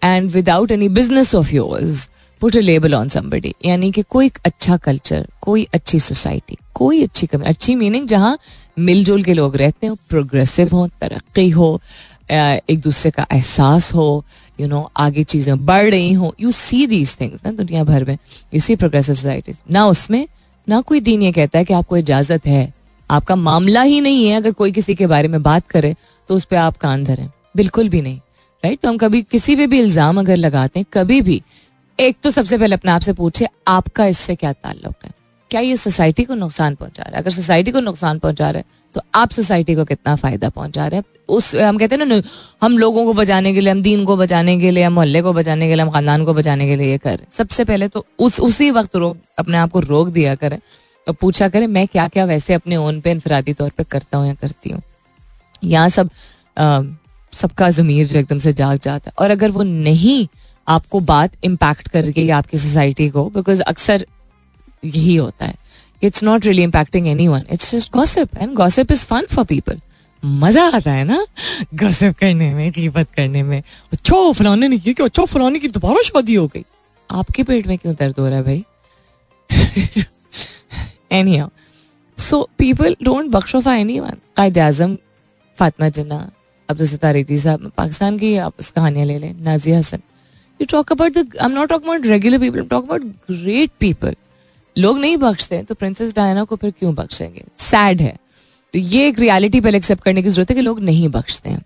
and 0.03 0.29
without 0.31 0.71
any 0.71 0.89
business 0.89 1.35
of 1.35 1.53
yours 1.55 2.09
put 2.41 2.55
a 2.57 2.59
label 2.59 2.95
on 2.95 3.09
somebody 3.09 3.53
यानी 3.65 3.91
कि 3.91 4.01
कोई 4.09 4.31
अच्छा 4.45 4.77
कल्चर 4.77 5.27
कोई 5.41 5.67
अच्छी 5.73 5.99
सोसाइटी 5.99 6.57
कोई 6.75 7.03
अच्छी 7.03 7.27
कमी 7.27 7.45
अच्छी 7.45 7.75
मीनिंग 7.75 8.07
जहाँ 8.07 8.37
मिलजुल 8.79 9.23
के 9.23 9.33
लोग 9.33 9.55
रहते 9.57 9.87
हो 9.87 9.97
प्रोग्रेसिव 10.09 10.69
हो, 10.75 10.87
तरक्की 11.01 11.49
हो 11.49 11.81
एक 12.29 12.79
दूसरे 12.79 13.11
का 13.11 13.25
एहसास 13.31 13.93
हो 13.95 14.23
यू 14.59 14.67
नो 14.67 14.89
आगे 14.97 15.23
चीज़ें 15.23 15.65
बढ़ 15.65 15.89
रही 15.91 16.11
हो 16.13 16.33
यू 16.39 16.51
सी 16.51 16.85
दीज 16.87 17.15
थिंग्स 17.21 17.45
ना 17.45 17.51
दुनिया 17.53 17.83
भर 17.83 18.03
में 18.05 18.17
यू 18.53 18.59
सी 18.59 18.75
प्रोग्रेसिव 18.75 19.15
सोसाइटीज 19.15 19.57
ना 19.71 19.85
उसमें, 19.87 20.27
ना 20.67 20.81
कोई 20.81 20.99
दीन 20.99 21.21
ये 21.21 21.31
कहता 21.31 21.59
है 21.59 21.65
कि 21.65 21.73
आपको 21.73 21.97
इजाज़त 21.97 22.45
है। 22.45 22.73
आपका 23.09 23.35
मामला 23.35 23.81
ही 23.81 23.99
नहीं 24.01 24.27
है, 24.27 24.35
अगर 24.35 24.51
कोई 24.51 24.71
किसी 24.71 24.95
के 24.95 25.07
बारे 25.07 25.27
में 25.27 25.41
बात 25.43 25.67
करे 25.67 25.95
तो 26.29 26.35
उस 26.35 26.43
पर 26.45 26.57
आप 26.57 26.77
कान 26.77 27.03
धरें। 27.03 27.27
बिल्कुल 27.55 27.89
भी 27.89 28.01
नहीं। 28.01 28.19
राइट 28.63 28.79
तो 28.79 28.89
हम 28.89 28.97
कभी 28.97 29.21
किसी 29.21 29.55
पे 29.55 29.67
भी 29.67 29.79
इल्ज़ाम 29.79 30.19
अगर 30.19 30.37
लगाते 30.37 30.79
हैं, 30.79 30.85
कभी 30.93 31.21
भी, 31.21 31.41
एक 31.99 32.17
तो 32.23 32.31
सबसे 32.31 32.57
पहले 32.57 32.75
अपने 32.75 32.91
आप 32.91 33.01
से 33.01 33.13
पूछे 33.13 33.47
आपका 33.67 34.05
इससे 34.05 34.35
क्या 34.35 34.53
ताल्लुक 34.53 35.05
है? 35.05 35.11
क्या 35.53 35.61
ये 35.61 35.75
सोसाइटी 35.77 36.23
को 36.23 36.35
नुकसान 36.35 36.75
पहुँचा 36.75 37.03
रहा 37.03 37.11
है? 37.11 37.21
अगर 37.21 37.31
सोसाइटी 37.31 37.71
को 37.71 37.79
नुकसान 37.79 38.19
पहुँचा 38.19 38.49
रहा 38.49 38.59
है 38.59 38.81
तो 38.95 39.01
आप 39.15 39.31
सोसाइटी 39.31 39.75
को 39.75 39.83
कितना 39.85 40.15
फ़ायदा 40.15 40.49
पहुँचा 40.49 40.87
रहे 40.87 40.99
हैं? 40.99 41.05
उस, 41.29 41.55
हम 41.55 41.77
कहते 41.77 41.95
हैं 41.95 42.05
ना, 42.05 42.21
हम 42.61 42.77
लोगों 42.77 43.03
को 43.05 43.13
बचाने 43.13 43.53
के 43.53 43.61
लिए, 43.61 43.71
हम 43.71 43.81
दीन 43.81 44.05
को 44.05 44.15
बचाने 44.17 44.57
के 44.59 44.71
लिए, 44.71 44.83
हम 44.83 44.93
मोहल्ले 44.93 45.21
को 45.21 45.33
बचाने 45.33 45.67
के 45.67 45.75
लिए, 45.75 45.83
हम 45.83 45.91
खानदान 45.91 46.25
को 46.25 46.33
बचाने 46.33 46.67
के 46.67 46.75
लिए 46.75 46.89
ये 46.91 46.97
करें 46.97 47.25
सबसे 47.31 47.65
पहले 47.65 47.87
तो 47.87 48.05
उस, 48.19 48.39
उसी 48.39 48.69
वक्त 48.71 48.95
रोक 48.95 49.17
अपने 49.39 49.57
आप 49.57 49.71
को 49.71 49.79
रोक 49.81 50.07
दिया 50.09 50.35
करें 50.35 50.57
और 51.07 51.13
पूछा 51.21 51.49
करें, 51.49 51.67
मैं 51.67 51.87
क्या 51.87 52.07
क्या 52.07 52.25
वैसे 52.25 52.53
अपने 52.53 52.77
ओन 52.77 52.99
पे, 53.01 53.11
इनफरादी 53.11 53.53
तौर 53.53 53.69
पर 53.69 53.83
करता 53.83 54.17
हूँ 54.17 54.27
या 54.27 54.33
करती 54.33 54.69
हूँ? 54.69 54.81
यहाँ 55.63 55.89
सब 55.89 56.09
सबका 57.33 57.69
जमीर 57.71 58.07
जो 58.07 58.19
एकदम 58.19 58.39
से 58.39 58.53
जाग 58.53 58.79
जाता 58.83 59.09
है। 59.09 59.13
और 59.19 59.31
अगर 59.31 59.51
वो 59.51 59.63
नहीं 59.63 60.27
आपको 60.67 60.99
बात 60.99 61.31
इम्पैक्ट 61.43 61.87
कर 61.87 62.01
करके 62.01 62.29
आपकी 62.31 62.57
सोसाइटी 62.57 63.09
को 63.09 63.29
बिकॉज़ 63.29 63.61
अक्सर 63.63 64.05
यही 64.85 65.15
होता 65.15 65.45
है। 65.45 65.55
It's 66.03 66.23
not 66.23 66.45
really 66.45 66.63
impacting 66.63 67.07
anyone 67.27 67.43
it's 67.51 67.71
just 67.75 67.91
gossip 67.93 68.37
and 68.37 68.53
gossip 68.55 68.91
is 68.91 69.05
fun 69.07 69.25
for 69.31 69.45
people 69.45 69.79
मज़ा 70.23 70.63
आता 70.75 70.91
है 70.91 71.03
ना? 71.03 71.25
गॉसिप 71.75 72.17
करने 72.17 72.53
में 72.53 72.71
कीमत 72.71 73.07
करने 73.15 73.43
में। 73.43 73.61
अच्छा 73.93 74.31
फलाने 74.31 74.67
ने 74.67 74.77
किया 74.79 75.05
अच्छा 75.05 75.25
फलाने 75.25 75.59
की 75.59 75.67
दोबारा 75.69 76.01
शादी 76.03 76.35
हो 76.35 76.47
गई। 76.47 76.63
आपके 77.09 77.43
पेट 77.43 77.67
में 77.67 77.77
क्यों 77.77 77.93
दर्द 77.99 78.19
हो 78.19 78.27
रहा 78.27 78.37
है 78.37 78.43
भाई? 78.43 78.63
Any 81.11 81.37
how 81.37 81.49
so 82.17 82.41
people 82.57 82.95
don't 83.03 83.29
बख्शोफा 83.31 83.75
एनी 83.75 83.99
वन 83.99 84.17
कायद 84.37 84.57
आज़म 84.59 84.97
फातमा 85.57 85.89
जन्ना 85.89 86.17
अब्दुल 86.69 86.87
सत्तार 86.87 87.23
साहब 87.31 87.71
पाकिस्तान 87.77 88.17
की 88.17 88.35
आप 88.37 88.53
उस 88.59 88.69
कहानियाँ 88.71 89.05
ले 89.07 89.17
लें 89.19 89.33
Nazia 89.43 89.77
Hasan 89.79 90.01
you 90.59 90.65
talk 90.71 90.91
about 90.91 91.13
the 91.13 91.17
I 91.17 91.45
am 91.45 91.51
not 91.51 91.69
talk 91.69 91.83
about 91.83 92.05
regular 92.05 92.39
people 92.39 92.63
talk 92.67 92.85
about 92.85 93.01
great 93.31 93.71
people 93.79 94.15
लोग 94.75 94.99
नहीं 94.99 95.17
बख्शते 95.17 95.61
तो 95.63 95.75
प्रिंसेस 95.75 96.13
डायना 96.15 96.43
को 96.43 96.55
फिर 96.55 96.71
क्यों 96.71 96.93
बख्शेंगे? 96.95 97.43
सैड 97.59 98.01
है। 98.01 98.15
तो 98.73 98.79
ये 98.79 99.07
एक 99.07 99.19
रियलिटी 99.19 99.61
पहले 99.61 99.77
एक्सेप्ट 99.77 100.03
करने 100.03 100.23
की 100.23 100.29
ज़रूरत 100.29 100.49
है 100.49 100.55
कि 100.55 100.61
लोग 100.61 100.79
नहीं 100.81 101.09
बख्शते 101.09 101.49
हैं। 101.49 101.61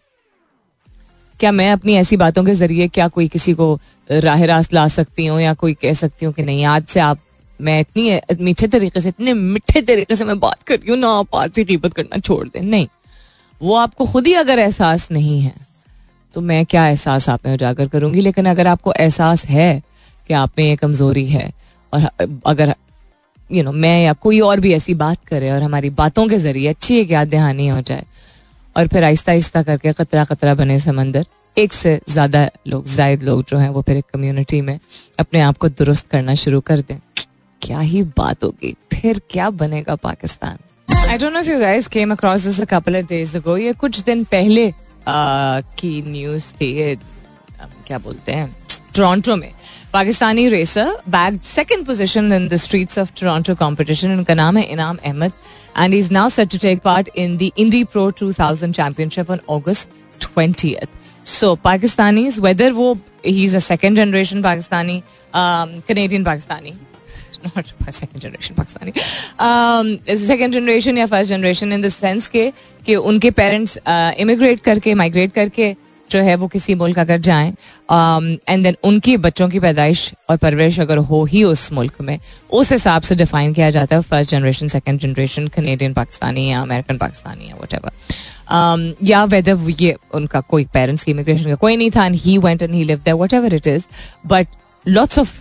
क्या 1.40 1.52
मैं 1.52 1.72
अपनी 1.72 1.96
ऐसी 1.96 2.18
बातों 2.18 2.44
के 2.44 2.54
ज़रिए 2.56 2.88
क्या 2.90 3.08
कोई 3.10 3.28
किसी 3.28 3.54
को 3.54 3.80
राह 4.10 4.44
रास्त 4.46 4.74
ला 4.74 4.88
सकती 4.90 5.26
हूँ 5.26 5.40
या 5.42 5.54
कोई 5.56 5.74
कह 5.74 5.94
सकती 5.96 6.26
हूँ 6.26 6.34
कि 6.34 6.44
नहीं, 6.44 6.64
आज 6.66 6.86
से 6.86 7.00
आप, 7.00 7.20
मैं 7.60 7.80
इतनी 7.80 8.20
मीठे 8.42 8.68
तरीके 8.68 9.02
से, 9.02 9.10
इतने 9.10 9.34
मीठे 9.34 9.82
तरीके 9.82 10.16
से 10.16 10.26
मैं 10.26 10.40
बात 10.40 10.64
कर 10.64 10.76
रही 10.76 10.90
हूँ, 10.90 10.98
ना 10.98 11.10
आप 11.10 11.36
आज 11.36 11.52
से 11.52 11.64
कीमत 11.66 11.94
करना 11.94 12.18
छोड़ 12.20 12.48
दें। 12.48 12.62
नहीं। 12.62 12.88
वो 13.62 13.76
आपको 13.76 14.06
खुद 14.06 14.28
ही 14.28 14.34
अगर 14.36 14.60
एहसास 14.60 15.08
नहीं 15.12 15.40
है 15.42 15.54
तो 16.36 16.42
मैं 16.42 16.66
क्या 16.66 16.88
एहसास 16.88 17.28
आप 17.30 17.46
में 17.46 17.54
उजागर 17.54 17.88
करूँगी? 17.88 18.22
लेकिन 18.22 18.46
अगर 18.46 18.68
आपको 18.68 18.94
एहसास 18.94 19.46
है 19.46 19.82
कि 20.30 20.34
आप 20.36 20.52
में 20.58 20.66
ये 20.66 20.76
कमज़ोरी 20.76 21.26
है, 21.28 21.52
और 21.94 22.10
अगर 22.46 22.74
यू 23.50 23.64
नो 23.64 23.72
मैं 23.74 24.04
या 24.04 24.14
कोई 24.14 24.40
और 24.42 24.60
भी 24.60 24.74
ऐसी 24.74 24.94
बात 24.96 25.26
करे 25.28 25.50
और 25.52 25.64
हमारी 25.64 25.90
बातों 25.98 26.28
के 26.28 26.38
ज़रिए 26.40 26.68
अच्छी 26.68 27.00
एक 27.00 27.12
याद 27.12 27.30
दहानी 27.30 27.68
हो 27.68 27.82
जाए। 27.82 28.06
और 28.76 28.88
फिर 28.88 29.04
आहिस्ता 29.04 29.32
आहिस्ता 29.32 29.64
करके 29.64 29.94
कतरा 29.94 30.24
कतरा 30.26 30.54
बने 30.56 30.80
समंदर। 30.80 31.26
एक 31.58 31.74
से 31.74 32.00
ज़्यादा 32.10 32.50
लोग, 32.68 32.86
जायद 32.88 33.24
लोग 33.24 33.44
जो 33.50 33.58
हैं, 33.58 33.70
वो 33.70 33.82
फिर 33.82 33.98
एक 33.98 34.06
कम्युनिटी 34.14 34.62
में 34.62 34.80
अपने 35.20 35.40
आप 35.42 35.58
को 35.58 35.70
दुरुस्त 35.70 36.08
करना 36.12 36.36
शुरू 36.36 36.60
कर 36.62 36.82
दें। 36.82 37.00
क्या 37.62 37.80
ही 37.80 38.04
बात 38.18 38.44
होगी। 38.44 38.76
फिर 38.94 39.22
क्या 39.30 39.50
बनेगा 39.52 39.96
Pakistan? 39.98 40.58
I 40.90 41.18
don't 41.18 41.34
know 41.34 41.40
if 41.40 41.50
you 41.50 41.60
guys 41.60 41.88
came 41.88 42.12
across 42.12 42.42
this 42.42 42.60
a 42.62 42.66
couple 42.70 42.98
of 42.98 43.06
days 43.06 43.36
ago 43.38 43.58
ये 43.58 43.74
कुछ 43.76 44.00
दिन 44.04 44.24
पहले 44.32 44.72
की 45.08 46.02
न्यूज़ 46.08 46.54
थी 46.54 46.72
ये, 46.74 46.96
क्या 47.88 47.98
बोलते 47.98 48.32
हैं 48.32 48.56
टोरंटो 48.96 49.36
में। 49.36 49.52
Pakistani 49.97 50.49
racer 50.49 50.93
bags 51.09 51.41
second 51.45 51.87
position 51.87 52.33
in 52.33 52.49
the 52.49 52.57
streets 52.57 52.99
of 52.99 53.13
Toronto 53.21 53.55
competition 53.55 54.17
उनका 54.19 54.35
नाम 54.35 54.57
है 54.57 54.65
Inam 54.73 54.99
Ahmed 55.05 55.33
and 55.79 55.95
is 55.95 56.13
now 56.13 56.29
set 56.29 56.51
to 56.53 56.59
take 56.63 56.81
part 56.85 57.09
in 57.17 57.37
the 57.37 57.51
Indy 57.59 57.83
Pro 57.93 58.11
2000 58.23 58.73
championship 58.77 59.31
on 59.31 59.41
August 59.51 59.89
20th 60.21 61.01
so 61.35 61.55
Pakistani 61.65 62.29
whether 62.41 62.73
वो 62.73 62.93
he 63.27 63.45
is 63.45 63.55
a 63.57 63.59
second 63.67 63.97
generation 63.97 64.43
Pakistani 64.43 65.03
Canadian 65.35 66.25
Pakistani 66.25 66.75
not 67.45 67.73
second 67.91 68.21
generation 68.21 68.57
Pakistani. 68.57 68.93
Um, 69.39 69.99
second 70.19 70.55
generation 70.55 70.99
या 70.99 71.07
first 71.07 71.31
generation 71.31 71.73
in 71.73 71.83
the 71.83 71.89
sense 71.89 72.29
के 72.29 72.51
कि 72.87 72.97
उनके 72.97 73.31
parents 73.31 73.79
immigrate 73.87 74.59
uh, 74.59 74.65
करके 74.65 74.95
migrate 74.95 75.33
करके 75.33 75.75
जो 76.12 76.20
है 76.20 76.36
वो 76.36 76.48
किसी 76.48 76.76
मुल्क 76.76 77.00
अगर 77.00 77.18
जाएँ 77.20 77.50
एंड 78.50 78.64
देन 78.64 78.76
उनकी 78.84 79.16
बच्चों 79.18 79.50
की 79.50 79.60
पैदाइश 79.60 80.12
और 80.30 80.38
परवरिश 80.38 80.80
अगर 80.80 80.98
हो 81.08 81.24
ही 81.26 81.44
उस 81.44 81.72
मुल्क 81.74 82.02
में 82.02 82.20
उस 82.52 82.72
हिसाब 82.72 83.02
से 83.02 83.16
डिफाइन 83.16 83.54
किया 83.54 83.70
जाता 83.70 83.96
है 83.96 84.02
first 84.02 84.32
generation 84.32 84.68
second 84.68 85.00
generation 85.00 85.48
Canadian 85.48 85.94
Pakistani 85.94 86.50
या 86.52 86.62
अमेरिकन 86.62 86.98
पाकिस्तानी 86.98 87.50
या 87.50 87.56
वट 87.56 87.76
um, 88.48 88.94
या 89.04 89.24
वेदर 89.26 89.70
ये 89.82 89.96
उनका 90.14 90.42
कोई 90.46 90.66
पेरेंट्स 90.74 91.04
की 91.04 91.12
इमिग्रेशन 91.12 91.50
का 91.50 91.56
कोई 91.56 91.78
नहीं 91.78 91.92
था 91.92 92.06
and 92.06 92.16
he 92.16 92.38
went 92.38 92.62
and 92.62 92.74
he 92.74 92.84
live 92.84 92.98
there 92.98 93.16
whatever 93.16 93.54
it 93.54 93.68
is 93.68 93.86
but 94.28 94.48
lots 94.86 95.20
of 95.20 95.40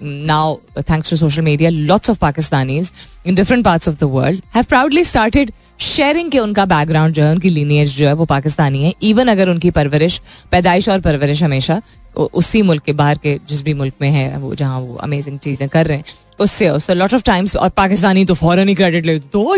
now, 0.00 0.60
thanks 0.76 1.08
to 1.10 1.16
social 1.16 1.42
media, 1.42 1.70
lots 1.70 2.08
of 2.08 2.18
Pakistanis 2.18 2.92
in 3.24 3.34
different 3.34 3.64
parts 3.64 3.86
of 3.86 3.98
the 3.98 4.08
world 4.08 4.42
have 4.50 4.68
proudly 4.68 5.04
started 5.04 5.52
sharing 5.80 6.30
के 6.30 6.38
उनका 6.38 6.64
background 6.66 7.14
जो 7.14 7.22
है 7.22 7.30
उनकी 7.30 7.50
lineage 7.50 7.94
जो 7.96 8.06
है 8.06 8.12
वो 8.12 8.24
पाकिस्तानी 8.24 8.82
है. 8.84 8.92
Even 9.02 9.28
अगर 9.28 9.48
उनकी 9.48 9.70
परवरिश 9.70 10.20
पैदाइश 10.52 10.88
और 10.88 11.00
परवरिश 11.00 11.42
हमेशा 11.42 11.80
उसी 12.16 12.62
मुल्क 12.62 12.82
के 12.84 12.92
बाहर 12.92 13.18
के 13.22 13.38
जिस 13.48 13.62
भी 13.62 13.74
मुल्क 13.74 13.94
में 14.00 14.10
है 14.10 14.38
वो 14.38 14.54
जहाँ 14.54 14.80
वो 14.80 14.94
अमेजिंग 15.02 15.38
चीज़ें 15.38 15.68
कर 15.68 15.86
रहे 15.86 15.96
हैं 15.96 16.04
उससे 16.40 16.68
उससे 16.70 16.94
लॉट 16.94 17.14
ऑफ़ 17.14 17.22
टाइम्स 17.24 17.56
और 17.56 17.68
पाकिस्तानी 17.76 18.24
तो 18.24 18.34
फॉरन 18.34 18.68
ही 18.68 18.74
क्रेडिट 18.74 19.06
लेते 19.06 19.28
तो 19.32 19.56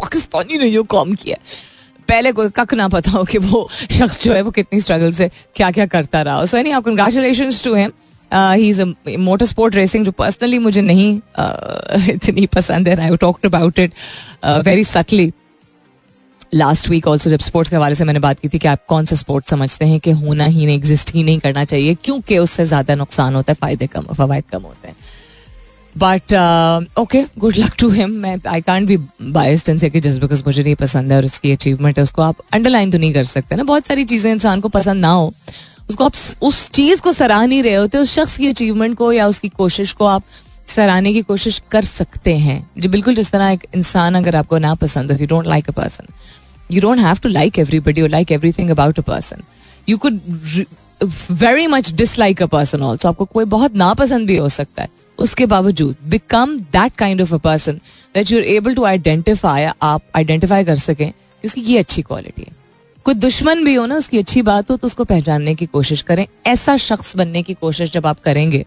पाकिस्तानी 0.00 0.58
ने 0.58 0.66
ये 0.66 0.82
काम 0.90 1.14
किया 1.14 1.36
पहले 2.08 2.32
कोई 2.32 2.50
कक 2.56 2.74
ना 2.74 2.88
पता 2.88 3.10
हो 3.10 3.24
कि 3.24 3.38
वो 3.38 3.68
शख्स 3.90 4.22
जो 4.24 4.32
है 4.32 4.42
वो 4.42 4.50
कितनी 4.58 4.80
स्ट्रगल 4.80 5.12
से 5.12 5.30
क्या 5.56 5.70
क्या 5.70 5.86
करता 5.96 6.22
रहा 6.22 6.44
so 6.44 6.56
any 6.56 6.72
congratulation 6.84 7.50
to 7.64 7.74
him 7.74 7.92
he 8.34 8.68
is 8.68 8.82
motor 9.18 9.46
sport 9.46 9.74
racing 9.74 10.04
जो 10.04 10.12
पर्सनली 10.12 10.58
मुझे 10.58 10.80
नहीं 10.80 11.18
uh, 11.40 12.08
इतनी 12.14 12.46
पसंद 12.46 12.88
है 12.88 13.00
I 13.00 13.16
talked 13.16 13.46
about 13.46 13.78
it 13.78 13.92
very 14.46 14.84
subtly 14.84 15.32
last 16.54 16.88
week 16.88 17.06
also 17.06 17.30
जब 17.30 17.38
स्पोर्ट्स 17.38 17.70
के 17.70 17.76
हवाले 17.76 17.94
से 17.94 18.04
मैंने 18.04 18.20
बात 18.20 18.40
की 18.40 18.48
थी 18.48 18.58
कि 18.58 18.68
आप 18.68 18.84
कौन 18.88 19.06
सा 19.06 19.16
स्पोर्ट 19.16 19.46
समझते 19.46 19.84
हैं 19.84 20.00
कि 20.00 20.10
होना 20.10 20.44
ही 20.44 20.66
नहीं 20.66 20.76
एग्जिस्ट 20.76 21.14
ही 21.14 21.22
नहीं 21.22 21.38
करना 21.38 21.64
चाहिए 21.64 21.94
क्योंकि 21.94 22.38
उससे 22.38 22.64
ज़्यादा 22.64 22.94
नुकसान 22.94 23.34
होता 23.34 23.52
है 23.52 23.56
फ़ायदे 23.60 23.86
कम 23.86 24.02
फवायद 24.02 24.44
कम 24.52 24.62
होते 24.62 24.88
हैं. 24.88 24.96
But 25.96 26.32
okay 26.98 27.22
good 27.38 27.56
luck 27.56 27.74
to 27.78 27.88
him 27.90 28.10
मैं 28.10 28.36
I 28.48 28.60
can't 28.60 28.88
be 28.88 28.96
biased 29.22 29.68
and 29.68 29.80
say 29.80 29.90
कि 29.90 30.00
जस्ट 30.00 30.20
बिकॉज़ 30.20 30.42
मुझे 30.46 30.62
नहीं 30.62 30.74
पसंद 30.74 31.12
है 31.12 31.18
और 31.18 31.24
उसकी 31.24 31.52
अचीवमेंट 31.52 31.98
है 31.98 32.02
उसको 32.02 32.22
आप 32.22 32.36
अंडरलाइन 32.52 32.90
तो 32.90 32.98
नहीं 32.98 33.12
कर 33.14 33.24
सकते 33.24 33.56
ना। 33.56 33.62
बहुत 33.62 33.86
सारी 33.86 34.04
चीज़ें 34.04 34.30
इंसान 34.32 34.60
को 34.60 34.68
पसंद 34.68 35.00
ना 35.00 35.08
हो। 35.08 35.32
उसको 35.90 36.04
आप 36.04 36.12
उस 36.42 36.70
चीज़ 36.70 37.00
को 37.02 37.12
सराह 37.12 37.44
नहीं 37.46 37.62
रहे 37.62 37.74
होते, 37.74 37.98
उस 37.98 38.14
शख्स 38.14 38.36
की 38.38 38.46
अचीवमेंट 38.46 38.96
को 38.96 39.12
या 39.12 39.26
उसकी 39.28 39.48
कोशिश 39.48 39.92
को 39.92 40.04
आप 40.06 40.22
सराहने 40.66 41.12
की 41.12 41.22
कोशिश 41.22 41.60
कर 41.70 41.84
सकते 41.84 42.36
हैं। 42.36 42.70
जो, 42.78 42.88
बिल्कुल 42.90 43.14
जिस 43.14 43.30
तरह 43.30 43.50
एक 43.50 43.66
इंसान 43.74 44.14
अगर 44.14 44.36
आपको 44.36 44.58
ना 44.58 44.74
पसंद 44.74 45.12
हो 45.12 45.18
you 45.18 45.26
don't 45.26 45.46
like 45.46 45.68
a 45.68 45.72
person 45.72 46.06
you 46.70 46.80
don't 46.80 46.98
have 46.98 47.18
to 47.22 47.28
like 47.28 47.58
everybody 47.58 48.00
you 48.00 48.06
like 48.06 48.32
everything 48.32 48.70
about 48.70 48.98
a 48.98 49.02
person 49.02 49.42
you 49.88 49.98
could 49.98 50.20
very 51.32 51.66
much 51.66 51.92
dislike 51.92 52.42
a 52.42 52.46
person 52.46 52.82
also 52.82 53.08
आपको 53.08 53.24
कोई 53.24 53.44
बहुत 53.46 53.74
नापसंद 53.76 54.26
भी 54.26 54.36
हो 54.36 54.48
सकता 54.48 54.82
है। 54.82 54.88
उसके 55.18 55.46
बावजूद 55.46 55.96
become 56.04 56.58
that 56.58 56.94
kind 56.98 57.20
of 57.22 57.34
a 57.34 57.38
person 57.38 57.80
that 58.14 58.30
you 58.30 58.38
are 58.38 58.44
able 58.46 58.74
to 58.74 58.84
identify 58.84 59.64
आप 59.64 60.02
आइडेंटिफाई 60.16 60.64
कर 60.64 60.76
सकें 60.78 61.10
उसकी 61.44 61.60
ये 61.60 61.78
अच्छी 61.78 62.02
क्वालिटी 62.02 62.42
है। 62.42 62.65
कोई 63.06 63.14
दुश्मन 63.14 63.62
भी 63.64 63.74
हो 63.74 63.84
ना, 63.86 63.96
उसकी 63.96 64.18
अच्छी 64.18 64.42
बात 64.42 64.70
हो 64.70 64.76
तो 64.76 64.86
उसको 64.86 65.04
पहचानने 65.04 65.54
की 65.54 65.66
कोशिश 65.68 66.02
करें। 66.02 66.26
ऐसा 66.46 66.76
शख्स 66.78 67.16
बनने 67.16 67.42
की 67.42 67.54
कोशिश 67.56 67.92
जब 67.92 68.06
आप 68.06 68.20
करेंगे, 68.20 68.64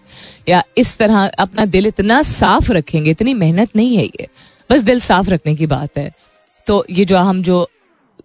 या 0.50 0.64
इस 0.78 0.98
तरह 0.98 1.26
अपना 1.40 1.66
दिल 1.68 1.88
इतना 1.88 2.22
साफ़ 2.26 2.72
रखेंगे, 2.72 3.12
इतनी 3.12 3.34
मेहनत 3.36 3.76
नहीं 3.76 3.98
है 3.98 4.06
ये, 4.06 4.28
बस 4.70 4.82
दिल 4.84 5.00
साफ़ 5.02 5.30
रखने 5.30 5.56
की 5.56 5.68
बात 5.68 5.98
है। 5.98 6.12
तो 6.68 6.86
ये 6.90 7.06
जो 7.06 7.18
हम 7.20 7.44
जो 7.44 7.68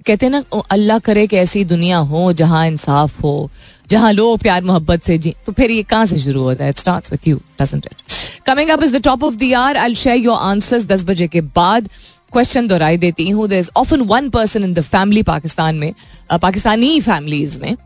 कहते 0.06 0.26
हैं 0.26 0.30
ना 0.30 0.62
अल्लाह 0.70 0.98
करे 1.00 1.26
कि 1.26 1.36
ऐसी 1.36 1.64
दुनिया 1.64 1.98
हो, 1.98 2.32
जहाँ 2.34 2.66
इंसाफ 2.66 3.22
हो, 3.22 3.50
जहाँ 3.90 4.12
लोग 4.12 4.38
प्यार, 4.38 4.64
मोहब्बत 4.64 5.02
से 5.04 5.18
जी 5.18 5.34
तो 5.46 5.52
फिर 5.52 5.70
ये 5.70 5.82
कहाँ 5.84 6.06
से 6.06 6.18
शुरू 6.18 6.42
होता 6.42 6.64
है? 6.64 6.70
It 6.70 6.78
starts 6.78 7.12
with 7.12 7.28
you 7.28 7.40
doesn't 7.60 7.86
it 7.86 8.42
coming 8.46 8.70
up 8.70 8.82
is 8.82 8.96
the 8.96 9.02
top 9.04 9.24
of 9.24 9.34
the 9.34 9.42
year 9.42 9.76
I 9.76 9.94
share 9.96 10.18
your 10.18 10.38
answers 10.38 10.84
दस 10.86 11.04
बजे 11.04 11.28
के 11.28 11.40
बाद। 11.40 11.88
क्वेश्चन 12.34 12.66
दोहराई 12.68 12.96
देती 12.98 13.28
हूँ। 13.30 13.48
There 13.48 13.56
is 13.56 13.70
often 13.76 14.00
one 14.08 14.28
person 14.30 14.64
in 14.64 14.74
the 14.74 14.80
family 14.82 15.22
Pakistan 15.24 15.74
में 15.76 15.92
पाकिस्तानी 16.32 17.00
फैमिलीज़ 17.00 17.58
में, 17.60 17.76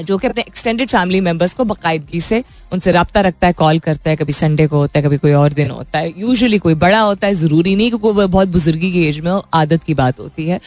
जो 0.00 0.16
कि 0.18 0.26
अपने 0.26 0.42
एक्सटेंडेड 0.42 0.88
फैमिली 0.88 1.20
मेंबर्स 1.20 1.52
को 1.54 1.64
बाकायदगी 1.64 2.20
से 2.20 2.42
उनसे 2.72 2.92
रबता 2.92 3.20
रखता 3.20 3.46
है 3.46 3.52
कॉल 3.52 3.78
करता 3.78 4.10
है, 4.10 4.16
कभी 4.16 4.32
संडे 4.32 4.66
को 4.66 4.76
होता 4.76 4.98
है, 4.98 5.04
कभी 5.04 5.16
कोई 5.18 5.32
और 5.32 5.52
दिन 5.52 5.70
होता 5.70 5.98
है। 5.98 6.12
यूजुअली 6.20 6.58
कोई 6.58 6.74
बड़ा 6.76 7.00
होता 7.00 7.26
है, 7.26 7.34
ज़रूरी 7.34 7.74
नहीं 7.76 7.88
क्योंकि 7.90 8.12
कोई 8.12 8.26
बहुत 8.26 8.48
बुजुर्गी 8.48 8.92
की 8.92 9.06
एज 9.08 9.20
में 9.20 9.32
आदत 9.54 9.84
की 9.84 9.94
बात 9.94 10.20
होती 10.20 10.48
है। 10.48 10.60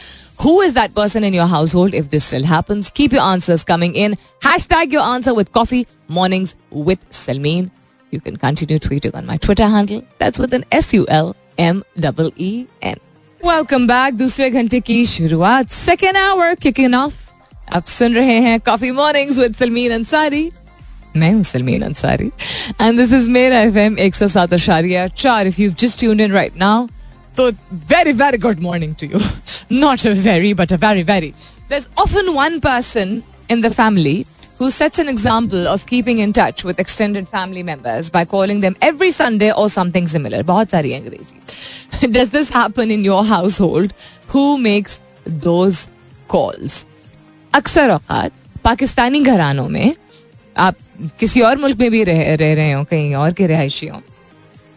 Who 0.44 0.62
is 0.62 0.74
that 0.74 0.92
person 0.92 1.24
in 1.24 1.34
your 1.34 1.46
household 1.74 1.94
if 1.94 2.06
this 2.10 2.26
still 2.26 2.44
happens 2.44 2.90
keep 2.96 3.14
your 3.14 3.22
answers 3.22 3.64
coming 3.64 3.96
in 3.96 4.14
hashtag 4.68 4.94
your 4.94 5.02
answer 5.04 5.32
with 5.32 5.48
coffee 5.54 5.84
mornings 6.10 6.54
with 6.76 6.98
Sulmeen 7.16 7.70
you 8.12 8.20
can 8.20 8.36
continue 8.36 8.78
tweeting 8.78 9.14
on 9.14 9.24
my 9.24 9.36
Twitter 9.38 9.68
handle 9.74 10.02
that's 10.20 10.40
with 10.40 10.54
N 10.54 10.64
S 10.72 10.94
U 10.94 11.06
L 11.10 11.32
M 11.60 11.82
double 12.00 12.30
E 12.40 12.52
N 12.82 12.96
welcome 13.40 13.86
back 13.86 14.14
दूसरे 14.14 14.50
घंटे 14.50 14.80
की 14.80 15.04
शुरुआत. 15.06 15.70
Second 15.70 16.16
hour 16.16 16.54
kicking 16.62 16.94
of 16.94 17.14
आप 17.76 17.86
सुन 17.86 18.14
रहे 18.14 18.38
हैं 18.40 18.58
coffee 18.60 18.90
mornings 18.90 19.38
with 19.38 19.54
Sulmeen 19.54 19.92
Ansari 19.92 20.50
मैं 21.16 21.32
हूँ 21.32 21.42
Sulmeen 21.42 21.82
Ansari 21.82 22.30
and 22.80 22.98
this 23.00 23.12
is 23.12 23.30
मेरा 23.30 23.60
एफ़ 23.60 23.78
एम 23.78 23.98
एक 23.98 24.14
सौ 24.14 24.26
सात 24.28 24.52
अशारिया 24.54 25.06
चार. 25.08 25.46
If 25.46 25.60
you 25.62 25.70
just 25.80 25.98
tuned 26.00 26.20
in 26.20 26.32
right 26.32 26.56
now 26.56 26.86
तो 27.36 27.50
very 27.92 28.12
very 28.12 28.38
good 28.38 28.60
morning 28.60 28.94
to 29.00 29.06
you 29.06 29.20
not 29.78 30.06
a 30.06 30.12
very 30.22 30.54
but 30.54 30.72
a 30.72 30.76
very 30.88 31.02
very 31.12 31.32
there's 31.70 31.88
often 32.02 32.28
one 32.34 32.54
person 32.60 33.10
in 33.54 33.62
the 33.64 33.70
family 33.72 34.16
who 34.59 34.69
sets 34.71 34.99
an 35.03 35.09
example 35.11 35.67
of 35.67 35.85
keeping 35.87 36.19
in 36.19 36.33
touch 36.33 36.63
with 36.63 36.79
extended 36.79 37.27
family 37.29 37.63
members 37.63 38.09
by 38.09 38.23
calling 38.33 38.61
them 38.61 38.75
every 38.81 39.11
Sunday 39.11 39.51
or 39.51 39.69
something 39.69 40.07
similar. 40.07 40.43
बहुत 40.43 40.69
सारी 40.69 40.93
अंग्रेजी. 40.93 42.11
Does 42.11 42.29
this 42.29 42.49
happen 42.49 42.91
in 42.91 43.03
your 43.09 43.23
household? 43.25 43.93
Who 44.35 44.45
makes 44.67 44.99
those 45.47 45.87
calls? 46.35 46.85
अक्सर 47.53 47.89
औकात 47.91 48.31
पाकिस्तानी 48.63 49.19
घरानों 49.21 49.67
में 49.69 49.95
आप 50.57 50.75
किसी 51.19 51.41
और 51.41 51.57
मुल्क 51.57 51.77
में 51.79 51.89
भी 51.91 52.03
रह, 52.03 52.33
रह 52.35 52.53
रहे 52.53 52.71
हो 52.71 52.83
कहीं 52.89 53.13
और 53.15 53.33
के 53.33 53.47
रिहायशी 53.47 53.87
हो 53.87 54.01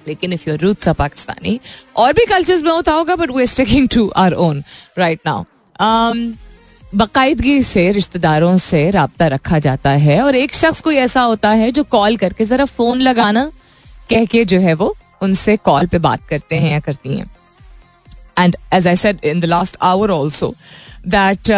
लेकिन 0.06 0.32
if 0.32 0.46
your 0.48 0.58
roots 0.60 0.88
are 0.88 0.94
Pakistani 0.94 1.58
और 2.02 2.12
भी 2.12 2.24
कल्चर्स 2.26 2.62
में 2.62 2.70
होता 2.70 2.92
होगा 2.92 3.16
but 3.16 3.30
we 3.36 3.46
sticking 3.46 3.88
to 3.94 4.08
our 4.24 4.34
own 4.46 4.62
right 4.98 5.20
now 5.26 5.44
बाकायदगी 6.93 7.61
से, 7.63 7.91
रिश्तेदारों 7.91 8.57
से 8.57 8.89
रबता 8.91 9.27
रखा 9.27 9.59
जाता 9.59 9.89
है 9.89 10.21
और 10.21 10.35
एक 10.35 10.53
शख्स 10.55 10.81
कोई 10.81 10.95
ऐसा 10.97 11.21
होता 11.21 11.49
है 11.51 11.71
जो 11.71 11.83
कॉल 11.85 12.17
करके 12.17 12.45
जरा 12.45 12.65
फ़ोन 12.67 13.01
लगाना, 13.01 13.45
कह 14.09 14.25
के 14.25 14.43
जो 14.45 14.59
है 14.59 14.73
वो 14.73 14.95
उनसे 15.23 15.55
कॉल 15.59 15.87
पे 15.87 15.99
बात 15.99 16.27
करते 16.29 16.55
हैं 16.55 16.71
या 16.71 16.79
करती 16.79 17.17
हैं। 17.17 17.29
And 18.39 18.55
as 18.73 18.87
I 18.87 18.95
said 18.95 19.25
in 19.25 19.39
the 19.39 19.45
last 19.45 19.77
hour 19.81 20.11
also 20.11 20.53
that 21.07 21.51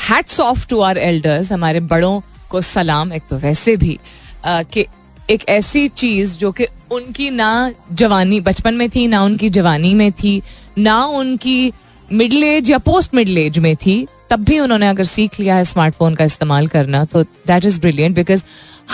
hats 0.00 0.40
off 0.40 0.66
to 0.68 0.80
our 0.80 0.98
elders 0.98 1.52
हमारे 1.52 1.80
बड़ों 1.82 2.20
को 2.50 2.60
सलाम, 2.62 3.12
एक 3.12 3.22
तो 3.30 3.36
वैसे 3.38 3.76
भी 3.76 3.98
कि 4.46 4.86
एक 5.30 5.48
ऐसी 5.48 5.88
चीज़ 5.90 6.36
जो 6.38 6.52
कि 6.52 6.66
उनकी 6.92 7.30
ना 7.30 7.72
जवानी, 7.92 8.40
बचपन 8.40 8.74
में 8.74 8.88
थी, 8.90 9.06
ना 9.06 9.22
उनकी 9.22 9.50
जवानी 9.50 9.94
में 9.94 10.10
थी, 10.12 10.40
ना 10.78 11.04
उनकी 11.04 11.72
मिडिल 12.12 12.44
एज 12.44 12.70
या 12.70 12.78
पोस्ट 12.78 13.14
मिडिल 13.14 13.38
एज 13.38 13.58
में 13.58 13.74
थी, 13.76 14.06
तब 14.30 14.44
भी 14.44 14.58
उन्होंने 14.58 14.88
अगर 14.88 15.04
सीख 15.04 15.38
लिया 15.40 15.54
है 15.56 15.64
स्मार्टफ़ोन 15.64 16.14
का 16.14 16.24
इस्तेमाल 16.24 16.66
करना 16.68 17.04
तो 17.04 17.22
दैट 17.22 17.64
इज़ 17.64 17.80
ब्रिलियंट 17.80 18.16
बिकॉज़ 18.16 18.44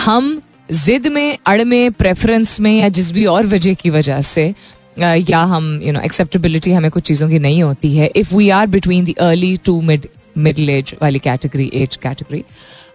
हम 0.05 0.41
जिद 0.73 1.07
में, 1.07 1.37
अड़ 1.47 1.63
में 1.63 1.91
प्रेफरेंस 1.93 2.59
में 2.59 2.71
या 2.71 2.89
जिस 2.89 3.11
भी 3.11 3.25
और 3.25 3.45
वजह 3.47 3.73
की 3.73 3.89
वजह 3.89 4.21
से 4.23 4.53
या 4.97 5.39
हम 5.45 5.79
यू 5.83 5.91
नो 5.93 5.99
एक्सेप्टेबिलिटी 6.01 6.71
हमें 6.71 6.89
कुछ 6.91 7.03
चीज़ों 7.03 7.29
की 7.29 7.39
नहीं 7.39 7.61
होती 7.63 7.95
है. 7.95 8.11
If 8.15 8.33
we 8.35 8.49
are 8.49 8.67
between 8.67 9.05
the 9.05 9.13
early 9.19 9.55
to 9.65 9.79
mid 9.81 10.07
middle 10.37 10.69
age 10.69 10.95
वाली 11.01 11.19
कैटेगरी 11.19 11.69
एज 11.73 11.95
कैटेगरी 11.95 12.43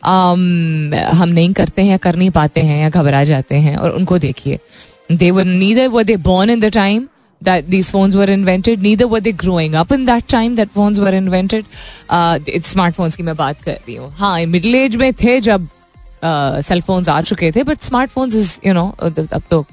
हम 0.05 1.29
नहीं 1.29 1.53
करते 1.53 1.83
हैं, 1.83 1.99
कर 1.99 2.17
नहीं 2.17 2.31
पाते 2.31 2.61
हैं 2.61 2.81
या 2.83 2.89
घबरा 2.91 3.23
जाते 3.25 3.55
हैं 3.57 3.77
और 3.77 3.91
उनको 3.91 4.19
देखिए. 4.19 4.59
They 5.13 5.31
were 5.31 5.45
neither 5.45 5.89
were 5.89 6.05
they 6.05 6.17
born 6.19 6.51
in 6.51 6.61
the 6.61 6.71
time 6.73 7.07
that 7.40 7.68
these 7.68 7.90
phones 7.90 8.16
were 8.16 8.26
invented 8.26 8.83
neither 8.83 9.09
were 9.09 9.20
they 9.20 9.33
growing 9.35 9.74
up. 9.74 9.90
In 9.90 10.05
that 10.05 10.29
time 10.29 10.57
that 10.57 10.70
phones 10.70 11.00
were 11.00 11.12
invented 11.12 11.66
uh, 12.09 12.38
it's 12.46 12.74
smartphones 12.74 13.16
की 13.16 13.22
मैं 13.22 13.37
बात 13.37 13.62
कर 13.62 13.72
रही 13.72 13.94
हूँ 13.96 14.12
हाँ 14.14 14.38
मिडिल 14.46 14.74
एज 14.74 14.96
में 14.96 15.12
थे 15.14 15.40
जब 15.40 15.68
सेल 16.62 16.81
फोन्स 16.81 17.09
आ 17.09 17.20
चुके 17.22 17.50
थे 17.53 17.62
but 17.64 17.81
smartphones 17.83 18.35
is 18.37 18.59
you 18.66 18.72
know 18.74 18.88
अब 18.98 19.42
तो 19.50 19.64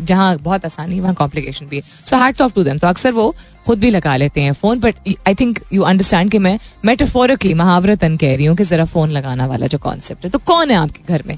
जहाँ 0.00 0.36
बहुत 0.38 0.64
आसानी 0.64 0.98
वहाँ 1.00 1.14
कॉम्प्लिकेशन 1.14 1.66
भी 1.66 1.76
है 1.76 1.82
so 2.06 2.16
hats 2.16 2.40
off 2.42 2.52
to 2.54 2.62
them 2.64 2.78
तो 2.78 2.86
अक्सर 2.86 3.12
वो 3.12 3.34
खुद 3.66 3.78
भी 3.78 3.90
लगा 3.90 4.16
लेते 4.16 4.40
हैं 4.40 4.52
phone 4.52 4.80
but 4.80 4.94
I 5.08 5.34
think 5.34 5.60
you 5.72 5.82
understand 5.82 6.30
कि 6.30 6.38
मैं 6.38 6.58
मेटाफोरिकली 6.84 7.54
महावरतन 7.54 8.16
कह 8.16 8.34
रही 8.36 8.46
हूँ 8.46 8.56
कि 8.56 8.64
जरा 8.64 8.84
फ़ोन 8.84 9.10
लगाना 9.10 9.46
वाला 9.46 9.66
जो 9.66 9.78
कॉन्सेप्ट 9.78 10.24
है 10.24 10.30
तो 10.30 10.38
कौन 10.52 10.70
है 10.70 10.76
आपके 10.76 11.12
घर 11.12 11.22
में 11.26 11.36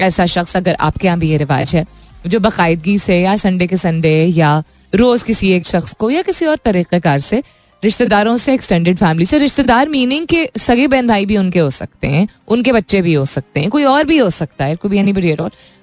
ऐसा 0.00 0.26
शख्स 0.26 0.56
अगर 0.56 0.76
आपके 0.80 1.06
यहाँ 1.06 1.18
भी 1.18 1.30
ये 1.30 1.36
रिवाज 1.36 1.74
है 1.76 1.86
जो 2.26 2.40
बाकायदगी 2.40 2.98
से 2.98 3.20
या 3.20 3.36
संडे 3.36 3.66
के 3.66 3.76
संडे 3.76 4.14
या 4.26 4.62
रोज 4.92 5.22
किसी 5.22 5.50
एक 5.52 5.66
शख्स 5.66 5.92
को 5.92 6.10
या 6.10 6.22
किसी 6.22 6.46
और 6.46 6.58
तरीक़ेकार 6.64 7.20
से, 7.20 7.42
रिश्तेदारों 7.82 8.36
से 8.36 8.54
एक्सटेंडेड 8.54 8.96
फैमिली 8.98 9.26
से, 9.26 9.38
रिश्तेदार 9.38 9.88
मीनिंग 9.88 10.26
के 10.26 10.48
सगे 10.58 10.86
बहन 10.86 11.06
भाई 11.06 11.26
भी 11.26 11.36
उनके 11.36 11.58
हो 11.58 11.70
सकते 11.70 12.06
हैं, 12.06 12.26
उनके 12.48 12.72
बच्चे 12.72 13.02
भी 13.02 13.14
हो 13.14 13.24
सकते 13.24 13.60
हैं, 13.60 13.70
कोई 13.70 13.84
और 13.84 14.04
भी 14.04 14.18
हो 14.18 14.30
सकता 14.30 14.64
है, 14.64 14.76
कोई 14.76 14.90
भी 14.90 14.98
एनी 14.98 15.12
बडी 15.12 15.36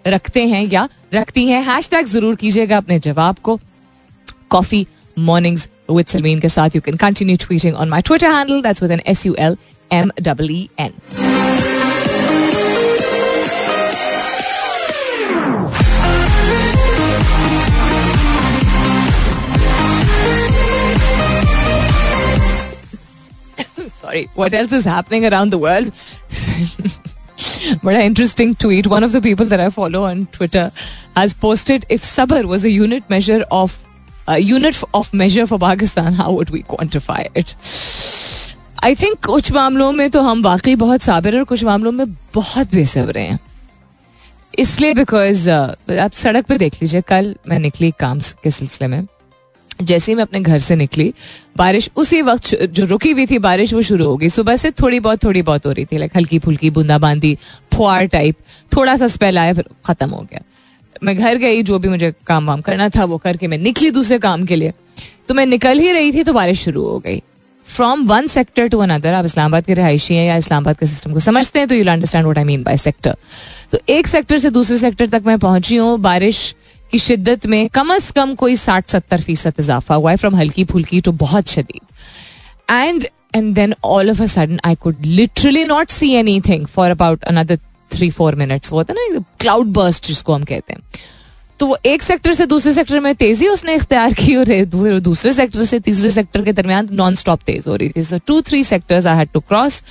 रखते 0.08 0.46
हैं 0.48 0.63
या 0.72 0.88
रखती 1.13 1.46
हैं। 1.48 1.62
हैश 1.63 1.89
टैग 1.89 2.06
ज़रूर 2.06 2.36
कीजिएगा 2.36 2.78
अपने 2.78 3.00
जवाब 3.00 3.36
को। 3.44 3.60
कॉफ़ी 4.50 4.86
मॉर्निंग्स 5.18 5.70
विद 5.91 6.06
सलमीन 6.06 6.39
के 6.39 6.50
साथ 6.50 6.76
you 6.76 6.82
can 6.82 6.96
continue 6.98 7.38
tweeting 7.38 7.76
on 7.76 7.89
my 7.89 8.02
Twitter 8.02 8.32
handle 8.32 8.62
that's 8.62 8.84
with 8.84 8.91
N 8.91 9.02
S 9.08 9.26
U 9.26 9.36
L 9.39 9.58
M 9.91 10.12
double 10.22 10.68
N 10.80 10.91
sorry, 24.14 24.29
what 24.35 24.55
else 24.55 24.73
is 24.73 24.85
happening 24.85 25.27
around 25.27 25.51
the 25.51 25.59
world? 25.59 25.92
but 27.83 27.94
an 27.94 28.03
interesting 28.03 28.55
tweet. 28.55 28.87
One 28.87 29.03
of 29.03 29.12
the 29.12 29.20
people 29.20 29.46
that 29.46 29.61
I 29.61 29.70
follow 29.70 30.05
on 30.05 30.27
Twitter 30.27 30.70
has 31.16 31.35
posted 31.35 31.87
if 31.88 32.03
Sabr 32.03 32.44
was 32.44 32.64
a 32.64 32.70
unit 32.70 33.09
measure 33.09 33.44
of 33.51 33.79
a 34.29 34.38
unit 34.38 34.83
of 34.94 35.12
measure 35.12 35.46
for 35.46 35.59
Pakistan, 35.59 36.12
how 36.14 36.33
would 36.33 36.51
we 36.51 36.62
quantify 36.62 37.27
it? 37.35 37.55
I 38.85 38.94
think 38.96 39.18
कुछ 39.27 39.51
मामलों 39.53 39.90
में 39.92 40.09
तो 40.11 40.20
हम 40.23 40.42
वाकई 40.42 40.75
बहुत 40.83 41.03
साबिर 41.03 41.37
और 41.38 41.44
कुछ 41.44 41.64
मामलों 41.64 41.90
में 41.92 42.07
बहुत 42.35 42.75
बेसब्र 42.75 43.18
हैं 43.18 43.38
इसलिए 44.59 44.94
बिकॉज 44.94 45.49
आप 45.49 46.12
सड़क 46.23 46.46
पे 46.46 46.59
देख 46.59 46.75
लीजिए 46.83 47.01
कल 47.09 47.35
मैं 47.49 47.59
निकली 47.59 47.90
काम 48.01 48.20
के 48.42 48.51
सिलसिले 48.51 48.88
में 48.88 49.07
जैसे 49.80 50.12
ही 50.12 50.16
मैं 50.16 50.24
अपने 50.24 50.40
घर 50.40 50.60
से 50.60 50.76
निकली, 50.76 51.14
बारिश 51.58 51.90
उसी 51.96 52.22
वक्त 52.22 52.56
जो 52.66 52.86
रुकी 52.86 53.12
हुई 53.12 53.26
थी, 53.26 53.40
बारिश 53.40 53.74
वो 53.74 53.82
शुरू 53.82 54.06
हो 54.06 54.18
गई 54.18 54.30
सुबह 54.30 54.56
से 54.56 54.72
थोड़ी 54.74 55.00
बहुत 55.00 55.24
थोड़ी 55.24 55.42
बहुत 55.42 55.66
हो 55.66 55.72
रही 55.72 55.86
थी 55.86 55.98
लाइक 55.98 56.18
हल्की 56.18 56.40
फुल्की 56.40 56.70
बूंदाबांदी 56.70 57.38
फुआर 57.74 58.06
टाइप 58.08 58.36
थोड़ा 58.72 58.96
सा 58.96 59.08
स्पेल 59.08 59.38
आया, 59.38 59.54
फिर 59.54 59.66
खत्म 59.86 60.10
हो 60.10 60.22
गया। 60.22 60.42
मैं 61.04 61.18
घर 61.18 61.38
गई, 61.38 61.64
जो 61.64 61.80
भी 61.80 61.90
मुझे 61.90 62.14
काम 62.28 62.48
वाम 62.48 62.62
करना 62.62 62.90
था, 62.90 63.06
वो 63.06 63.18
करके 63.18 63.48
मैं 63.48 63.58
निकली 63.58 63.92
दूसरे 63.92 64.20
काम 64.20 64.46
के 64.46 64.56
लिए। 64.56 64.74
तो 65.28 65.34
मैं 65.34 65.46
निकल 65.46 65.80
ही 65.80 65.92
रही 65.92 66.12
थी 66.14 66.24
तो 66.24 66.34
बारिश 66.34 66.64
शुरू 66.64 66.84
हो 66.84 67.00
गई। 67.00 67.22
From 67.68 68.06
one 68.08 68.28
sector 68.28 68.68
to 68.68 68.80
another 68.80 69.14
आप 69.14 69.26
इस्लामाबाद 69.26 69.66
के 69.66 69.74
रिहायशी 69.74 70.16
हैं 70.16 70.26
या 70.26 70.36
इस्लामाबाद 70.38 70.78
के 70.78 70.86
सिस्टम 70.86 71.14
को 71.14 71.20
समझते 71.20 71.60
हैं 71.60 71.68
तो 71.68 71.76
you 71.76 71.86
understand 71.86 72.26
what 72.26 72.38
I 72.38 72.44
mean 72.44 72.64
by 72.64 72.78
sector 72.78 73.16
तो 73.72 73.80
एक 73.90 74.08
सेक्टर 74.08 74.40
से 74.40 74.50
दूसरे 74.50 74.78
सेक्टर 74.78 75.08
तक 75.10 75.24
मैं 75.26 75.38
पहुँची 75.40 75.76
हूँ, 75.76 75.98
बारिश 76.00 76.56
की 76.95 76.99
शिद्दत 76.99 77.45
में 77.45 77.67
कम 77.69 77.93
अज 77.93 78.10
कम 78.12 78.34
कोई 78.36 78.55
साठ 78.55 78.89
सत्तर 78.89 79.21
फ़ीसद 79.21 79.53
इजाफा 79.60 79.95
हुआ 79.95 80.12
है 80.12 80.17
फ्रॉम 80.17 80.36
हल्की 80.36 80.63
फुल्की 80.65 80.99
टू 81.01 81.12
बहुत 81.21 81.49
शदीद। 81.49 82.71
And 82.71 83.05
and 83.36 83.53
then 83.55 83.73
all 83.84 84.10
of 84.10 84.21
a 84.23 84.25
sudden 84.25 84.60
I 84.65 84.75
could 84.75 85.01
literally 85.05 85.63
not 85.65 85.89
see 85.91 86.12
anything 86.41 86.65
for 86.67 86.91
about 86.91 87.23
another 87.23 87.60
three 87.91 88.10
four 88.12 88.36
minutes 88.36 88.71
वो 88.71 88.77
होता 88.77 88.93
है 88.93 89.13
ना 89.13 89.23
क्लाउड 89.39 89.73
बर्स्ट 89.73 90.08
जिसको 90.08 90.34
हम 90.34 90.43
कहते 90.43 90.73
हैं। 90.73 90.81
तो 91.60 91.67
वो 91.67 91.77
एक 91.86 92.01
सेक्टर 92.03 92.34
से 92.34 92.45
दूसरे 92.45 92.73
सेक्टर 92.73 92.99
में 92.99 93.13
तेज़ी 93.15 93.47
उसने 93.47 93.75
इख्तियार 93.75 94.13
की 94.13 94.36
और 94.36 94.99
दूसरे 95.01 95.34
सेक्टर 95.34 95.63
से 95.65 95.79
तीसरे 95.81 96.12
सेक्टर 96.12 96.43
के 96.43 96.53
दरमियान 96.53 96.89
नॉन 96.93 97.15
स्टॉप 97.15 97.41
तेज 97.45 97.67
हो 97.67 97.75
रही 97.75 97.89
थी। 97.89 98.03
So 98.03 98.19
two 98.27 98.41
three 98.41 98.63
sectors 98.63 99.05
I 99.05 99.17
had 99.17 99.29
to 99.34 99.39
cross 99.41 99.84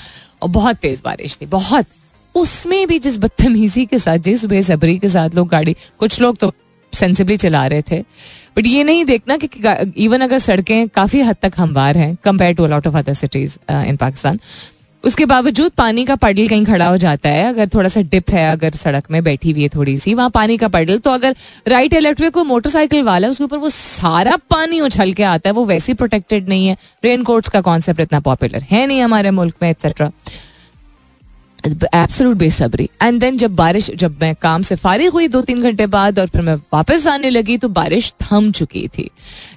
और 0.42 0.48
बहुत 0.50 0.76
तेज 0.78 1.00
बारिश 1.04 1.38
थी। 1.40 1.46
बहुत। 1.46 1.86
उसमें 2.34 2.86
भी 2.86 2.98
जिस 2.98 3.18
बदतमीजी 3.18 3.84
के 3.86 3.98
साथ, 3.98 4.18
जिस 4.18 4.44
बेसब्री 4.46 4.98
के 4.98 5.08
साथ 5.08 5.34
लोग 5.34 5.48
गाड़ी 5.48 5.76
कुछ 5.98 6.20
लोग 6.20 6.36
तो 6.36 6.52
सेंसिबली 6.94 7.36
चला 7.36 7.66
रहे 7.66 7.82
थे। 7.82 8.00
बट 8.56 8.66
ये 8.66 8.84
नहीं 8.84 9.04
देखना 9.04 9.36
कि 9.36 9.48
इवन 10.04 10.20
अगर 10.20 10.38
सड़कें 10.40 10.88
काफ़ी 10.88 11.20
हद 11.22 11.36
तक 11.42 11.52
हमवार 11.56 11.96
हैं 11.96 12.16
compare 12.24 12.54
to 12.54 12.66
lot 12.66 12.86
of 12.86 12.96
other 12.96 13.14
cities 13.14 13.58
in 13.72 13.96
Pakistan 13.96 14.38
उसके 15.04 15.24
बावजूद 15.26 15.72
पानी 15.72 16.04
का 16.04 16.14
पडल 16.16 16.46
कहीं 16.48 16.64
खड़ा 16.64 16.86
हो 16.86 16.96
जाता 16.96 17.28
है, 17.28 17.44
अगर 17.44 17.68
थोड़ा 17.68 17.88
सा 17.88 18.00
डिप 18.02 18.30
है, 18.30 18.50
अगर 18.52 18.72
सड़क 18.72 19.10
में 19.10 19.22
बैठी 19.24 19.50
हुई 19.50 19.62
है 19.62 19.68
थोड़ी 19.68 19.96
सी, 19.96 20.14
वहाँ 20.14 20.30
पानी 20.30 20.56
का 20.56 20.68
पडल 20.68 20.98
तो 20.98 21.10
अगर 21.10 21.34
राइट 21.68 21.92
इलेक्ट 21.92 22.20
वे 22.20 22.30
को 22.30 22.44
मोटरसाइकिल 22.44 23.02
वाला, 23.02 23.28
उसके 23.28 23.44
ऊपर 23.44 23.58
वो 23.58 23.70
सारा 23.70 24.36
पानी 24.50 24.80
उछल 24.80 25.12
के 25.12 25.22
आता 25.24 25.48
है, 25.48 25.54
वो 25.54 25.64
वैसे 25.66 25.94
प्रोटेक्टेड 25.94 26.48
नहीं 26.48 26.66
है। 26.68 26.76
रेन 27.04 27.22
कोट्स 27.22 27.48
का 27.48 27.60
कॉन्सेप्ट 27.60 28.00
इतना 28.00 28.20
पॉपुलर 28.22 28.62
है 28.70 28.86
नहीं 28.86 29.00
हमारे 29.00 29.30
मुल्क 29.32 29.54
में 29.62 29.70
एक्सेट्रा 29.70 30.10
एब्सोलूट 31.64 32.36
बेसब्री। 32.36 32.88
एंड 33.02 33.20
देन 33.20 33.36
जब 33.36 33.54
बारिश 33.56 33.90
जब 33.92 34.18
मैं 34.20 34.34
काम 34.42 34.62
से 34.62 34.76
फारिग 34.76 35.12
हुई 35.12 35.28
दो 35.28 35.40
तीन 35.42 35.62
घंटे 35.62 35.86
बाद 35.86 36.18
और 36.18 36.26
फिर 36.26 36.42
मैं 36.42 36.54
वापस 36.72 37.06
आने 37.06 37.30
लगी 37.30 37.56
तो 37.58 37.68
बारिश 37.70 38.12
थम 38.22 38.50
चुकी 38.52 38.86
थी। 38.88 39.08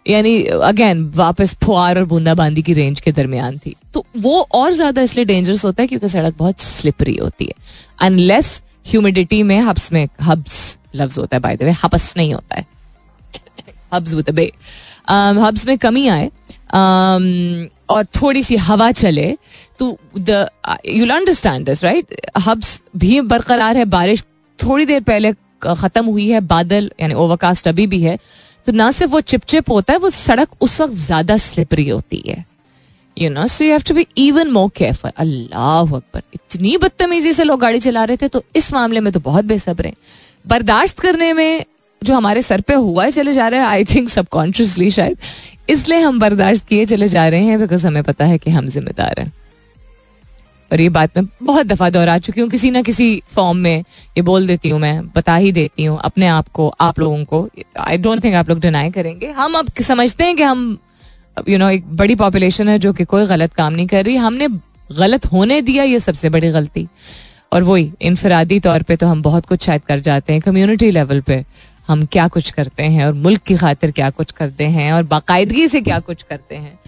यानी 0.08 0.41
अगेन 0.43 1.04
वापस 1.15 1.56
फुआर 1.63 2.00
और 2.00 2.06
बूंदाबांदी 2.06 2.62
की 2.62 2.74
रेंज 2.74 3.00
के 3.00 3.12
दरमियान 3.12 3.58
थी। 3.58 3.76
तो 3.93 4.06
वो 4.17 4.39
और 4.54 4.74
ज़्यादा 4.74 5.02
इसलिए 5.02 5.26
डेंजरस 5.26 5.65
होता 5.65 5.84
है 5.84 5.88
क्योंकि 5.88 6.10
सड़क 6.10 6.36
बहुत 6.38 6.62
स्लिपरी 6.62 7.15
होती 7.15 7.46
है। 7.46 7.54
अनलेस 8.02 8.62
ह्यूमिडिटी 8.88 9.43
में 9.43 9.60
हब्स 9.62 9.91
में 9.93 10.08
हब्स 10.22 10.78
लफ्ज 10.96 11.17
होता 11.17 11.36
है 11.36 11.41
बाय 11.41 11.56
द 11.56 11.63
वे 11.63 11.76
नहीं 12.17 12.34
होता 12.34 12.56
है। 12.56 12.65
हब्स 13.93 14.13
विद 14.13 14.30
बे 14.30 14.52
हब्स 15.10 15.67
में 15.67 15.78
कमी 15.78 16.08
आए। 16.08 16.30
Um, 16.70 17.70
और 17.89 18.06
थोड़ी 18.15 18.41
सी 18.43 18.56
हवा 18.58 18.91
चले 18.91 19.28
तो 19.80 19.98
यूल 20.88 21.10
अंडरस्टैंड 21.12 21.66
दिस 21.66 21.84
राइट 21.84 22.16
हब्स 22.46 22.82
भी 22.96 23.20
बरकरार 23.24 23.78
है, 23.78 23.86
बारिश 23.88 24.24
थोड़ी 24.60 24.86
देर 24.86 25.02
पहले 25.04 25.34
खत्म 25.63 26.06
हुई 26.06 26.28
है, 26.30 26.40
बादल, 26.42 26.92
यानी 27.02 27.13
ओवरकास्ट 27.16 27.68
अभी 27.68 27.88
भी 27.88 28.02
है 28.02 28.18
तो 28.68 28.72
ना 28.74 28.90
सिर्फ़ 28.92 29.12
वो 29.12 29.22
चिपचिप 29.24 29.70
होता 29.70 29.94
है, 29.94 30.00
वो 30.00 30.10
सड़क 30.10 30.50
उस 30.62 30.80
वक्त 30.82 30.94
ज़्यादा 30.96 31.38
स्लिपरी 31.40 31.88
होती 31.90 32.22
है। 32.28 32.46
You 33.18 33.30
know 33.30 33.46
so 33.48 33.63
you 33.63 33.72
have 33.72 33.82
to 33.88 33.94
be 33.94 34.06
even 34.18 34.50
more 34.52 34.70
careful 34.78 35.12
Allah 35.18 35.82
Akbar. 35.82 36.22
इतनी 36.34 36.76
बदतमीजी 36.78 37.34
से 37.34 37.44
लोग 37.44 37.60
गाड़ी 37.60 37.80
चला 37.80 38.04
रहे 38.04 38.18
थे 38.18 38.28
तो 38.28 38.44
इस 38.56 38.72
मामले 38.74 39.00
में 39.00 39.12
तो 39.13 39.20
बहुत 39.22 39.46
बेसब्र 39.46 39.86
हैं। 39.86 39.96
बर्दाश्त 40.46 41.00
करने 41.00 41.32
में 41.34 41.66
जो 42.02 42.16
हमारे 42.16 42.42
सर 42.42 42.62
पे 42.62 42.74
हुआ 42.76 43.04
है, 43.04 43.12
चले 43.12 43.34
जा 43.34 43.48
रहे 43.48 43.60
हैं 43.60 43.68
आई 43.68 43.84
थिंक 43.86 44.10
सबकॉन्शियसली 44.10 44.90
शायद, 44.92 45.18
इसलिए 45.70 46.00
हम 46.00 46.20
बर्दाश्त 46.20 46.68
किए 46.68 46.86
चले 46.86 47.08
जा 47.10 47.28
रहे 47.28 47.44
हैं 47.44 47.60
बिकॉज़ 47.60 47.88
हमें 47.88 48.04
पता 48.04 48.26
है 48.26 48.38
कि 48.38 48.52
हम 48.52 48.68
जिम्मेदार 48.70 49.20
हैं। 49.20 49.32
और 50.71 50.82
ये 50.82 50.89
बात 50.89 51.17
मैं 51.17 51.25
बहुत 51.43 51.65
दफ़ा 51.65 51.89
दोहरा 51.89 52.17
चुकी 52.19 52.41
हूँ 52.41 52.49
किसी 52.49 52.71
ना 52.71 52.82
किसी 52.82 53.21
फॉर्म 53.36 53.58
में 53.58 53.77
ये 54.17 54.21
बोल 54.21 54.47
देती 54.47 54.69
हूँ 54.69 54.80
मैं 54.80 55.08
बता 55.08 55.36
ही 55.36 55.51
देती 55.51 55.84
हूँ 55.84 55.99
अपने 56.03 56.27
आप 56.27 56.47
को 56.49 56.67
आप 56.82 56.99
लोगों 56.99 57.23
को। 57.25 57.47
आई 57.80 57.97
डोंट 57.97 58.23
थिंक 58.23 58.36
आप 58.36 58.49
लोग 58.49 58.60
डिनाई 58.60 58.89
करेंगे। 58.91 59.32
हम 59.32 59.58
अब 59.58 59.69
समझते 59.82 60.23
हैं 60.23 60.36
कि 60.36 60.43
हम 60.43 60.77
यू 61.38 61.43
you 61.43 61.60
नो 61.60 61.65
know, 61.65 61.75
एक 61.75 61.95
बड़ी 61.95 62.15
पॉपुलेशन 62.15 62.69
है 62.69 62.80
जो 62.80 62.93
कि 62.93 63.06
कोई 63.06 63.25
गलत 63.27 63.53
काम 63.53 63.73
नहीं 63.73 63.88
कर 63.88 64.06
रही। 64.06 64.15
हमने 64.15 64.47
गलत 64.97 65.25
होने 65.25 65.62
दिया 65.62 65.84
ये 65.84 65.99
सबसे 65.99 66.30
बड़ी 66.30 66.49
गलती। 66.51 66.88
और 67.53 67.63
वही 67.63 67.91
इनफरादी 68.01 68.60
तौर 68.60 68.84
पे 68.84 68.95
तो 68.95 69.08
हम 69.08 69.21
बहुत 69.21 69.45
कुछ 69.45 69.65
शायद 69.65 69.82
कर 69.82 69.99
जाते 69.99 70.34
हैं 70.34 70.41
कम्युनिटी 70.41 70.91
लेवल 70.91 71.21
पे 71.21 71.43
हम 71.88 72.06
क्या 72.06 72.27
कुछ 72.27 72.49
करते 72.51 72.84
हैं 72.84 73.06
और 73.06 73.13
मुल्क 73.13 73.41
की 73.41 73.56
खातिर 73.56 73.91
क्या 73.91 74.10
कुछ 74.10 74.32
करते 74.32 74.63
हैं 74.63 74.91
और 74.93 75.03
बाकायदगी 75.03 75.67
से 75.67 75.82
क्या 75.82 75.99
कुछ 75.99 76.23
करते 76.23 76.56
हैं। 76.56 76.80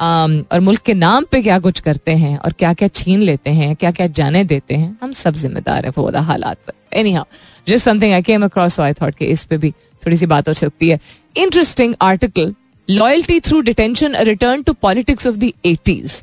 और 0.00 0.60
मुल्क 0.60 0.80
के 0.80 0.94
नाम 0.94 1.24
पे 1.30 1.40
क्या 1.42 1.58
कुछ 1.58 1.80
करते 1.80 2.12
हैं 2.12 2.36
और 2.38 2.52
क्या 2.52 2.72
क्या 2.74 2.88
छीन 2.90 3.22
लेते 3.22 3.50
हैं 3.50 3.74
क्या 3.76 3.90
क्या 3.90 4.06
जाने 4.08 4.42
देते 4.44 4.74
हैं, 4.74 4.98
हम 5.02 5.12
सब 5.12 5.34
जिम्मेदार 5.34 5.84
हैं 5.84 5.92
वो 5.96 6.10
हालात 6.18 6.58
पर। 6.66 6.72
Anyhow 7.12 7.24
just 7.68 7.84
something 7.84 8.12
I 8.12 8.22
came 8.22 8.44
across 8.44 8.78
I 8.80 8.92
thought 8.92 9.14
के 9.14 9.24
इस 9.26 9.44
पे 9.44 9.58
भी 9.58 9.70
थोड़ी 10.02 10.16
सी 10.16 10.26
बात 10.26 10.48
हो 10.48 10.54
सकती 10.54 10.88
है। 10.88 10.98
Interesting 11.36 11.94
article 12.02 12.54
loyalty 12.88 13.38
through 13.40 13.60
detention 13.62 14.16
return 14.16 14.62
to 14.62 14.72
politics 14.72 15.26
of 15.26 15.36
the 15.36 15.52
eighties 15.64 16.22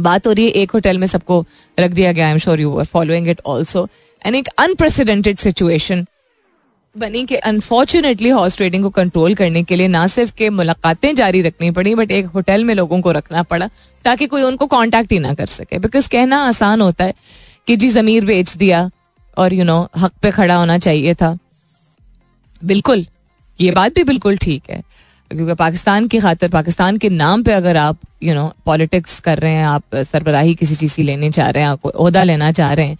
बात 0.00 0.26
हो 0.26 0.32
रही 0.32 0.44
है, 0.44 0.50
एक 0.52 0.70
होटल 0.70 0.98
में 0.98 1.06
सबको 1.06 1.44
रख 1.78 1.90
दिया 1.90 2.12
गया 2.12 2.26
I 2.26 2.32
am 2.32 2.38
sure 2.38 2.60
you 2.60 2.76
are 2.78 2.84
following 2.86 3.28
it 3.28 3.40
also 3.46 3.88
and 4.22 4.34
एक 4.36 4.48
अनप्रेसिडेंटेड 4.58 5.38
सिचुएशन 5.38 6.04
बनी 6.94 7.24
कि 7.26 7.36
अनफॉर्चुनेटली 7.36 8.28
हॉर्स 8.28 8.56
ट्रेडिंग 8.56 8.82
को 8.84 8.90
कंट्रोल 8.96 9.34
करने 9.34 9.62
के 9.64 9.76
लिए 9.76 9.88
ना 9.88 10.06
सिर्फ़ 10.06 10.32
के 10.38 10.50
मुलाकातें 10.50 11.14
जारी 11.14 11.40
रखनी 11.42 11.70
पड़ी 11.78 11.94
बट 11.94 12.10
एक 12.10 12.26
होटल 12.34 12.64
में 12.64 12.74
लोगों 12.74 13.00
को 13.00 13.12
रखना 13.12 13.42
पड़ा 13.42 13.68
ताकि 14.04 14.26
कोई 14.26 14.42
उनको 14.42 14.66
कांटेक्ट 14.66 15.12
ही 15.12 15.18
ना 15.18 15.32
कर 15.34 15.46
सके। 15.46 15.78
बिकॉज़ 15.78 16.08
कहना 16.10 16.38
आसान 16.48 16.80
होता 16.80 17.04
है 17.04 17.14
कि 17.66 17.76
जी 17.76 17.88
जमीर 17.88 18.24
बेच 18.24 18.56
दिया 18.56 18.88
और 19.36 19.52
यू 19.52 19.58
you 19.58 19.66
नो 19.66 19.80
know, 19.80 20.02
हक 20.04 20.12
पे 20.22 20.30
खड़ा 20.30 20.54
होना 20.56 20.78
चाहिए 20.78 21.14
था। 21.14 21.36
बिल्कुल 22.62 23.06
ये 23.58 23.70
बात 23.70 23.94
भी 23.94 24.04
बिल्कुल 24.04 24.36
ठीक 24.38 24.70
है। 24.70 24.82
क्योंकि 25.30 25.54
पाकिस्तान 25.54 26.06
की 26.08 26.18
खातिर 26.20 26.50
पाकिस्तान 26.50 26.96
के 26.98 27.08
नाम 27.08 27.42
पे 27.42 27.52
अगर 27.52 27.76
आप 27.76 27.98
यू 28.22 28.34
नो 28.34 28.52
पॉलिटिक्स 28.66 29.18
कर 29.20 29.38
रहे 29.38 29.52
हैं 29.52 29.66
आप 29.66 29.96
सरबराही 29.96 30.54
किसी 30.54 30.74
चीज़ 30.76 30.96
की 30.96 31.02
लेने 31.02 31.30
चाह 31.30 31.50
रहे 31.50 31.62
हैं 31.62 31.70
आप 31.70 31.86
अहदा 31.86 32.22
लेना 32.24 32.50
चाह 32.52 32.72
रहे 32.72 32.86
हैं 32.86 32.98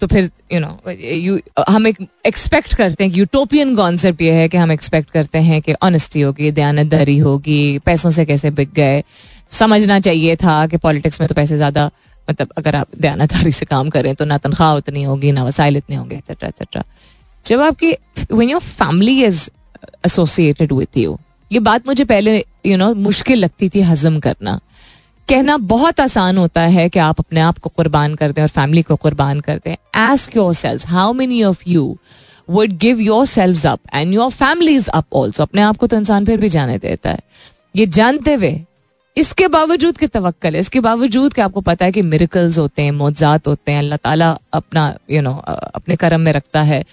तो 0.00 0.06
फिर 0.06 0.30
यू 0.52 0.60
नो 0.60 0.90
यू 0.90 1.38
हम 1.68 1.86
एक 1.86 1.96
एक्सपेक्ट 2.26 2.74
करते 2.74 3.04
हैं 3.04 3.12
यूटोपियन 3.14 3.74
कॉन्सेप्ट 3.76 4.22
ये 4.22 4.32
है 4.32 4.48
कि 4.48 4.56
हम 4.56 4.72
एक्सपेक्ट 4.72 5.10
करते 5.10 5.38
हैं 5.40 5.60
कि 5.62 5.74
ऑनेस्टी 5.82 6.20
होगी 6.20 6.50
दयानतदारी 6.52 7.16
होगी, 7.18 7.78
पैसों 7.80 8.10
से 8.10 8.24
कैसे 8.26 8.50
बिक 8.52 8.72
गए। 8.74 9.02
समझना 9.52 9.98
चाहिए 10.00 10.36
था 10.36 10.66
कि 10.66 10.76
पॉलिटिक्स 10.78 11.20
में 11.20 11.28
तो 11.28 11.34
पैसे 11.34 11.56
ज़्यादा 11.56 11.90
मतलब 12.28 12.52
अगर 12.58 12.76
आप 12.76 12.88
दयानतदारी 13.00 13.52
से 13.52 13.66
काम 13.66 13.88
करें 13.90 14.14
तो 14.14 14.24
ना 14.24 14.38
तनख्वाह 14.38 14.74
उतनी 14.76 15.02
होगी, 15.02 15.32
ना 15.32 15.44
वसाइल 15.44 15.76
इतने 15.76 15.96
होंगे 15.96 16.16
एक्सेट्रा 16.16 16.48
एक्सेट्रा 16.48 16.84
जब 17.44 17.60
आपकी 17.60 17.92
when 18.32 18.50
your 18.50 18.60
family 18.60 19.22
is 19.24 19.48
associated 20.06 20.72
with 20.72 20.98
you 20.98 21.18
ये 21.50 21.60
बात 21.60 21.86
मुझे 21.86 22.04
पहले 22.06 22.36
यू 22.66 22.76
नो 22.76 22.94
मुश्किल 22.96 23.38
लगती 23.38 23.68
थी 23.68 23.80
हजम 23.82 24.18
करना। 24.20 24.58
कहना 25.30 25.56
बहुत 25.70 26.00
आसान 26.00 26.38
होता 26.38 26.60
है 26.66 26.88
कि 26.88 26.98
आप 26.98 27.18
अपने 27.20 27.40
आप 27.40 27.58
को 27.58 27.70
कुर्बान 27.70 28.14
कर 28.14 28.32
दें 28.32 28.40
और 28.42 28.48
फैमिली 28.48 28.82
को 28.82 28.94
कुर्बान 28.96 29.40
कर 29.40 29.56
दें। 29.56 29.76
Ask 29.96 30.36
your 30.36 30.54
selves 30.54 30.86
how 30.86 31.12
many 31.12 31.42
of 31.42 31.62
you 31.68 31.84
would 32.48 32.70
give 32.78 33.00
your 33.00 33.26
selves 33.26 33.68
up 33.68 33.80
and 33.94 34.14
your 34.14 34.30
families 34.30 34.88
up 34.90 35.14
also 35.14 35.42
अपने 35.42 35.62
आप 35.62 35.76
को 35.76 35.86
तो 35.86 35.96
इंसान 35.96 36.24
फिर 36.24 36.40
भी 36.40 36.48
जाने 36.48 36.78
देता 36.78 37.10
है। 37.10 37.20
ये 37.76 37.86
जानते 37.88 38.34
हुए 38.34 38.60
इसके 39.16 39.46
बावजूद 39.48 39.96
कि 39.96 40.06
तवक्ल 40.06 40.54
है 40.54 40.60
इसके 40.60 40.80
बावजूद 40.80 41.34
कि 41.34 41.40
आपको 41.40 41.60
पता 41.60 41.84
है 41.84 41.92
कि 41.92 42.02
मिरिकल्स 42.04 42.58
होते 42.58 42.82
हैं 42.82 42.92
मोजात 42.92 43.46
होते 43.48 43.72
हैं 43.72 43.78
अल्लाह 43.78 43.96
ताला 43.96 44.30
अपना 44.52 44.86
यू 45.10 45.16
you 45.16 45.24
नो 45.24 45.30
know, 45.30 45.44
अपने 45.74 45.96
करम 45.96 46.20
में 46.20 46.32
रखता 46.32 46.62
है। 46.62 46.84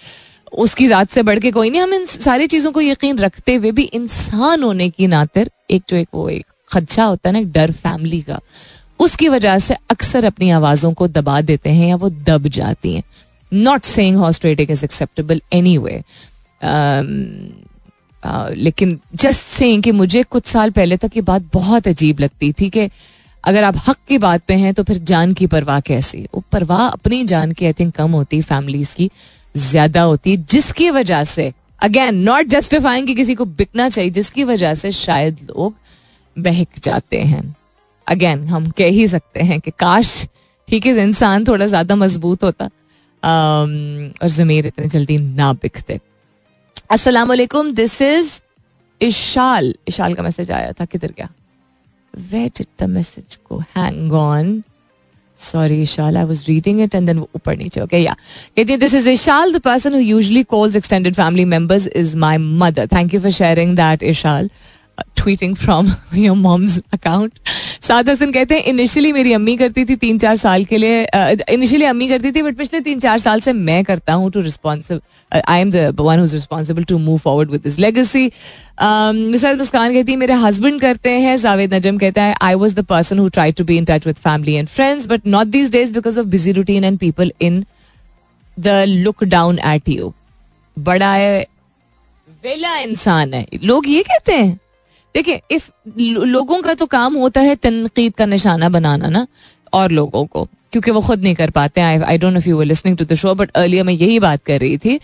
उसकी 0.52 0.86
जात 0.88 1.10
से 1.10 1.22
बढ़ 1.22 1.38
के 1.38 1.50
कोई 1.50 1.70
नहीं 1.70 1.80
हम 1.80 1.94
इन 1.94 2.04
सारी 2.04 2.46
चीज़ों 2.46 2.72
को 2.72 2.80
यकीन 2.80 3.18
रखते 3.18 3.54
हुए 3.54 3.72
भी 3.72 3.82
इंसान 3.94 4.62
होने 4.62 4.88
की 4.90 5.06
नातिर 5.06 5.50
एक 5.70 5.82
जो 5.88 5.96
एक 5.96 6.08
वो 6.14 6.28
एक 6.28 6.46
खदशा 6.68 7.04
होता 7.04 7.28
है 7.28 7.32
ना 7.34 7.50
डर 7.52 7.72
फैमिली 7.74 8.20
का। 8.22 8.40
उसकी 9.00 9.28
वजह 9.28 9.58
से 9.58 9.74
अक्सर 9.90 10.24
अपनी 10.24 10.50
आवाजों 10.50 10.92
को 10.92 11.08
दबा 11.08 11.40
देते 11.42 11.70
हैं 11.70 11.88
या 11.88 11.96
वो 11.96 12.08
दब 12.10 12.48
जाती 12.50 12.94
हैं। 12.94 13.02
Not 13.52 13.84
saying 13.84 14.16
horse 14.16 14.40
trading 14.40 14.70
is 14.70 14.84
acceptable 14.84 15.40
anyway 15.78 16.02
लेकिन 18.56 18.98
जस्ट 19.14 19.46
सेइंग 19.46 19.82
कि 19.82 19.92
मुझे 19.92 20.22
कुछ 20.22 20.46
साल 20.46 20.70
पहले 20.70 20.96
तक 20.96 21.10
ये 21.16 21.22
बात 21.22 21.42
बहुत 21.52 21.88
अजीब 21.88 22.20
लगती 22.20 22.52
थी 22.52 22.68
कि 22.70 22.88
अगर 23.44 23.64
आप 23.64 23.76
हक 23.88 23.96
की 24.08 24.18
बात 24.18 24.42
पे 24.48 24.54
हैं 24.54 24.72
तो 24.74 24.82
फिर 24.82 24.98
जान 25.00 25.32
की 25.34 25.46
परवाह 25.46 25.80
कैसी? 25.80 26.26
वो 26.34 26.42
परवाह 26.52 26.86
अपनी 26.86 27.24
जान 27.24 27.52
की 27.52 27.66
आई 27.66 27.72
थिंक 27.72 27.94
कम 27.94 28.10
होती 28.10 28.40
फैमिलीज़ 28.42 28.94
की, 28.96 29.10
ज़्यादा 29.54 30.02
होती 30.02 30.36
जिसकी 30.36 30.90
वजह 30.90 31.24
से 31.24 31.52
अगेन 31.82 32.14
नॉट 32.20 32.46
जस्टिफाइंग 32.46 33.06
कि 33.06 33.14
किसी 33.14 33.34
को 33.34 33.44
बिकना 33.44 33.88
चाहिए, 33.88 34.10
जिसकी 34.10 34.44
वजह 34.44 34.74
से 34.74 34.92
शायद 34.92 35.38
लोग 35.42 35.74
बहक 36.38 36.78
जाते 36.82 37.20
हैं। 37.22 37.42
अगेन 38.06 38.46
हम 38.48 38.68
कह 38.78 38.90
ही 38.90 39.06
सकते 39.08 39.40
हैं 39.42 39.60
कि 39.60 39.70
काश 39.78 40.26
ठीक 40.68 40.86
है, 40.86 41.02
इंसान 41.02 41.44
थोड़ा 41.46 41.66
ज़्यादा 41.66 41.94
मज़बूत 41.96 42.44
होता 42.44 42.64
और 43.22 44.28
जमीर 44.30 44.66
इतने 44.66 44.86
जल्दी 44.88 45.18
ना 45.18 45.52
बिकते 45.54 46.00
वालेकुम 47.24 47.72
दिस 47.74 48.00
इज़ 48.02 48.30
इशाल। 49.00 49.74
इशाल 49.88 50.14
का 50.14 50.22
मैसेज 50.22 50.50
आया 50.50 50.72
था, 50.72 50.84
किधर 50.84 51.12
गया? 51.16 51.28
वेट 52.14 52.58
डिड 52.58 52.66
द 52.80 52.88
मैसेज 52.90 53.38
को 53.44 53.58
hang 53.76 54.12
on 54.12 54.62
sorry 55.38 55.80
Ishal 55.82 56.16
I 56.16 56.24
was 56.24 56.44
reading 56.48 56.80
it 56.80 56.94
and 56.94 57.06
then 57.06 57.18
ऊपर 57.18 57.56
नीचे 57.56 57.80
ओके 57.80 57.98
या 57.98 58.14
कहती 58.56 58.72
है 58.72 58.78
this 58.78 58.94
is 58.94 59.08
Ishal 59.08 59.52
the 59.52 59.60
person 59.62 59.94
who 59.94 60.00
usually 60.00 60.42
calls 60.44 60.76
extended 60.76 61.14
family 61.14 61.44
members 61.46 61.86
is 61.86 62.16
my 62.16 62.38
mother 62.38 62.86
thank 62.92 63.14
you 63.14 63.20
for 63.20 63.30
sharing 63.32 63.76
that 63.76 64.02
Ishal. 64.02 64.50
Tweeting 65.16 65.54
from 65.56 65.86
your 66.16 66.36
mom's 66.36 66.78
account 66.92 67.38
Saad 67.82 68.08
Hasan 68.08 68.32
कहते 68.32 68.54
हैं 68.54 68.62
initially 68.64 69.12
मेरी 69.12 69.32
अम्मी 69.32 69.56
करती 69.56 69.84
थी 69.84 69.96
तीन 69.96 70.18
चार 70.18 70.36
साल 70.36 70.64
के 70.64 70.76
लिए 70.78 71.02
इनिशियली 71.50 71.84
अम्मी 71.84 72.08
करती 72.08 72.32
थी 72.32 72.42
बट 72.42 72.56
पिछले 72.56 72.80
तीन 72.80 73.00
चार 73.00 73.18
साल 73.18 73.40
से 73.40 73.52
मैं 73.52 73.82
करता 73.84 74.12
हूँ 74.12 74.30
too 74.30 74.40
responsible 74.40 75.40
I 75.48 75.60
am 75.60 75.70
the 75.70 75.94
one 76.00 76.20
who's 76.20 76.34
responsible 76.34 76.84
to 76.84 76.98
move 76.98 77.18
forward 77.18 77.50
with 77.50 77.60
this 77.64 77.78
legacy 77.78 78.24
Misal 78.82 79.56
Muskan 79.56 79.92
कहती 79.92 80.12
है, 80.12 80.18
मेरे 80.18 80.34
हस्बैंड 80.42 80.80
करते 80.80 81.10
हैं 81.10 81.36
जावेद 81.38 81.74
नजम 81.74 81.98
कहता 81.98 82.22
है 82.22 82.34
I 82.42 82.54
was 82.54 82.74
the 82.74 82.84
person 82.86 83.18
who 83.18 83.28
try 83.28 83.52
to 83.52 83.64
be 83.64 83.76
in 83.78 83.84
touch 83.84 84.06
with 84.06 84.16
family 84.16 84.54
and 84.54 84.68
friends 84.68 85.06
but 85.06 85.26
not 85.26 85.46
these 85.46 85.70
days 85.72 85.92
because 85.92 86.20
of 86.20 86.26
busy 86.26 86.52
routine 86.52 86.84
and 86.84 86.98
people 86.98 87.32
in 87.40 87.64
the 88.56 88.84
look 88.88 89.24
down 89.24 89.58
at 89.66 89.88
you 89.88 90.12
बड़ा 90.76 91.16
वेला 92.44 92.76
इंसान 92.78 93.34
है। 93.34 93.46
लोग 93.64 93.88
ये 93.88 94.02
कहते 94.02 94.32
हैं 94.32 94.58
देखिए 95.14 95.40
इफ़ 95.50 95.70
लोगों 95.98 96.60
का 96.62 96.74
तो 96.74 96.86
काम 96.88 97.16
होता 97.16 97.40
है 97.40 97.54
तनकीद 97.56 98.14
का 98.14 98.26
निशाना 98.26 98.68
बनाना 98.68 99.08
ना, 99.08 99.26
और 99.72 99.90
लोगों 99.92 100.24
को, 100.26 100.44
क्योंकि 100.72 100.90
वो 100.90 101.00
खुद 101.00 101.22
नहीं 101.22 101.34
कर 101.34 101.50
पाते। 101.50 101.80
I 101.80 102.18
don't 102.18 102.32
know 102.34 102.40
you 102.46 102.56
were 102.58 102.64
listening 102.64 102.96
to 102.96 103.04
the 103.04 103.14
show 103.14 103.34
but 103.34 103.50
earlier 103.52 103.84
मैं 103.84 103.94
यही 103.94 104.18
बात 104.20 104.44
कर 104.44 104.60
रही 104.60 104.78
थी 104.78 104.98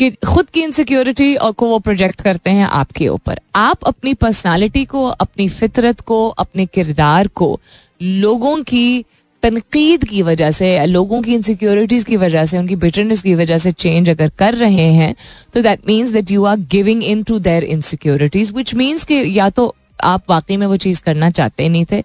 कि 0.00 0.10
खुद 0.26 0.46
की 0.46 0.62
इनसिक्योरिटी 0.62 1.34
और 1.36 1.52
को 1.52 1.66
वो 1.66 1.78
प्रोजेक्ट 1.78 2.20
करते 2.20 2.50
हैं 2.50 2.66
आपके 2.66 3.08
ऊपर। 3.08 3.40
आप 3.56 3.84
अपनी 3.84 4.14
पर्सनालिटी 4.14 4.84
को, 4.84 5.04
अपनी 5.04 5.48
फितरत 5.50 6.00
को, 6.00 6.28
अपने 6.28 6.66
किरदार 6.66 7.28
को, 7.28 7.58
लोगों 8.02 8.56
की 8.62 9.04
तनकीद 9.44 10.04
की 10.04 10.22
वजह 10.22 10.50
से, 10.50 10.86
लोगों 10.86 11.20
की 11.22 11.34
इनसिक्योरिटीज 11.34 12.04
की 12.04 12.16
वजह 12.16 12.44
से, 12.46 12.58
उनकी 12.58 12.76
बिटरनेस 12.78 13.22
की 13.22 13.34
वजह 13.34 13.58
से 13.58 13.72
चेंज 13.72 14.10
अगर 14.10 14.28
कर 14.38 14.54
रहे 14.56 14.90
हैं 14.92 15.14
तो 15.54 15.62
that 15.62 15.80
means 15.86 16.10
that 16.10 16.30
you 16.30 16.44
are 16.44 16.56
giving 16.70 17.04
in 17.04 17.22
to 17.22 17.38
their 17.40 17.64
insecurities 17.66 18.52
which 18.52 18.74
means 18.74 19.04
कि 19.04 19.24
या 19.38 19.50
तो 19.50 19.74
आप 20.04 20.22
वाकई 20.30 20.56
में 20.56 20.66
वो 20.66 20.76
चीज़ 20.76 21.00
करना 21.02 21.30
चाहते 21.30 21.68
नहीं 21.68 21.84
थे, 21.92 22.02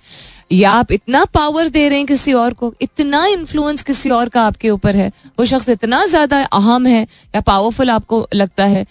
या 0.51 0.71
आप 0.71 0.91
इतना 0.91 1.23
पावर 1.25 1.67
दे 1.69 1.87
रहे 1.89 1.97
हैं 1.97 2.05
किसी 2.07 2.33
और 2.33 2.53
को, 2.53 2.73
इतना 2.81 3.25
इन्फ्लुएंस 3.27 3.81
किसी 3.81 4.09
और 4.09 4.29
का 4.29 4.43
आपके 4.43 4.69
ऊपर 4.69 4.95
है, 4.95 5.11
वो 5.39 5.45
शख्स 5.45 5.69
इतना 5.69 6.05
ज़्यादा 6.05 6.43
अहम 6.43 6.87
है 6.87 7.01
या 7.35 7.41
पावरफुल 7.41 7.89
आपको 7.89 8.27
लगता 8.33 8.65
है 8.65 8.85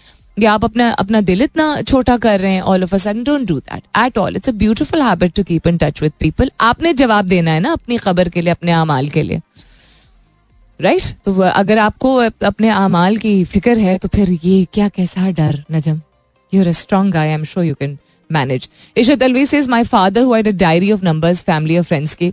आप 0.46 0.64
अपना 0.64 0.90
अपना 0.90 1.20
दिल 1.20 1.42
इतना 1.42 1.82
छोटा 1.82 2.16
कर 2.16 2.40
रहे 2.40 2.52
हैं 2.52 2.60
all 2.60 2.84
of 2.84 3.08
a 3.08 3.12
don't 3.12 3.46
do 3.48 3.58
that 3.58 3.82
at 3.98 4.18
all 4.18 4.36
it's 4.36 4.48
a 4.48 4.52
beautiful 4.52 5.02
habit 5.02 5.32
to 5.32 5.42
keep 5.42 5.66
in 5.66 5.78
touch 5.78 6.02
with 6.02 6.12
people 6.20 6.50
आपने 6.60 6.92
जवाब 6.92 7.24
देना 7.24 7.50
है 7.50 7.60
ना 7.60 7.72
अपनी 7.72 7.96
खबर 7.96 8.28
के 8.28 8.40
लिए, 8.40 8.50
अपने 8.50 8.72
अमाल 8.72 9.08
के 9.08 9.22
लिए। 9.22 9.40
Right 10.80 11.02
right? 11.02 11.24
तो 11.24 11.40
अगर 11.40 11.78
आपको 11.78 12.14
अपने 12.16 12.68
अमाल 12.68 13.16
की 13.16 13.44
फ़िक्र 13.44 13.78
है 13.78 13.98
तो 13.98 14.08
फिर 14.08 14.38
ये 14.44 14.66
क्या, 14.72 14.88
कैसा 14.88 15.30
डर, 15.30 15.64
Najam? 15.72 16.00
You 16.54 16.62
are 16.62 16.72
strong 16.72 17.16
I 17.16 17.28
am 17.28 17.44
sure 17.44 17.66
you 17.66 17.74
can 17.74 17.98
manage 18.32 18.68
Ishat 18.96 19.22
Alvi 19.22 19.46
says 19.46 19.68
my 19.68 19.84
father 19.84 20.22
हुआ 20.22 20.40
डायरी 20.40 20.92
ऑफ़ 20.92 21.04
नंबर्स 21.04 21.42
फैमिली 21.42 21.76
और 21.78 21.84
फ्रेंड्स 21.84 22.14
की 22.14 22.32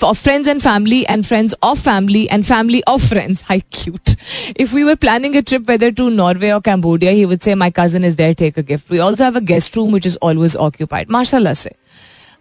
friends 0.00 0.46
and 0.46 0.62
family 0.62 1.06
and 1.06 1.26
friends 1.26 1.54
of 1.62 1.78
family 1.78 2.28
and 2.28 2.46
family 2.46 2.82
of 2.86 3.02
friends. 3.02 3.42
How 3.42 3.58
cute. 3.70 4.16
If 4.56 4.72
we 4.72 4.84
were 4.84 4.96
planning 4.96 5.36
a 5.36 5.42
trip 5.42 5.68
whether 5.68 5.92
to 5.92 6.10
Norway 6.10 6.52
or 6.52 6.60
Cambodia, 6.60 7.12
he 7.12 7.26
would 7.26 7.42
say, 7.42 7.54
My 7.54 7.70
cousin 7.70 8.04
is 8.04 8.16
there, 8.16 8.34
take 8.34 8.56
a 8.56 8.62
gift. 8.62 8.90
We 8.90 8.98
also 9.00 9.24
have 9.24 9.36
a 9.36 9.40
guest 9.42 9.76
room 9.76 9.92
which 9.92 10.06
is 10.06 10.16
always 10.16 10.56
occupied. 10.56 11.08
MashaAllah 11.08 11.56
se. 11.56 11.76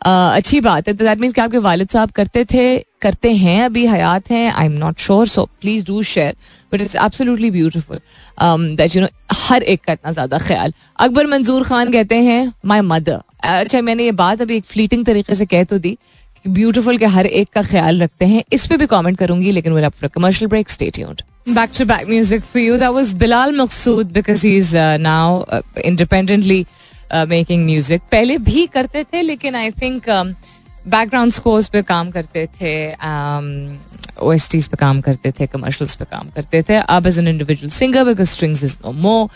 अच्छी 0.01 0.59
बात 0.61 0.87
है 0.87 0.93
तो 0.93 1.05
that 1.05 1.19
means 1.19 1.33
कि 1.33 1.41
आपके 1.41 1.57
वालिद 1.57 1.89
साहब 1.89 2.11
करते 2.15 2.43
थे 2.53 2.77
करते 3.01 3.31
हैं 3.35 3.63
अभी 3.63 3.85
हयात 3.87 4.29
हैं 4.31 4.51
I 4.51 4.65
am 4.65 4.71
not 4.79 4.99
sure 4.99 5.27
so 5.27 5.43
please 5.61 5.85
do 5.85 6.01
share 6.03 6.35
but 6.73 6.81
it's 6.81 6.95
absolutely 6.95 7.49
beautiful 7.51 7.99
that 8.41 8.95
you 8.95 9.01
know 9.01 9.07
हर 9.47 9.63
एक 9.63 9.83
का 9.85 9.93
इतना 9.93 10.11
ज़्यादा 10.11 10.37
ख्याल 10.47 10.73
अकबर 10.99 11.27
मंजूर 11.27 11.63
खान 11.63 11.91
कहते 11.91 12.21
हैं 12.23 12.41
माई 12.65 12.81
मदर 12.81 13.19
अच्छा 13.43 13.81
मैंने 13.81 14.05
ये 14.05 14.11
बात 14.11 14.41
अभी 14.41 14.57
एक 14.57 14.65
फ्लीटिंग 14.65 15.05
तरीके 15.05 15.35
से 15.35 15.45
कह 15.45 15.63
तो 15.63 15.77
दी 15.79 15.97
ब्यूटिफुल 16.47 16.97
के 16.97 17.05
हर 17.07 17.25
एक 17.25 17.49
का 17.53 17.61
ख्याल 17.63 18.01
रखते 18.01 18.25
हैं। 18.25 18.43
इस 18.53 18.65
पे 18.67 18.77
भी 18.77 18.85
कमेंट 18.87 19.17
करूँगी, 19.17 19.51
लेकिन 19.51 19.73
well 19.73 19.87
for 19.89 20.09
commercial 20.09 20.49
break 20.49 20.69
stay 20.69 20.89
tuned 20.95 21.21
back 21.49 21.69
to 21.77 21.85
back 21.85 22.07
music 22.09 22.41
for 22.43 22.61
you 22.61 22.77
that 22.77 22.89
was 22.91 23.13
Bilal 23.17 23.55
Maqsood 23.57 24.11
because 24.13 24.45
he 24.47 24.55
is 24.57 24.75
now 25.01 25.43
independently 25.85 26.65
making 27.27 27.65
music 27.65 28.01
पहले 28.11 28.37
भी 28.39 28.65
करते 28.73 29.03
थे, 29.03 29.21
लेकिन 29.21 29.55
आई 29.55 29.71
थिंक 29.81 30.09
बैकग्राउंड 30.09 31.31
स्कोर्स 31.33 31.67
पे 31.67 31.81
काम 31.83 32.09
करते 32.11 32.47
थे 32.61 32.73
ओ 34.19 34.31
एस 34.33 34.49
टीज 34.51 34.67
पे 34.67 34.77
काम 34.77 35.01
करते 35.01 35.31
थे 35.31 35.47
कमर्शल्स 35.47 35.95
पे 35.95 36.05
काम 36.05 36.29
करते 36.35 36.61
थे. 36.69 36.75
अब 36.75 37.07
as 37.07 37.17
an 37.19 37.27
individual 37.27 37.69
singer 37.71 38.03
because 38.05 38.29
Strings 38.29 38.63
is 38.63 38.75
no 38.85 38.91
more 38.91 39.27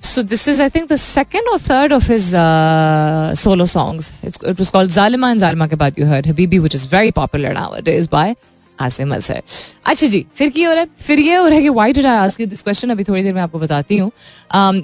So 0.00 0.22
this 0.22 0.46
is, 0.46 0.60
I 0.60 0.68
think, 0.68 0.88
the 0.88 0.98
second 0.98 1.42
or 1.52 1.58
third 1.58 1.92
of 1.92 2.06
his 2.06 2.34
uh, 2.34 3.34
solo 3.34 3.64
songs. 3.64 4.12
It's, 4.22 4.38
it 4.42 4.58
was 4.58 4.70
called 4.70 4.90
Zalima 4.90 5.30
and 5.32 5.40
Zalima 5.40 5.68
के 5.68 5.76
बाद 5.76 5.96
you 5.98 6.06
heard 6.06 6.24
Habibi, 6.24 6.60
which 6.60 6.74
is 6.74 6.84
very 6.86 7.12
popular 7.12 7.52
nowadays 7.52 8.06
by 8.06 8.34
Asim 8.80 9.14
Azhar 9.14 9.42
अच्छा 9.86 10.06
जी 10.06 10.24
फिर 10.36 10.48
क्या 10.50 10.68
हो 10.68 10.74
रहा 10.74 10.82
है 10.82 10.88
फिर 11.00 11.18
ये 11.20 11.34
हो 11.34 11.46
रहा 11.46 11.56
है 11.56 11.62
कि 11.62 11.68
why 11.68 11.92
did 11.92 12.06
I 12.06 12.16
ask 12.18 12.40
this 12.42 12.62
question 12.62 12.90
अभी 12.90 13.04
थोड़ी 13.04 13.22
देर 13.22 13.34
में 13.34 13.40
आपको 13.42 13.58
बताती 13.58 13.96
हूँ 13.98 14.10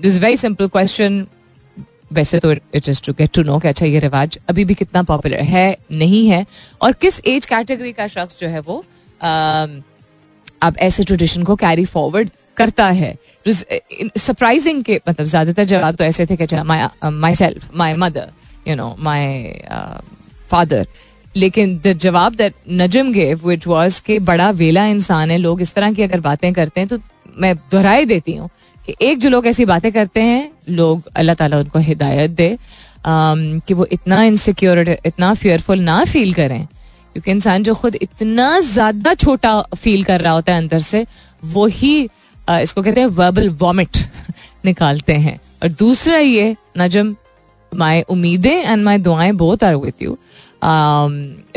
दिस 0.03 0.18
वेरी 0.23 0.37
सिंपल 0.37 0.68
क्वेश्चन 0.68 1.27
वैसे 2.12 2.38
तो 2.40 2.53
it 2.53 2.88
is 2.88 3.01
to 3.07 3.12
get 3.18 3.33
to 3.35 3.42
know 3.42 3.59
कि 3.59 3.68
अच्छा 3.68 3.87
ये 3.87 3.99
रिवाज 4.01 4.38
अभी 4.49 4.64
भी 4.64 4.75
कितना 4.75 5.03
पॉपुलर 5.11 5.40
है 5.55 5.77
नहीं 5.92 6.27
है। 6.29 6.44
और 6.83 6.92
किस 7.03 7.20
एज 7.27 7.46
कैटेगरी 7.46 7.92
का 7.92 8.07
शख्स 8.14 8.38
जो 8.40 8.49
है 8.49 8.61
वो 8.68 8.85
अब 9.23 10.77
ऐसे 10.79 11.05
ट्रेडिशन 11.05 11.42
को 11.44 11.57
कैरी 11.57 11.85
फॉरवर्ड 11.85 12.31
करता 12.57 12.87
है। 12.93 13.15
सरप्राइजिंग 13.47 14.83
के 14.85 15.01
मतलब 15.09 15.27
ज़्यादातर 15.27 15.65
जवाब 15.67 15.95
तो 15.95 16.05
ऐसे 16.05 16.27
थे 16.27 16.37
कि 16.37 16.63
myself 17.35 17.69
my 17.77 17.95
mother 17.97 18.31
you 18.69 18.77
know 18.77 18.95
my 19.01 19.53
father 20.51 20.87
लेकिन 21.35 21.79
द 21.85 21.93
जवाब 21.99 22.35
that 22.35 22.55
Najam 22.75 23.13
gave 23.13 23.47
which 23.49 23.67
was 23.67 24.01
के 24.07 24.19
बड़ा 24.29 24.51
वेला 24.53 24.87
इंसान 24.89 25.31
है 25.31 25.39
लोग 25.39 25.61
इस 25.63 25.75
तरह 25.75 25.93
की 25.93 26.03
अगर 26.03 26.21
बातें 26.21 26.53
करते 26.53 26.81
हैं 26.81 26.89
तो 26.89 26.99
मैं 27.39 27.55
दोहराई 27.71 28.05
देती 28.05 28.35
हूँ 28.37 28.49
कि 28.87 28.95
एक 29.01 29.19
जो 29.19 29.29
लोग 29.31 29.47
ऐसी 29.47 29.65
बातें 29.65 29.91
करते 29.93 30.21
हैं 30.23 30.51
लोग 30.69 31.09
अल्लाह 31.17 31.35
ताला 31.35 31.59
उनको 31.59 31.79
हिदायत 31.79 32.31
दे 32.33 32.51
um, 32.53 33.61
कि 33.67 33.75
वो 33.75 33.87
इतना 33.93 34.23
इनसिक्योर 34.25 34.79
इतना 34.79 35.33
फियरफुल 35.35 35.81
ना 35.81 36.05
फील 36.05 36.33
करें। 36.35 36.67
क्योंकि 37.15 37.31
इंसान 37.31 37.63
जो 37.63 37.75
खुद 37.75 37.95
इतना 38.03 38.49
ज़्यादा 38.63 39.15
छोटा 39.15 39.61
फील 39.75 40.05
कर 40.05 40.21
रहा 40.21 40.33
होता 40.33 40.53
है 40.53 40.59
अंदर 40.59 40.79
से 40.81 41.05
वो 41.45 41.67
ही 41.69 42.09
इसको 42.59 42.83
कहते 42.83 43.01
हैं 43.01 43.07
वर्बल 43.07 43.49
वॉमिट 43.49 43.97
निकालते 44.65 45.13
हैं। 45.13 45.39
और 45.63 45.69
दूसरा 45.69 46.19
ये, 46.19 46.57
नजम 46.79 47.15
माई 47.73 48.03
उम्मीदें 48.11 48.63
एंड 48.63 48.85
माई 48.85 48.99
दुआएँ 48.99 49.33
बहुत 49.33 49.65
are 49.65 49.77
with 49.77 50.03
you 50.03 50.19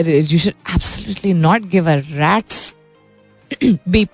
you 0.07 0.39
should 0.39 0.53
absolutely 0.75 1.33
not 1.33 1.61
give 1.61 1.89
a 1.91 1.95
rats 1.95 2.75
be 3.63 4.07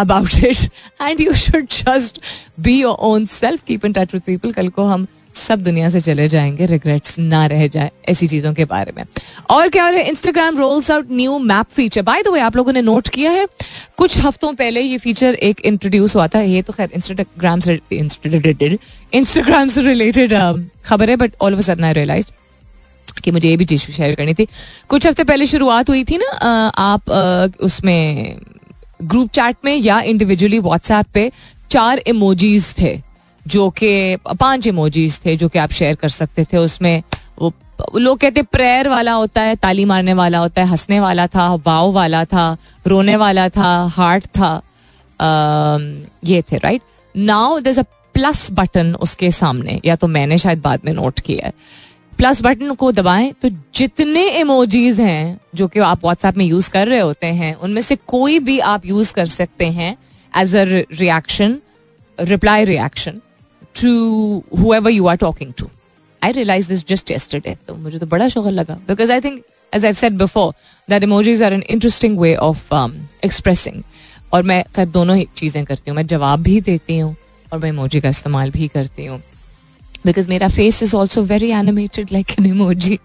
about 0.00 0.34
it 0.34 0.68
and 1.02 1.20
you 1.20 1.32
should 1.32 1.66
just 1.66 2.20
be 2.60 2.80
your 2.80 2.96
own 3.00 3.26
self 3.26 3.62
keep 3.64 3.84
in 3.84 3.92
touch 3.92 4.14
with 4.14 4.22
people 4.22 4.52
कल 4.52 4.68
को 4.68 4.84
हम 4.84 5.06
सब 5.34 5.62
दुनिया 5.62 5.88
से 5.88 6.00
चले 6.00 6.28
जाएँगे 6.28 6.66
रिग्रेट्स 6.66 7.18
ना 7.18 7.44
रह 7.46 7.66
जाए 7.68 7.90
ऐसी 8.08 8.26
चीज़ों 8.28 8.52
के 8.54 8.64
बारे 8.64 8.92
में। 8.96 9.04
और 9.50 9.68
क्या 9.68 9.84
हो 9.84 9.90
रहा 9.90 10.00
है 10.00 10.08
Instagram 10.08 10.58
rolls 10.58 10.90
out 10.90 11.08
new 11.12 11.38
map 11.40 11.66
feature 11.74 12.02
by 12.02 12.22
the 12.22 12.28
way 12.28 12.40
आप 12.40 12.56
लोगों 12.56 12.72
ने 12.72 12.82
नोट 12.82 13.08
किया 13.08 13.30
है, 13.30 13.46
कुछ 13.96 14.18
हफ्तों 14.18 14.52
पहले 14.54 14.80
ये 14.80 14.98
फीचर 14.98 15.34
एक 15.34 15.60
इंट्रोड्यूस 15.62 16.16
हुआ 16.16 16.26
था। 16.28 16.40
ये 16.40 16.62
तो 16.62 16.72
खैर 16.72 16.90
इंस्टाग्राम 16.94 17.60
से 17.60 17.80
इंस्टाग्राम 19.14 19.68
से 19.68 19.82
रिलेटेड 19.82 20.34
खबर 20.84 21.10
है 21.10 21.16
but 21.16 21.32
all 21.40 21.54
of 21.54 21.60
sudden 21.60 21.84
I 21.84 21.92
realise 21.92 22.26
कि 23.22 23.30
मुझे 23.30 23.48
ये 23.48 23.56
भी 23.56 23.64
चीज़ 23.64 23.80
शेयर 23.82 24.14
करनी 24.14 24.34
थी। 24.34 24.46
कुछ 24.88 25.06
हफ़्ते 25.06 25.24
पहले 25.24 25.46
शुरुआत 25.46 25.88
हुई 25.90 26.04
थी 26.04 26.16
ना 26.18 26.28
आप 26.78 27.10
उसमें 27.60 28.36
ग्रुप 29.02 29.30
चैट 29.30 29.56
में 29.64 29.76
या 29.76 30.00
इंडिविजुअली 30.02 30.58
व्हाट्सएप 30.60 31.06
पे 31.14 31.30
चार 31.70 31.98
इमोजीज 32.06 32.74
थे। 32.80 33.00
जो 33.46 33.70
कि 33.70 34.16
पाँच 34.16 34.66
इमोजीज 34.66 35.20
थे 35.26 35.36
जो 35.36 35.48
कि 35.48 35.58
आप 35.58 35.70
शेयर 35.70 35.94
कर 35.94 36.08
सकते 36.08 36.44
थे 36.44 36.56
उसमें 36.56 37.02
वो 37.38 37.52
लोग 37.98 38.18
कहते 38.18 38.42
प्रेयर 38.42 38.88
वाला 38.88 39.12
होता 39.12 39.42
है 39.42 39.56
ताली 39.56 39.84
मारने 39.84 40.14
वाला 40.14 40.38
होता 40.38 40.62
है 40.62 40.68
हंसने 40.68 41.00
वाला 41.00 41.26
था 41.26 41.54
वाव 41.54 41.92
वाला 41.92 42.24
था 42.24 42.56
रोने 42.86 43.16
वाला 43.16 43.48
था 43.48 43.86
हार्ट 43.92 44.26
था 44.26 44.62
आ, 45.20 45.78
ये 46.24 46.42
थे 46.42 46.56
right 46.56 46.82
now 47.16 47.60
there 47.60 47.78
a 47.78 47.82
plus 48.14 48.48
button 48.52 48.94
उसके 48.94 49.30
सामने 49.30 49.80
या 49.84 49.96
तो 49.96 50.06
मैंने 50.06 50.38
शायद 50.38 50.58
बाद 50.58 50.80
में 50.84 50.92
नोट 50.92 51.20
किया 51.20 51.46
है। 51.46 51.52
प्लस 52.18 52.42
बटन 52.42 52.74
को 52.74 52.92
दबाएँ 52.92 53.32
तो 53.32 53.48
जितने 53.74 54.28
इमोजीज 54.30 55.00
हैं 55.00 55.40
जो 55.54 55.68
कि 55.68 55.80
आप 55.80 56.04
व्हाट्सएप 56.04 56.36
में 56.36 56.44
यूज़ 56.44 56.70
कर 56.70 56.88
रहे 56.88 57.00
होते 57.00 57.26
हैं 57.26 57.54
उनमें 57.54 57.82
से 57.82 57.96
कोई 57.96 58.38
भी 58.38 58.58
आप 58.58 58.86
यूज़ 58.86 59.14
कर 59.14 59.26
सकते 59.26 59.66
हैं 59.66 59.96
as 60.36 60.56
a 60.56 60.64
reaction 60.92 61.58
reply 62.20 62.64
reaction 62.64 63.20
to 63.80 64.42
whoever 64.58 64.90
you 64.90 65.06
are 65.06 65.16
talking 65.16 65.52
to 65.58 65.68
I 66.22 66.32
realise 66.32 66.68
this 66.68 66.86
just 66.88 67.10
yesterday 67.10 67.56
तो 67.68 67.74
मुझे 67.74 67.98
तो 67.98 68.06
बड़ा 68.06 68.28
शुगर 68.28 68.50
लगा. 68.50 68.74
Because 68.88 69.12
I 69.12 69.20
think 69.20 69.42
as 69.72 69.84
I 69.84 69.92
said 69.94 70.18
before 70.18 70.52
that 70.88 71.02
emojis 71.02 71.42
are 71.42 71.52
an 71.52 71.62
interesting 71.70 72.18
way 72.18 72.34
of 72.36 72.74
expressing 73.24 73.82
और 74.32 74.42
मैं 74.42 74.62
खैर 74.76 74.86
दोनों 74.88 75.16
ही 75.16 75.26
चीज़ें 75.36 75.64
करती 75.64 75.90
हूँ. 75.90 75.96
मैं 75.96 76.06
जवाब 76.06 76.42
भी 76.42 76.60
देती 76.60 76.98
हूँ 76.98 77.14
और 77.52 77.58
मैं 77.58 77.68
इमोजी 77.68 78.00
का 78.00 78.08
इस्तेमाल 78.08 78.50
भी 78.50 78.68
करती 78.68 79.06
हूँ. 79.06 79.20
बिकॉज़ 80.06 80.28
मेरा 80.28 80.48
face 80.48 80.82
is 80.82 80.94
also 80.96 81.22
very 81.24 81.50
animated 81.52 82.12
like 82.12 82.30
an 82.38 82.46
emoji 82.46 82.98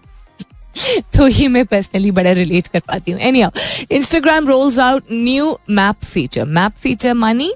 तो 1.16 1.26
ही 1.26 1.46
मैं 1.48 1.64
पर्सनली 1.66 2.10
बड़ा 2.10 2.32
रिलेट 2.32 2.66
कर 2.66 2.80
पाती 2.88 3.12
हूँ. 3.12 3.20
Any 3.20 3.42
Instagram 3.90 4.48
rolls 4.48 4.78
out 4.78 5.04
new 5.12 5.58
map 5.70 6.04
feature 6.04 6.44
map 6.46 6.72
feature 6.82 7.14
many 7.14 7.52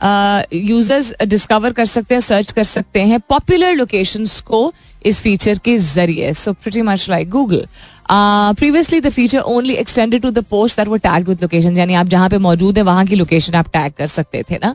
users 0.00 1.12
discover 1.24 1.72
कर 1.72 1.86
सकते 1.86 2.14
हैं 2.14 2.20
सर्च 2.22 2.52
कर 2.52 2.64
सकते 2.64 3.00
हैं। 3.02 3.20
पॉपुलर 3.20 3.74
लोकेशंस 3.74 4.40
को 4.42 4.72
इस 5.06 5.20
फीचर 5.22 5.58
के 5.64 5.76
ज़रिए। 5.78 6.32
So 6.34 6.52
pretty 6.52 6.82
much 6.82 7.08
like 7.10 7.30
Google 7.30 7.66
previously 8.10 9.00
the 9.00 9.10
feature 9.10 9.38
only 9.38 9.74
extended 9.74 10.22
to 10.22 10.30
the 10.30 10.44
post 10.50 10.76
that 10.76 10.88
वो 10.88 10.96
टैग 10.98 11.28
विद 11.28 11.42
लोकेशन 11.42 11.76
यानी 11.78 11.94
आप 11.94 12.06
जहाँ 12.06 12.28
पे 12.30 12.38
मौजूद 12.38 12.78
है, 12.78 12.84
वहाँ 12.84 13.06
की 13.06 13.14
लोकेशन 13.14 13.54
आप 13.54 13.68
टैग 13.72 13.92
कर 13.92 14.06
सकते 14.08 14.42
थे 14.50 14.58
ना। 14.62 14.74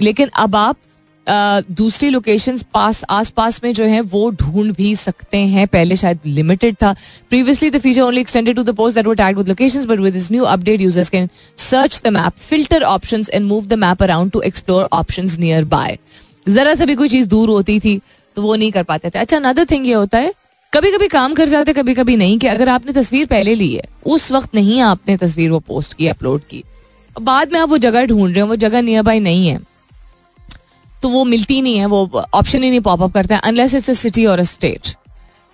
लेकिन 0.00 0.30
अब 0.34 0.56
आप 0.56 0.76
दूसरी 1.30 2.08
लोकेशन 2.10 2.58
पास 2.74 3.02
आस 3.10 3.30
पास 3.30 3.60
में 3.64 3.72
जो 3.74 3.84
है, 3.84 4.00
वो 4.02 4.30
ढूंढ 4.32 4.74
भी 4.76 4.94
सकते 4.96 5.38
हैं। 5.38 5.66
पहले 5.68 5.96
शायद 5.96 6.20
लिमिटेड 6.26 6.74
था। 6.74 6.92
Previously 7.30 7.70
the 7.70 7.78
feature 7.78 8.02
only 8.02 8.20
extended 8.20 8.56
to 8.56 8.62
the 8.62 8.74
post 8.76 8.96
that 8.96 9.06
were 9.06 9.34
with 9.34 9.48
locations 9.48 9.86
but 9.86 9.98
with 9.98 10.16
new 10.32 10.44
update 10.46 10.80
users 10.80 11.10
can 11.10 11.28
search 11.58 12.00
the 12.04 12.08
map 12.08 12.38
filter 12.40 12.82
options 12.84 13.30
and 13.30 13.46
move 13.46 13.66
the 13.66 13.74
map 13.78 14.02
around 14.02 14.32
to 14.32 14.40
explore 14.42 14.88
options 14.92 15.38
nearby 15.66 15.98
जरा 16.48 16.74
सा 16.74 16.84
भी 16.84 16.94
कोई 16.94 17.08
चीज़ 17.08 17.28
दूर 17.28 17.48
होती 17.48 17.78
थी 17.80 18.00
तो 18.36 18.42
वो 18.42 18.54
नहीं 18.54 18.70
कर 18.72 18.82
पाते 18.82 19.10
थे। 19.10 19.18
अच्छा 19.18 19.36
अनदर 19.36 19.64
थिंग 19.70 19.86
ये 19.86 19.94
होता 19.94 20.18
है 20.18 20.34
कभी 20.72 20.90
कभी 20.92 21.08
काम 21.08 21.34
कर 21.34 21.48
जाते 21.48 21.72
कभी 21.72 21.94
कभी 21.94 22.16
नहीं 22.16 22.38
कि 22.38 22.46
अगर 22.46 22.68
आपने 22.68 22.92
तस्वीर 22.92 23.26
पहले 23.26 23.54
ली 23.54 23.72
है, 23.74 23.82
उस 24.06 24.30
वक्त 24.32 24.54
नहीं 24.54 24.80
आपने 24.82 25.16
तस्वीर 25.16 25.50
वो 25.50 25.58
पोस्ट 25.60 25.94
की 25.94 26.06
अपलोड 26.08 26.42
की। 26.50 26.62
बाद 27.16 27.52
में 27.52 27.58
आप 27.60 27.68
वो 27.68 27.78
जगह 27.78 28.06
ढूंढ 28.06 28.32
रहे 28.32 28.40
हो, 28.40 28.46
वो 28.48 28.56
जगह 28.56 28.82
नियर 28.82 29.02
बाय 29.02 29.20
नहीं 29.20 29.48
है। 29.48 29.58
तो 31.02 31.08
वो 31.08 31.24
मिलती 31.24 31.60
नहीं 31.62 31.78
है, 31.78 31.86
वो 31.86 32.24
ऑप्शन 32.34 32.62
ही 32.62 32.70
नहीं 32.70 32.80
पॉपअप 32.80 33.12
करता 33.14 33.34
है 33.34 33.40
अनलेस 33.44 33.74
इट्स 33.74 33.90
अ 33.90 33.92
सिटी 33.94 34.26
और 34.26 34.38
a 34.38 34.42
state 34.44 34.94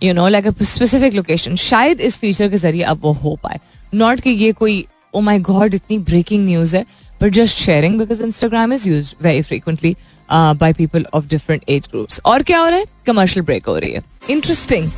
you 0.01 0.13
know 0.15 0.29
like 0.29 0.47
a 0.47 0.53
specific 0.63 1.15
location 1.15 1.57
शायद 1.57 2.01
इस 2.01 2.17
फीचर 2.19 2.49
के 2.49 2.57
ज़रिए 2.57 2.83
अब 2.85 3.01
वो 3.03 3.13
हो 3.15 3.35
पाए। 3.43 3.59
नॉट 3.95 4.21
कि 4.21 4.31
ये 4.31 4.53
कोई 4.53 4.85
ओ 5.15 5.21
माई 5.21 5.39
गॉड 5.41 5.75
इतनी 5.75 5.99
ब्रेकिंग 6.01 6.45
न्यूज़ 6.47 6.77
है 6.77 6.85
but 7.23 7.33
just 7.33 7.59
sharing 7.59 7.99
because 7.99 8.23
Instagram 8.23 8.73
is 8.73 8.89
use 8.89 9.15
very 9.23 9.43
frequently 9.43 9.95
by 10.31 10.73
people 10.73 11.07
of 11.15 11.27
different 11.29 11.65
age 11.69 11.89
groups 11.91 12.21
और 12.25 12.43
क्या 12.43 12.59
हो 12.59 12.69
रहा 12.69 12.79
है? 12.79 12.87
कमर्शियल 13.07 13.45
ब्रेक 13.45 13.67
हो 13.67 13.77
रही 13.79 13.93
है। 13.93 14.03
इंटरेस्टिंग 14.31 14.91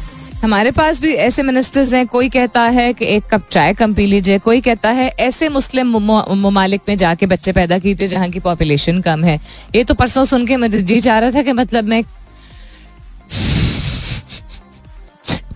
हमारे 0.43 0.71
पास 0.71 1.01
भी 1.01 1.13
ऐसे 1.13 1.43
मिनिस्टर्स 1.43 1.93
हैं 1.95 2.07
कोई 2.07 2.29
कहता 2.29 2.63
है 2.71 2.93
कि 2.93 3.05
एक 3.07 3.25
कप 3.31 3.49
चाय 3.51 3.73
कम 3.75 3.95
पी 3.95 4.07
लीजिए 4.07 4.39
कोई 4.39 4.61
कहता 4.61 4.91
है 4.91 5.09
ऐसे 5.21 5.49
मुस्लिम 5.49 5.97
ममालिक 6.39 6.81
में 6.89 6.97
जाके 6.97 7.27
बच्चे 7.27 7.53
पैदा 7.53 7.79
कीजिए 7.79 8.09
जहाँ 8.09 8.29
की 8.29 8.41
पॉपुलेशन 8.41 9.01
कम 9.01 9.25
है 9.25 9.39
ये 9.75 9.83
तो 9.85 9.95
परसों 9.95 10.25
सुन 10.25 10.47
के 10.47 10.57
मुझे 10.57 10.81
जी 10.81 11.01
चाह 11.01 11.19
रहा 11.19 11.31
था 11.31 11.43
कि 11.43 11.53
मतलब 11.53 11.85
मैं 11.85 12.03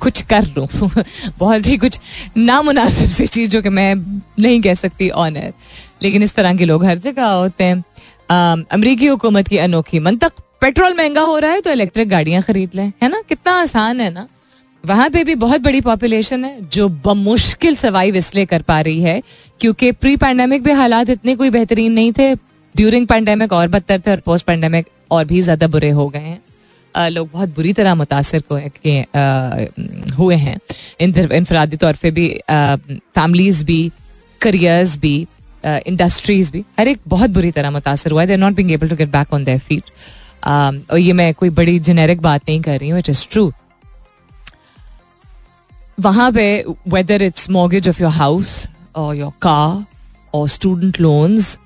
कुछ 0.02 0.22
कर 0.22 0.46
लू 0.48 0.66
बहुत 1.38 1.66
ही 1.66 1.76
कुछ 1.78 1.98
नामुनासिब 2.36 3.10
सी 3.10 3.26
चीज़ 3.28 3.50
जो 3.50 3.62
कि 3.62 3.68
मैं 3.70 3.94
नहीं 3.94 4.60
कह 4.60 4.74
सकती 4.74 5.10
ऑनर 5.20 5.52
लेकिन 6.02 6.22
इस 6.22 6.34
तरह 6.34 6.56
के 6.56 6.64
लोग 6.64 6.84
हर 6.84 6.98
जगह 6.98 7.26
होते 7.26 7.64
हैं 7.64 7.82
अमरीकी 8.72 9.06
हुकूमत 9.06 9.48
की 9.48 9.58
अनोखी 9.60 10.00
मंतक 10.00 10.42
पेट्रोल 10.60 10.94
महँगा 10.94 11.20
हो 11.22 11.38
रहा 11.38 11.50
है 11.50 11.60
तो 11.60 11.70
इलेक्ट्रिक 11.70 12.08
गाड़ियाँ 12.08 12.42
खरीद 12.42 12.70
लें 12.74 12.92
है 13.02 13.08
ना 13.08 13.22
कितना 13.28 13.52
आसान 13.60 14.00
है 14.00 14.10
ना 14.10 14.28
वहाँ 14.84 15.08
पे 15.10 15.22
भी 15.24 15.34
बहुत 15.36 15.60
बड़ी 15.60 15.80
पॉपुलेशन 15.80 16.44
है, 16.44 16.60
जो 16.62 16.88
बमुश्किल 16.88 17.74
सर्वाइव 17.76 18.16
इसलिए 18.16 18.46
कर 18.46 18.62
पा 18.62 18.80
रही 18.80 19.00
है, 19.02 19.22
क्योंकि 19.60 19.90
प्री 19.94 20.16
पैंडेमिक 20.16 20.62
भी 20.62 20.72
हालात 20.72 21.10
इतने 21.10 21.34
कोई 21.36 21.50
बेहतरीन 21.50 21.92
नहीं 21.92 22.12
थे। 22.12 22.34
ड्यूरिंग 22.74 23.06
पैंडेमिक 23.06 23.52
और 23.52 23.68
बदतर 23.68 24.00
थे 24.00 24.10
और 24.10 24.20
पोस्ट 24.20 24.46
पैंडेमिक 24.46 24.86
और 25.10 25.24
भी 25.24 25.40
ज़्यादा 25.42 25.66
बुरे 25.68 25.90
हो 25.90 26.08
गए 26.08 26.20
हैं। 26.20 26.40
लोग 27.10 27.28
बहुत 27.32 27.54
बुरी 27.56 27.72
तरह 27.72 27.94
मुतासर 27.94 28.42
हुए 30.18 30.34
हैं। 30.36 30.56
इनफरादी 31.00 31.76
तौर 31.76 31.92
पर 31.94 32.10
भी 32.10 32.28
फैमिलीज़ 32.50 33.64
भी 33.64 33.90
करियर्स 34.40 34.98
भी 34.98 35.14
इंडस्ट्रीज़ 35.64 36.52
भी, 36.52 36.64
हर 36.78 36.88
एक 36.88 36.98
बहुत 37.08 37.30
बुरी 37.30 37.50
तरह 37.50 37.70
मुतासर 37.70 38.10
हुआ 38.10 38.20
है। 38.20 38.26
They 38.26 38.36
not 38.36 38.54
being 38.54 38.70
able 38.72 38.88
to 38.88 38.96
get 38.96 39.08
back 39.10 39.32
on 39.34 39.44
their 39.44 39.58
feet 39.60 39.90
और 40.46 40.98
ये 40.98 41.12
मैं 41.12 41.32
कोई 41.34 41.50
बड़ी 41.52 41.78
जेनेरिक 41.80 42.20
बात 42.22 42.48
नहीं 42.48 42.60
कर 42.60 42.78
रही 42.78 42.88
हूँ 42.88 42.98
इट 42.98 43.08
इज़ 43.10 43.26
ट्रू 43.30 43.52
वहाँ 45.98 46.30
पे 46.32 46.44
whether 46.88 47.22
it's 47.22 47.48
mortgage 47.50 47.88
of 47.88 48.02
your 48.02 48.12
house 48.12 48.66
और 48.96 49.16
योर 49.16 49.32
कार 49.42 49.84
और 50.34 50.48
student 50.48 51.00
loans 51.00 51.58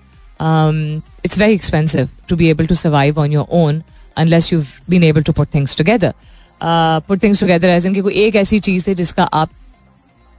it's 1.24 1.38
very 1.38 1.54
expensive 1.54 2.08
to 2.28 2.36
be 2.36 2.48
able 2.50 2.66
to 2.66 2.74
survive 2.74 3.18
on 3.20 3.32
your 3.32 3.46
own 3.60 3.82
unless 4.16 4.52
you 4.52 4.62
been 4.90 5.04
able 5.04 5.22
to 5.22 5.32
put 5.32 5.54
things 5.54 5.76
together 5.76 6.14
put 7.08 7.22
things 7.22 7.40
together 7.40 7.68
as 7.68 7.86
in 7.86 7.94
कि 7.94 8.00
कोई 8.00 8.14
एक 8.24 8.36
ऐसी 8.36 8.60
चीज़ 8.60 8.88
है 8.90 8.94
जिसका 8.94 9.24
आप 9.24 9.50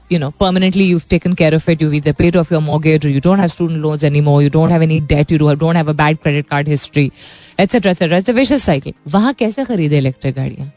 you 0.10 0.18
know 0.20 0.32
permanently 0.32 0.84
you've 0.84 1.08
taken 1.10 1.36
care 1.36 1.54
of 1.54 1.68
it 1.68 1.82
you've 1.82 1.94
either 1.94 2.14
paid 2.14 2.36
off 2.36 2.50
your 2.50 2.62
mortgage 2.62 3.06
or 3.06 3.10
you 3.10 3.22
don't 3.22 3.40
have 3.40 3.52
student 3.52 3.82
loans 3.82 4.04
anymore 4.04 4.42
you 4.42 4.50
don't 4.50 4.70
have 4.70 4.82
any 4.82 5.00
debt 5.00 5.32
you 5.32 5.38
don't 5.38 5.76
have 5.76 5.90
a 5.90 5.94
bad 5.94 6.22
credit 6.22 6.50
card 6.50 6.68
history 6.68 7.12
etc 7.60 7.92
etc 7.92 8.18
it's 8.18 8.30
a 8.30 8.34
vicious 8.34 8.64
cycle 8.64 8.94
वहाँ 9.16 9.34
कैसे 9.40 9.66
खरीदे 9.66 9.98
electric 9.98 10.36
गाड़ियाँ 10.36 10.72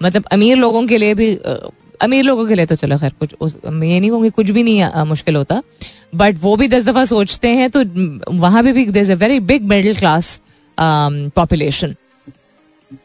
मतलब 0.00 0.24
अमीर 0.32 0.56
लोगों 0.56 0.86
के 0.86 0.98
लिए 0.98 1.14
भी 1.14 1.28
अमीर 2.02 2.24
लोगों 2.24 2.46
के 2.46 2.54
लिए 2.54 2.66
तो 2.66 2.74
चलो 2.74 2.98
खैर 2.98 3.12
कुछ 3.20 3.34
उस, 3.40 3.56
ये 3.66 4.00
नहीं 4.00 4.10
कहूँगी 4.10 4.30
कुछ 4.30 4.50
भी 4.50 4.62
नहीं 4.62 4.80
आ, 4.82 5.04
मुश्किल 5.04 5.36
होता 5.36 5.62
बट 6.14 6.36
वो 6.40 6.56
भी 6.56 6.68
दस 6.68 6.84
दफ़ा 6.84 7.04
सोचते 7.04 7.48
हैं 7.48 7.70
तो 7.70 7.84
वहाँ 8.38 8.62
भी 8.64 8.86
there 8.86 9.10
a 9.10 9.14
very 9.14 9.40
big 9.40 9.62
middle 9.68 9.96
class 9.96 10.40
population 10.78 11.94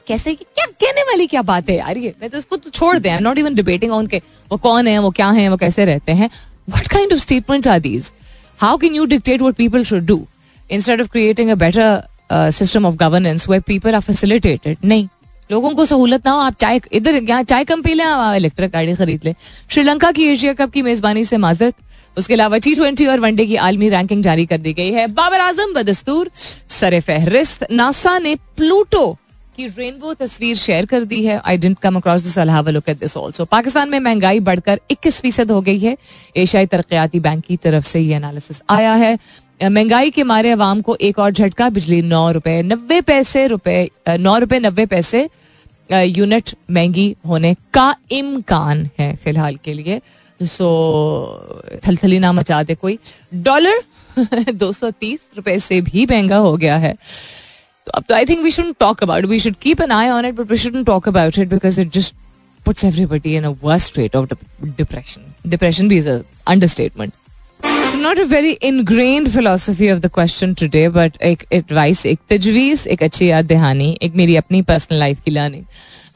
कैसे 0.07 0.33
क्या 0.35 0.65
कहने 0.65 1.01
वाली 1.01 1.25
क्या 1.27 1.41
बात 1.41 1.69
है 1.69 1.77
यार 1.77 1.97
ये? 1.97 2.13
मैं 2.21 2.29
तो 2.29 2.37
इसको 2.37 2.55
तो 2.55 2.69
छोड़ 2.69 2.97
they 2.97 3.17
not 3.19 3.37
even 3.37 3.55
debating 3.55 3.91
on 3.91 4.07
के 4.07 4.21
वो 4.51 4.57
कौन 4.57 4.87
है 4.87 4.97
वो 4.99 5.09
क्या 5.11 5.29
है 5.29 5.47
वो 5.49 5.57
कैसे 5.57 5.85
रहते 5.85 6.11
हैं। 6.11 6.29
What 6.69 6.87
kind 6.87 7.13
of 7.13 7.19
statements 7.19 7.67
are 7.67 7.79
these 7.79 8.11
how 8.59 8.77
can 8.77 8.95
you 8.95 9.05
dictate 9.05 9.41
what 9.41 9.55
people 9.55 9.83
should 9.83 10.05
do 10.05 10.25
instead 10.71 11.01
of 11.01 11.07
creating 11.07 11.49
a 11.49 11.55
better 11.55 12.51
system 12.51 12.85
of 12.85 12.95
governance 12.95 13.49
way 13.49 13.59
people 13.59 13.95
are 13.95 14.01
facilitated 14.01 14.77
नहीं 14.85 15.07
लोगों 15.51 15.69
को 15.69 15.85
सहूलत 15.85 16.25
ना 16.25 16.31
हो, 16.31 16.39
आप 16.39 16.55
चाय, 16.55 16.81
इधर 16.91 17.15
यहाँ 17.15 17.43
चाय 17.43 17.63
कम 17.63 17.81
पी 17.81 17.93
लें, 17.93 18.05
आप 18.05 18.35
इलेक्ट्रिक 18.35 18.71
गाड़ी 18.71 18.93
खरीद 18.95 19.21
लें। 19.25 19.35
श्रीलंका 19.69 20.11
की 20.11 20.23
एशिया 20.23 20.53
कप 20.53 20.71
की 20.71 20.81
मेजबानी 20.81 21.25
से 21.25 21.37
माजरत। 21.37 21.73
उसके 22.17 22.33
अलावा 22.33 22.57
टी 22.57 22.75
ट्वेंटी 22.75 23.05
और 23.05 23.19
वनडे 23.19 23.45
की 23.45 23.55
आलमी 23.55 23.89
रैंकिंग 23.89 24.23
जारी 24.23 24.45
कर 24.45 24.57
दी 24.57 24.73
गई 24.73 24.91
है। 24.91 25.07
बाबर 25.07 25.39
आज़म 25.39 25.73
बदस्तूर, 25.73 26.31
सर 26.69 26.99
फहरिस्त। 26.99 27.67
नासा 27.71 28.19
ने 28.19 28.35
प्लूटो 28.35 29.17
की 29.57 29.67
रेनबो 29.67 30.13
तस्वीर 30.13 30.55
शेयर 30.55 30.85
कर 30.85 31.03
दी 31.03 31.23
है। 31.25 31.41
I 31.45 31.57
didn't 31.57 31.79
come 31.79 31.95
across 31.95 32.21
this 32.21 32.39
this 32.89 33.17
also 33.17 33.45
Pakistan 33.45 33.89
में 33.89 33.99
महँगाई 33.99 34.39
बढ़कर 34.39 34.79
21 34.91 35.19
फ़ीसद 35.21 35.51
हो 35.51 35.61
गई 35.61 35.79
है। 35.79 35.97
एशियाई 36.37 36.65
तरक्याती 36.65 37.19
बैंक 37.19 37.45
की 37.45 37.57
तरफ़ 37.57 37.85
से 37.85 37.99
ये 37.99 38.15
एनालिसिस 38.15 38.61
आया 38.69 38.93
है। 38.93 39.19
महँगाई 39.63 40.11
के 40.11 40.23
मारे 40.23 40.51
अवाम 40.51 40.81
को 40.81 40.95
एक 41.01 41.19
और 41.19 41.31
झटका, 41.31 41.69
बिजली 41.69 42.01
नौ 42.01 42.31
रुपए, 42.31 42.61
नब्बे 42.61 43.01
पैसे 43.01 43.47
रुपए 43.47 43.89
नौ 44.09 44.37
रुपए, 44.37 44.59
नब्बे 44.59 44.85
पैसे 44.85 45.29
यूनिट 45.91 46.49
महँगी 46.71 47.15
होने 47.27 47.55
का 47.73 47.95
इम्कान 48.11 48.89
है 48.99 49.15
फ़िलहाल 49.15 49.55
के 49.55 49.73
लिए। 49.73 50.01
सो, 50.41 51.61
थलथली 51.87 52.19
ना 52.19 52.31
मचा 52.31 52.63
दे 52.63 52.75
कोई। 52.75 52.99
डॉलर 53.33 53.83
दो 54.51 54.71
सौ 54.71 54.91
तीस 54.91 55.29
रुपए 55.37 55.59
से 55.59 55.81
भी 55.81 56.05
महँगा 56.05 56.37
हो 56.37 56.57
गया 56.57 56.77
है। 56.77 56.95
तो 57.85 57.91
अब 57.91 58.03
तो 58.09 58.15
I 58.15 58.25
think 58.25 58.39
we 58.39 58.51
should 58.51 58.73
talk 58.79 59.03
about 59.03 59.25
we 59.25 59.39
should 59.39 59.55
keep 59.61 59.81
an 59.81 59.91
eye 59.91 60.09
on 60.09 60.25
it 60.25 60.33
but 60.33 60.51
we 60.51 60.57
should 60.57 60.85
talk 60.85 61.07
about 61.07 61.37
it 61.39 61.49
because 61.49 61.81
it 61.81 61.93
just 61.93 62.15
puts 62.65 62.83
everybody 62.83 63.35
in 63.35 63.45
a 63.45 63.51
worse 63.51 63.85
state 63.85 64.15
of 64.15 64.27
depression. 64.77 65.33
Depression 65.47 65.87
be 65.87 65.97
is 65.97 66.05
an 66.05 66.23
not 68.01 68.19
a 68.19 68.23
very 68.25 68.51
ingrain 68.63 69.27
philosophy 69.29 69.89
of 69.91 69.99
the 69.99 70.09
question 70.13 70.53
today 70.53 70.87
but 70.89 71.17
एक 71.23 71.43
advice 71.53 72.05
एक 72.05 72.19
तजवीज, 72.29 72.85
एक 72.87 73.03
अच्छी 73.03 73.29
याद 73.29 73.45
दहानी, 73.45 73.89
एक 74.01 74.15
मेरी 74.15 74.35
अपनी 74.35 74.61
पर्सनल 74.61 74.99
लाइफ 74.99 75.21
की 75.25 75.31
learning 75.31 75.63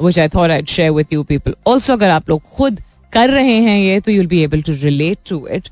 which 0.02 0.20
I 0.20 0.28
thought 0.36 0.52
I'd 0.52 0.68
share 0.68 0.92
with 0.92 1.14
you 1.14 1.24
people 1.24 1.56
also 1.68 1.94
अगर 1.94 2.10
आप 2.10 2.30
लोग 2.30 2.42
खुद 2.56 2.82
कर 3.14 3.30
रहे 3.30 3.58
हैं 3.68 3.78
ये 3.80 4.00
तो 4.00 4.12
you'll 4.12 4.28
be 4.28 4.42
able 4.44 4.62
to 4.62 4.74
relate 4.82 5.18
to 5.30 5.46
it 5.52 5.70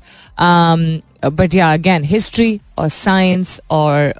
but 1.32 1.54
या 1.54 1.72
अगैन 1.72 2.04
हिस्ट्री 2.04 2.58
और 2.78 2.88
साइंस 2.88 3.60
और 3.70 4.14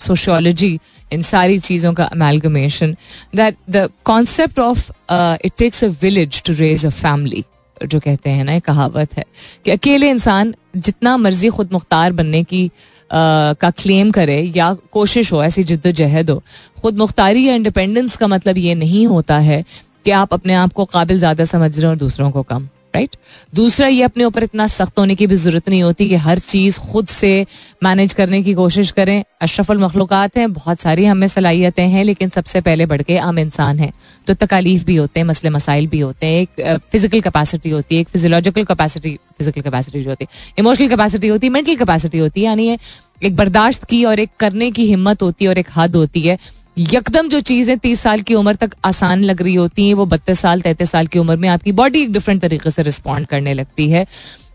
सोशोलॉजी 0.00 0.78
इन 1.12 1.22
सारी 1.22 1.58
चीज़ों 1.60 1.92
का 1.94 2.04
amalgamation 2.04 2.96
that 3.36 3.56
the 3.70 3.88
concept 4.04 4.58
of 4.58 4.90
it 5.12 5.52
takes 5.58 5.84
a 5.84 5.88
village 6.02 6.42
to 6.42 6.54
raise 6.58 6.86
a 6.86 6.90
family 6.90 7.44
जो 7.86 8.00
कहते 8.00 8.30
हैं 8.30 8.44
ना 8.44 8.58
कहावत 8.58 9.16
है 9.18 9.24
कि 9.64 9.70
अकेले 9.70 10.10
इंसान 10.10 10.54
जितना 10.76 11.16
मर्ज़ी 11.16 11.48
खुद 11.48 11.72
मुख्तार 11.72 12.12
बनने 12.12 12.42
की 12.42 12.66
आ, 12.66 13.52
का 13.52 13.70
क्लेम 13.70 14.10
करे 14.10 14.40
या 14.56 14.72
कोशिश 14.92 15.32
हो 15.32 15.42
ऐसी 15.44 15.62
जिद्दोजहद 15.62 16.30
हो 16.30 16.42
खुद 16.82 16.96
मुख्तारी 16.98 17.48
या 17.48 17.54
इंडिपेंडेंस 17.54 18.16
का 18.16 18.26
मतलब 18.26 18.58
ये 18.58 18.74
नहीं 18.74 19.06
होता 19.06 19.38
है 19.38 19.64
कि 20.04 20.10
आप 20.10 20.32
अपने 20.34 20.54
आप 20.54 20.72
को 20.72 20.84
काबिल 20.84 21.18
ज़्यादा 21.18 21.44
समझ 21.44 21.74
रहे 21.76 21.84
हो 21.84 21.90
और 21.90 21.96
दूसरों 21.96 22.30
को 22.30 22.42
कम। 22.42 22.68
राइट 22.94 23.16
दूसरा, 23.54 23.86
ये 23.86 24.02
अपने 24.02 24.24
ऊपर 24.24 24.42
इतना 24.42 24.66
सख्त 24.66 24.98
होने 24.98 25.14
की 25.14 25.26
भी 25.26 25.36
ज़रूरत 25.36 25.68
नहीं 25.68 25.82
होती 25.82 26.08
कि 26.08 26.16
हर 26.16 26.38
चीज़ 26.40 26.78
खुद 26.82 27.06
से 27.08 27.46
मैनेज 27.82 28.12
करने 28.12 28.42
की 28.42 28.54
कोशिश 28.54 28.90
करें। 28.90 29.22
अशरफुल 29.42 29.78
मखलूक़ात 29.78 30.36
हैं, 30.36 30.52
बहुत 30.52 30.80
सारी 30.80 31.04
हमें 31.04 31.26
सलाहियतें 31.28 31.86
हैं, 31.88 32.04
लेकिन 32.04 32.28
सबसे 32.28 32.60
पहले 32.60 32.86
बढ़ 32.86 33.02
के 33.02 33.18
आम 33.18 33.38
इंसान 33.38 33.78
हैं। 33.78 33.92
तो 34.26 34.34
तकालीफ 34.36 34.84
भी 34.84 34.96
होते 34.96 35.20
हैं, 35.20 35.26
मसले 35.26 35.50
मसाइल 35.50 35.86
भी 35.86 36.00
होते 36.00 36.26
हैं, 36.26 36.42
एक 36.42 36.80
फ़िज़िकल 36.92 37.20
कैपेसिटी 37.20 37.70
होती 37.70 37.94
है, 37.94 38.00
एक 38.00 38.08
फिजियोलॉजिकल 38.08 38.64
कैपेसिटी 38.64 39.18
फ़िज़िकल 39.38 39.60
कैपेसिटी 39.60 40.02
जो 40.02 40.10
होती 40.10 40.24
है। 40.24 40.54
इमोशनल 40.58 40.88
कैपेसिटी 40.88 41.28
होती 41.28 41.46
है 41.46 41.52
मेंटल 41.52 41.76
कैपेसिटी 41.76 42.18
होती 42.18 42.40
है, 42.40 42.46
यानी 42.46 42.76
एक 43.22 43.36
बर्दाश्त 43.36 43.84
की 43.84 44.04
और 44.04 44.20
एक 44.20 44.30
करने 44.38 44.70
की 44.70 44.86
हिम्मत 44.86 45.22
होती 45.22 45.44
है 45.44 45.48
और 45.48 45.58
एक 45.58 45.68
हद 45.76 45.96
होती 45.96 46.20
है। 46.20 46.38
यकदम 46.76 47.28
जो 47.28 47.40
चीज़ें 47.40 47.78
तीस 47.78 48.00
साल 48.00 48.20
की 48.20 48.34
उम्र 48.34 48.54
तक 48.54 48.74
आसान 48.84 49.24
लग 49.24 49.42
रही 49.42 49.54
होती 49.54 49.86
हैं, 49.86 49.94
वो 49.94 50.06
बत्तीस 50.06 50.40
साल, 50.40 50.60
तैतीस 50.60 50.90
साल 50.90 51.06
की 51.06 51.18
उम्र 51.18 51.36
में 51.36 51.48
आपकी 51.48 51.72
बॉडी 51.72 52.02
एक 52.02 52.12
डिफरेंट 52.12 52.40
तरीके 52.42 52.70
से 52.70 52.82
रिस्पॉन्ड 52.82 53.26
करने 53.26 53.54
लगती 53.54 53.88
है। 53.90 54.06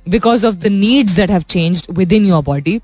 Because 0.10 0.46
of 0.46 0.56
the 0.56 0.68
needs 0.68 1.16
that 1.16 1.32
have 1.32 1.42
change 1.50 1.86
within 2.14 2.26
your 2.26 2.44
body 2.44 2.80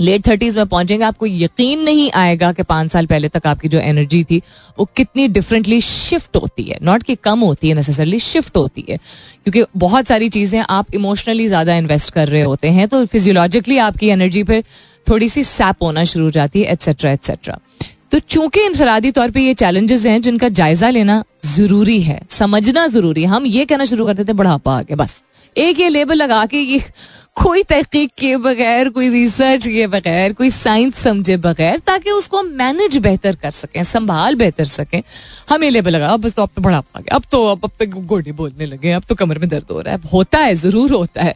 late 0.00 0.26
thirties 0.26 0.56
में 0.56 0.66
पहुँचेंगे, 0.66 1.04
आपको 1.04 1.26
यकीन 1.26 1.80
नहीं 1.80 2.10
आएगा 2.12 2.52
कि 2.52 2.62
पाँच 2.62 2.90
साल 2.92 3.06
पहले 3.06 3.28
तक 3.28 3.46
आपकी 3.46 3.68
जो 3.68 3.78
एनर्जी 3.80 4.22
थी, 4.24 4.40
वो 4.78 4.84
कितनी 4.96 5.26
डिफरेंटली 5.28 5.80
शिफ्ट 5.80 6.36
होती 6.36 6.62
है। 6.62 6.78
नॉट 6.82 7.02
कि 7.02 7.14
कम 7.14 7.40
होती 7.40 7.68
है 7.68 7.74
नेसेसरली 7.74 8.18
शिफ्ट 8.20 8.56
होती 8.56 8.84
है। 8.88 8.96
क्योंकि 8.96 9.64
बहुत 9.76 10.06
सारी 10.06 10.28
चीज़ें 10.28 10.58
आप 10.60 10.94
इमोशनली 10.94 11.46
ज़्यादा 11.48 11.76
इन्वेस्ट 11.76 12.10
कर 12.14 12.28
रहे 12.28 12.42
होते 12.42 12.68
हैं 12.70 12.88
तो 12.88 13.04
फिजियोलॉजिकली 13.06 13.78
आपकी 13.80 14.08
एनर्जी 14.08 14.42
पर 14.42 14.62
थोड़ी 15.06 15.28
सी 15.28 15.44
सैप 15.44 15.82
होना 15.82 16.04
शुरू 16.04 16.24
हो 16.24 16.30
जाती 16.30 16.62
है 16.62 16.72
एट्सेट्रा 16.72 17.10
एट्सेट्रा 17.12 17.58
तो 18.14 18.18
चूँकि 18.20 18.60
इनफरादी 18.60 19.10
तौर 19.10 19.30
पे 19.30 19.40
ये 19.40 19.52
चैलेंजेस 19.54 20.04
हैं, 20.06 20.20
जिनका 20.22 20.48
जायजा 20.48 20.88
लेना 20.90 21.22
ज़रूरी 21.44 22.00
है, 22.02 22.20
समझना 22.30 22.86
ज़रूरी 22.86 23.24
हम 23.24 23.46
ये 23.46 23.64
कहना 23.64 23.84
शुरू 23.84 24.04
करते 24.06 24.24
थे, 24.24 24.32
बढ़ापा 24.32 24.76
आके 24.78 24.94
बस। 24.94 25.22
एक 25.56 25.80
ये 25.80 25.88
लेबल 25.88 26.14
लगा 26.14 26.44
के 26.46 26.58
ये 26.58 26.78
कोई 27.36 27.62
तहकीक 27.62 28.10
के 28.18 28.36
बगैर, 28.36 28.88
कोई 28.88 29.08
रिसर्च 29.08 29.66
के 29.66 29.86
बगैर, 29.86 30.32
कोई 30.32 30.50
साइंस 30.50 30.94
समझे 30.96 31.36
बगैर, 31.36 31.78
ताकि 31.78 32.10
उसको 32.10 32.38
हम 32.38 32.52
मैनेज 32.54 32.96
बेहतर 32.98 33.36
कर 33.36 33.50
सकें, 33.52 33.82
संभाल 33.84 34.34
बेहतर 34.34 34.64
सकें, 34.66 35.02
हम 35.50 35.62
लेबल 35.64 35.90
लगा 35.90 36.16
बस 36.16 36.34
तो 36.34 36.42
अब 36.42 36.50
तो 36.56 36.62
बढ़ापा 36.62 37.00
गया, 37.00 37.16
अब 37.16 37.24
तो 37.30 37.44
अब 37.46 37.64
अब 37.64 37.70
तो 37.80 38.00
गोडे 38.02 38.32
बोलने 38.32 38.66
लगे 38.66 38.92
अब 38.92 39.04
तो 39.08 39.14
कमर 39.14 39.38
में 39.38 39.48
दर्द 39.48 39.72
हो 39.72 39.80
रहा 39.80 39.94
है 39.94 40.00
होता 40.12 40.38
है, 40.38 40.54
ज़रूर 40.54 40.92
होता 40.92 41.22
है। 41.22 41.34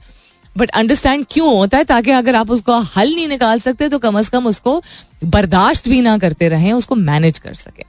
बट 0.58 0.70
अंडरस्टैंड 0.72 1.24
क्यों 1.30 1.48
होता 1.48 1.78
है 1.78 1.84
ताकि 1.84 2.10
अगर 2.12 2.34
आप 2.34 2.50
उसको 2.50 2.78
हल 2.96 3.14
नहीं 3.14 3.28
निकाल 3.28 3.60
सकते 3.60 3.88
तो 3.88 3.98
कम 3.98 4.18
अज 4.18 4.28
कम 4.28 4.46
उसको 4.46 4.82
बर्दाश्त 5.26 5.88
भी 5.88 6.00
ना 6.02 6.16
करते 6.18 6.48
रहें, 6.48 6.72
उसको 6.72 6.94
मैनेज 6.96 7.38
कर 7.38 7.54
सकें। 7.56 7.84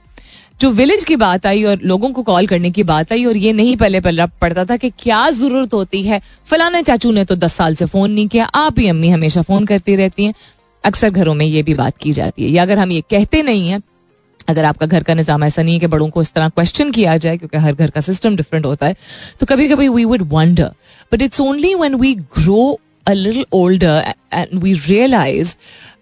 जो 0.60 0.70
विलेज 0.70 1.04
की 1.04 1.16
बात 1.16 1.46
आई 1.46 1.62
और 1.64 1.80
लोगों 1.84 2.10
को 2.12 2.22
कॉल 2.22 2.46
करने 2.46 2.70
की 2.70 2.82
बात 2.84 3.12
आई, 3.12 3.24
और 3.24 3.36
ये 3.36 3.52
नहीं 3.52 3.76
पहले 3.76 4.00
पहले 4.00 4.26
पड़ता 4.40 4.64
था 4.64 4.76
कि 4.76 4.90
क्या 4.98 5.28
ज़रूरत 5.32 5.74
होती 5.74 6.02
है। 6.02 6.20
फलाना 6.46 6.82
चाचू 6.82 7.12
ने 7.12 7.24
तो 7.24 7.36
दस 7.36 7.54
साल 7.54 7.74
से 7.74 7.86
फ़ोन 7.86 8.10
नहीं 8.10 8.28
किया, 8.28 8.44
आप 8.46 8.78
ही 8.78 8.88
अम्मी 8.88 9.08
हमेशा 9.08 9.42
फ़ोन 9.42 9.66
करती 9.66 9.96
रहती 9.96 10.24
हैं। 10.24 10.34
अक्सर 10.84 11.10
घरों 11.10 11.34
में 11.34 11.46
ये 11.46 11.62
भी 11.62 11.74
बात 11.74 11.96
की 11.98 12.12
जाती 12.12 12.44
है, 12.44 12.50
या 12.50 12.62
अगर 12.62 12.78
हम 12.78 12.92
ये 12.92 13.00
कहते 13.10 13.42
नहीं 13.42 13.68
है 13.68 13.80
अगर 14.50 14.64
आपका 14.64 14.86
घर 14.86 15.02
का 15.02 15.14
निज़ाम 15.14 15.44
ऐसा 15.44 15.62
नहीं 15.62 15.74
है 15.74 15.80
कि 15.80 15.86
बड़ों 15.86 16.08
को 16.10 16.22
इस 16.22 16.32
तरह 16.32 16.48
क्वेश्चन 16.48 16.90
किया 16.90 17.16
जाए, 17.16 17.36
क्योंकि 17.36 17.58
हर 17.58 17.74
घर 17.74 17.90
का 17.90 18.00
सिस्टम 18.00 18.36
डिफरेंट 18.36 18.66
होता 18.66 18.86
है 18.86 18.96
तो 19.40 19.46
कभी 19.46 19.68
कभी 19.68 19.88
we 19.88 20.04
would 20.04 20.28
wonder 20.32 20.70
but 21.12 21.22
it's 21.22 21.40
only 21.40 21.74
when 21.74 21.94
we 21.94 22.14
grow 22.38 22.78
a 23.06 23.12
little 23.14 23.44
older 23.56 23.92
and 24.38 24.64
we 24.64 24.72
realize 24.86 25.52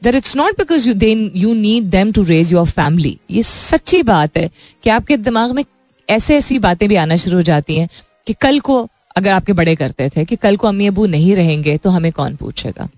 that 0.04 0.16
it's 0.18 0.32
not 0.38 0.56
because 0.56 0.86
you 0.86 0.94
then 1.02 1.20
you 1.42 1.52
need 1.58 1.92
them 1.92 2.10
to 2.16 2.24
raise 2.30 2.50
your 2.54 2.64
family. 2.70 3.12
ये 3.30 3.42
सच्ची 3.42 4.02
बात 4.02 4.36
है 4.36 4.48
कि 4.84 4.90
आपके 4.90 5.16
दिमाग 5.16 5.52
में 5.52 5.64
ऐसे 6.08 6.36
ऐसी 6.36 6.58
बातें 6.58 6.88
भी 6.88 6.96
आना 6.96 7.16
शुरू 7.16 7.36
हो 7.36 7.42
जाती 7.42 7.76
हैं 7.76 7.88
कि 8.26 8.34
कल 8.42 8.60
को 8.60 8.76
अगर 9.16 9.30
आपके 9.30 9.52
बड़े 9.52 9.74
करते 9.76 10.08
थे 10.16 10.24
कि 10.24 10.36
कल 10.36 10.56
को 10.56 10.68
अम्मी 10.68 10.86
अबू 10.86 11.06
नहीं 11.06 11.34
रहेंगे 11.36 11.76
तो 11.76 11.90
हमें 11.90 12.12
कौन 12.12 12.36
पूछेगा? 12.36 12.88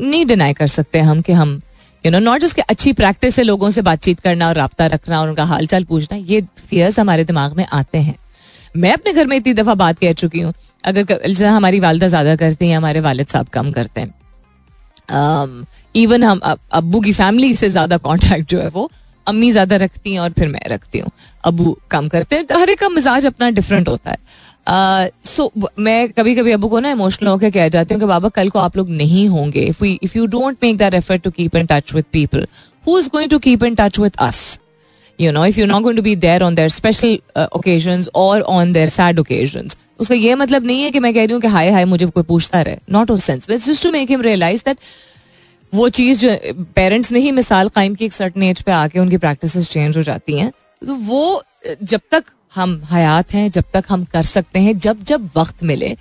नहीं 0.00 0.24
डिनाई 0.26 0.54
कर 0.54 0.66
सकते 0.66 1.00
हम 1.00 1.20
कि 1.20 1.32
हम 1.32 1.60
यू 2.04 2.10
नो 2.12 2.18
नॉट 2.18 2.40
जस्ट 2.40 2.58
अच्छी 2.60 2.92
प्रैक्टिस 2.92 3.38
है 3.38 3.44
लोगों 3.44 3.70
से 3.70 3.82
बातचीत 3.82 4.20
करना 4.20 4.48
और 4.48 4.58
रबता 4.58 4.86
रखना 4.86 5.20
और 5.20 5.28
उनका 5.28 5.44
हाल 5.44 5.66
चाल 5.66 5.84
पूछना 5.84 6.18
ये 6.18 6.40
फियर्स 6.60 6.98
हमारे 7.00 7.24
दिमाग 7.24 7.56
में 7.56 7.66
आते 7.72 7.98
हैं। 7.98 8.16
मैं 8.74 8.92
अपने 8.92 9.12
घर 9.12 9.26
में 9.26 9.36
इतनी 9.36 9.52
दफ़ा 9.54 9.74
बात 9.76 9.98
कह 9.98 10.12
चुकी 10.14 10.40
हूँ। 10.40 10.52
अगर 10.84 11.04
जैसे 11.26 11.46
हमारी 11.46 11.80
वालदा 11.80 12.08
ज़्यादा 12.08 12.36
करती 12.36 12.68
हैं 12.68 12.76
हमारे 12.76 13.00
वालद 13.00 13.26
साहब 13.26 13.48
कम 13.48 13.70
करते 13.72 14.00
हैं। 14.00 14.14
इवन 15.94 16.22
um, 16.22 16.26
हम 16.26 16.40
अब्बू 16.72 17.00
की 17.00 17.12
फैमिली 17.12 17.54
से 17.54 17.68
ज़्यादा 17.68 17.96
कांटेक्ट 17.98 18.50
जो 18.50 18.60
है 18.60 18.68
वो 18.68 18.90
अम्मी 19.26 19.50
ज़्यादा 19.52 19.76
रखती 19.76 20.12
हैं 20.12 20.20
और 20.20 20.32
फिर 20.32 20.48
मैं 20.48 20.60
रखती 20.68 20.98
हूँ। 20.98 21.10
अबू 21.44 21.76
कम 21.90 22.08
करते 22.08 22.36
हैं। 22.36 22.44
हर 22.52 22.70
एक 22.70 22.78
का 22.80 22.88
मिजाज 22.88 23.26
अपना 23.26 23.50
डिफरेंट 23.50 23.88
होता 23.88 24.10
है। 24.10 24.18
सो 24.68 25.44
uh, 25.44 25.62
so, 25.62 25.68
मैं 25.78 26.08
कभी 26.12 26.34
कभी 26.34 26.52
अबू 26.52 26.68
को 26.68 26.78
ना 26.80 26.90
इमोशनल 26.90 27.28
होकर 27.28 27.50
कह 27.50 27.68
जाती 27.68 27.94
हूँ 27.94 28.00
कि 28.00 28.06
बाबा 28.06 28.28
कल 28.28 28.48
को 28.50 28.58
आप 28.58 28.76
लोग 28.76 28.90
नहीं 28.90 29.28
होंगे। 29.28 29.60
If 29.62 29.84
if 29.84 30.16
you 30.18 30.26
don't 30.26 30.56
make 30.62 30.76
that 30.76 30.94
effort 30.94 31.22
to 31.22 31.30
keep 31.30 31.56
in 31.56 31.66
touch 31.66 31.94
with 31.94 32.04
people 32.12 32.46
who 32.86 32.98
is 32.98 33.08
going 33.08 33.30
to 33.30 33.38
keep 33.38 33.64
in 33.64 33.74
touch 33.74 33.98
with 33.98 34.16
us 34.18 34.58
you 35.18 35.32
know 35.32 35.44
if 35.46 35.60
you 35.60 35.66
not 35.66 35.82
going 35.82 35.96
to 35.98 36.02
be 36.02 36.14
there 36.16 36.42
on 36.42 36.54
their 36.54 36.68
special 36.68 37.18
occasion 37.56 38.04
और 38.14 38.40
on 38.40 38.72
their 38.72 38.88
sad 38.88 39.18
occasion 39.18 39.68
उसका 40.00 40.14
ये 40.14 40.34
मतलब 40.34 40.64
नहीं 40.66 40.82
है 40.82 40.90
कि 40.90 40.98
मैं 41.00 41.14
कह 41.14 41.24
रही 41.24 41.32
हूँ 41.32 41.40
कि 41.42 41.48
हाय 41.48 41.70
हाय 41.70 41.84
मुझे 41.84 42.06
कोई 42.06 42.22
पूछता 42.22 42.62
रहे. 42.62 42.76
नॉट 42.92 43.10
उस 43.10 43.24
sense 43.24 43.50
but 43.50 43.56
just 43.56 43.82
to 43.82 43.92
make 43.92 44.10
him 44.10 44.22
realise 44.22 44.62
that 44.64 44.78
वो 45.72 45.88
चीज़ 45.88 46.20
जो 46.20 46.36
पेरेंट्स 46.76 47.12
ने 47.12 47.20
ही 47.20 47.30
मिसाल 47.32 47.68
कायम 47.68 47.94
की 47.94 48.04
एक 48.04 48.12
सर्टन 48.12 48.42
एज 48.42 48.62
पे 48.62 48.72
आके 48.72 48.98
उनकी 48.98 49.16
प्रैक्टिस 49.18 49.56
चेंज 49.70 49.96
हो 49.96 50.02
जाती 50.02 50.38
हैं। 50.38 50.50
तो 50.82 50.94
वो 50.94 51.42
जब 51.82 52.00
तक 52.10 52.24
हम 52.52 52.80
हयात 52.92 53.34
हैं, 53.34 53.50
जब 53.50 53.64
तक 53.72 53.84
हम 53.88 54.04
कर 54.04 54.22
सकते 54.22 54.58
हैं, 54.58 54.78
जब 54.78 55.04
जब 55.04 55.28
वक्त 55.36 55.62
मिले। 55.62 55.96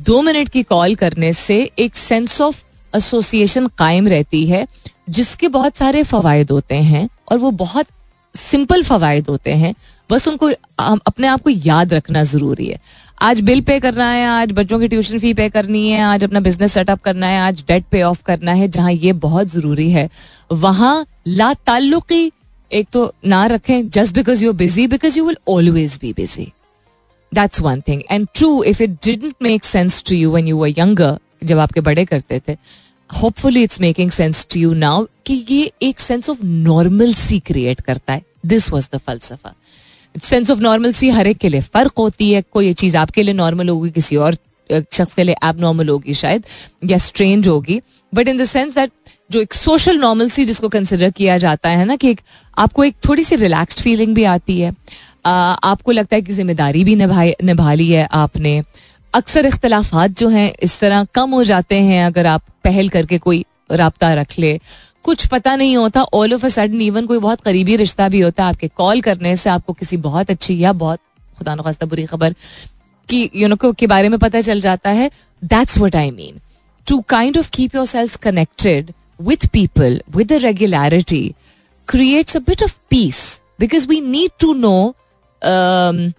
दो 0.00 0.20
मिनट 0.22 0.48
की 0.48 0.62
कॉल 0.62 0.94
करने 0.94 1.32
से 1.32 1.60
एक 1.78 1.96
सेंस 1.96 2.40
ऑफ़ 2.40 2.62
एसोसिएशन 2.94 3.66
कायम 3.68 4.08
रहती 4.08 4.46
है, 4.46 4.66
जिसके 5.10 5.48
बहुत 5.48 5.76
सारे 5.76 6.02
फवायद 6.02 6.50
होते 6.50 6.74
हैं 6.74 7.08
और 7.32 7.38
वो 7.38 7.50
बहुत 7.50 7.86
सिंपल 8.34 8.82
फवायद 8.82 9.28
होते 9.28 9.52
हैं। 9.52 9.74
बस 10.10 10.28
उनको 10.28 10.50
अपने 10.78 11.26
आप 11.26 11.42
को 11.42 11.50
याद 11.50 11.94
रखना 11.94 12.22
ज़रूरी 12.22 12.66
है। 12.66 12.80
आज 13.22 13.40
बिल 13.40 13.60
पे 13.60 13.78
करना 13.80 14.10
है, 14.10 14.24
आज 14.26 14.52
बच्चों 14.52 14.78
की 14.80 14.88
ट्यूशन 14.88 15.18
फ़ी 15.18 15.32
पे 15.34 15.48
करनी 15.48 15.88
है, 15.90 16.00
आज 16.00 16.24
अपना 16.24 16.40
बिज़नेस 16.40 16.72
सेटअप 16.72 17.00
करना 17.00 17.26
है, 17.26 17.40
आज 17.40 17.62
डेट 17.68 17.84
पे 17.90 18.02
ऑफ़ 18.02 18.22
करना 18.22 18.52
है, 18.52 18.68
जहाँ 18.68 18.92
ये 18.92 19.12
बहुत 19.12 19.48
ज़रूरी 19.48 19.90
है। 19.90 20.08
वहाँ 20.52 21.06
ला 21.28 21.52
ताल्लुकी 21.54 22.30
एक 22.70 22.88
तो 22.92 23.12
ना 23.26 23.44
रखें 23.46 23.88
just 23.90 24.14
because 24.14 24.44
you 24.44 24.52
busy 24.52 24.86
because 24.86 25.18
you 25.18 25.24
will 25.26 25.36
always 25.48 25.98
be 26.00 26.12
busy 26.12 26.52
that's 27.32 27.60
one 27.60 27.80
thing 27.88 28.02
and 28.10 28.26
true 28.34 28.62
if 28.64 28.82
it 28.82 28.90
didn't 29.04 29.34
make 29.42 29.64
sense 29.64 30.02
to 30.08 30.14
you 30.14 30.30
when 30.30 30.48
you 30.48 30.56
were 30.56 30.74
younger 30.78 31.18
जब 31.44 31.58
आपके 31.58 31.80
बड़े 31.80 32.04
करते 32.04 32.40
थे 32.48 32.56
hopefully 33.10 33.62
it's 33.62 33.80
making 33.80 34.10
sense 34.10 34.46
to 34.50 34.60
you 34.60 34.72
now 34.74 35.06
कि 35.26 35.44
ये 35.50 35.70
एक 35.82 36.00
sense 36.00 36.28
of 36.30 36.44
normal 36.44 37.12
C 37.14 37.38
create 37.40 37.80
करता 37.80 38.12
है. 38.12 38.22
दिस 38.46 38.70
वॉज़ 38.70 38.88
द 38.94 38.98
फलसफा 38.98 39.54
सेंस 40.14 40.50
ऑफ़ 40.50 40.60
नॉर्मल 40.60 40.92
सी 40.92 41.08
हर 41.10 41.26
एक 41.26 41.38
के 41.38 41.48
लिए 41.48 41.60
फ़र्क 41.60 41.92
होती 41.98 42.30
है। 42.32 42.42
कोई 42.52 42.72
चीज़ 42.72 42.96
आपके 42.96 43.22
लिए 43.22 43.34
नॉर्मल 43.34 43.68
होगी, 43.68 43.90
किसी 43.90 44.16
और 44.16 44.36
शख्स 44.92 45.14
के 45.14 45.24
लिए 45.24 45.34
एब 45.44 45.60
नॉर्मल 45.60 45.88
होगी 45.88 46.14
शायद, 46.14 46.44
या 46.84 46.98
स्ट्रेंज 46.98 47.48
होगी. 47.48 47.80
But 48.12 48.28
in 48.28 48.38
the 48.38 48.44
sense 48.44 48.74
that 48.74 48.90
जो 49.30 49.40
एक 49.40 49.54
सोशल 49.54 49.98
नॉर्मल 49.98 50.28
सी 50.30 50.44
जिसको 50.44 50.68
कंसिडर 50.68 51.10
किया 51.10 51.36
जाता 51.38 51.68
है 51.68 51.84
ना 51.84 51.96
कि 51.96 52.10
एक, 52.10 52.20
आपको 52.56 52.84
एक 52.84 52.96
थोड़ी 53.08 53.24
सी 53.24 53.36
रिलैक्स्ड 53.36 53.80
फीलिंग 53.80 54.14
भी 54.14 54.24
आती 54.24 54.60
है। 54.60 54.74
आ, 55.26 55.30
आपको 55.30 55.92
लगता 55.92 56.16
है 56.16 56.22
कि 56.22 56.32
ज़िम्मेदारी 56.32 56.84
भी 56.84 56.94
निभाई 56.96 57.34
निभा 57.44 57.72
ली 57.74 57.90
है 57.90 58.06
आपने। 58.12 58.62
अक्सर 59.14 59.46
इख्तलाफात 59.46 60.18
जो 60.18 60.28
हैं 60.28 60.52
इस 60.62 60.78
तरह 60.80 61.04
कम 61.14 61.30
हो 61.30 61.42
जाते 61.44 61.80
हैं 61.82 62.04
अगर 62.04 62.26
आप 62.26 62.42
पहल 62.64 62.88
करके 62.88 63.18
कोई 63.18 63.44
रबता 63.72 64.12
रख 64.14 64.38
ले। 64.38 64.58
कुछ 65.04 65.26
पता 65.26 65.54
नहीं 65.56 65.76
होता 65.76 66.02
all 66.14 66.34
of 66.34 66.44
a 66.46 66.48
sudden 66.48 66.80
even 66.82 67.06
कोई 67.06 67.18
बहुत 67.18 67.40
करीबी 67.40 67.76
रिश्ता 67.76 68.08
भी 68.08 68.20
होता 68.20 68.44
है 68.44 68.48
आपके 68.48 68.68
कॉल 68.68 69.00
करने 69.00 69.36
से 69.36 69.50
आपको 69.50 69.72
किसी 69.72 69.96
बहुत 69.98 70.30
अच्छी 70.30 70.58
या 70.58 70.72
बहुत 70.74 71.00
खुदा 71.38 71.54
नखास्ता 71.54 71.86
बुरी 71.86 72.04
खबर 72.06 72.34
की 73.08 73.30
यू 73.36 73.48
नो 73.48 73.56
के 73.56 73.86
बारे 73.86 74.08
में 74.08 74.18
पता 74.18 74.40
चल 74.40 74.60
जाता 74.60 74.90
है। 74.90 75.10
That's 75.42 75.78
what 75.78 75.96
I 75.96 76.10
mean 76.10 76.40
to 76.86 77.00
kind 77.08 77.38
of 77.38 77.50
keep 77.50 77.74
yourself 77.86 78.16
connected 78.16 78.92
with 79.20 79.46
people 79.52 80.00
with 80.16 80.32
regularity 80.44 81.34
creates 81.88 82.34
a 82.34 82.40
bit 82.40 82.62
of 82.62 82.78
peace. 82.88 83.40
Because 83.58 83.86
we 83.86 84.00
need 84.00 84.32
to 84.38 84.54
know 84.54 84.94
um, 85.42 86.14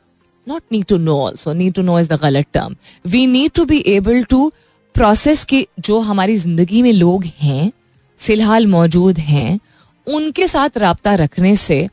not 0.48 0.64
need 0.70 0.88
to 0.88 0.98
know 0.98 1.18
also 1.18 1.54
need 1.54 1.76
to 1.76 1.84
know 1.84 1.98
is 1.98 2.08
the 2.08 2.18
गलत 2.18 2.48
term. 2.54 2.76
We 3.06 3.26
need 3.28 3.54
to 3.54 3.66
be 3.66 3.80
able 3.88 4.24
to 4.26 4.52
process 4.96 5.44
कि 5.46 5.66
जो 5.80 6.00
हमारी 6.00 6.36
ज़िंदगी 6.36 6.82
में 6.82 6.92
लोग 6.94 7.26
हैं 7.40 7.72
फ़िलहाल 8.20 8.68
मौजूद 8.68 9.18
हैं 9.28 9.60
उनके 10.08 10.48
साथ 10.48 10.78
रबता 10.78 11.14
रखने 11.16 11.56
से 11.56 11.88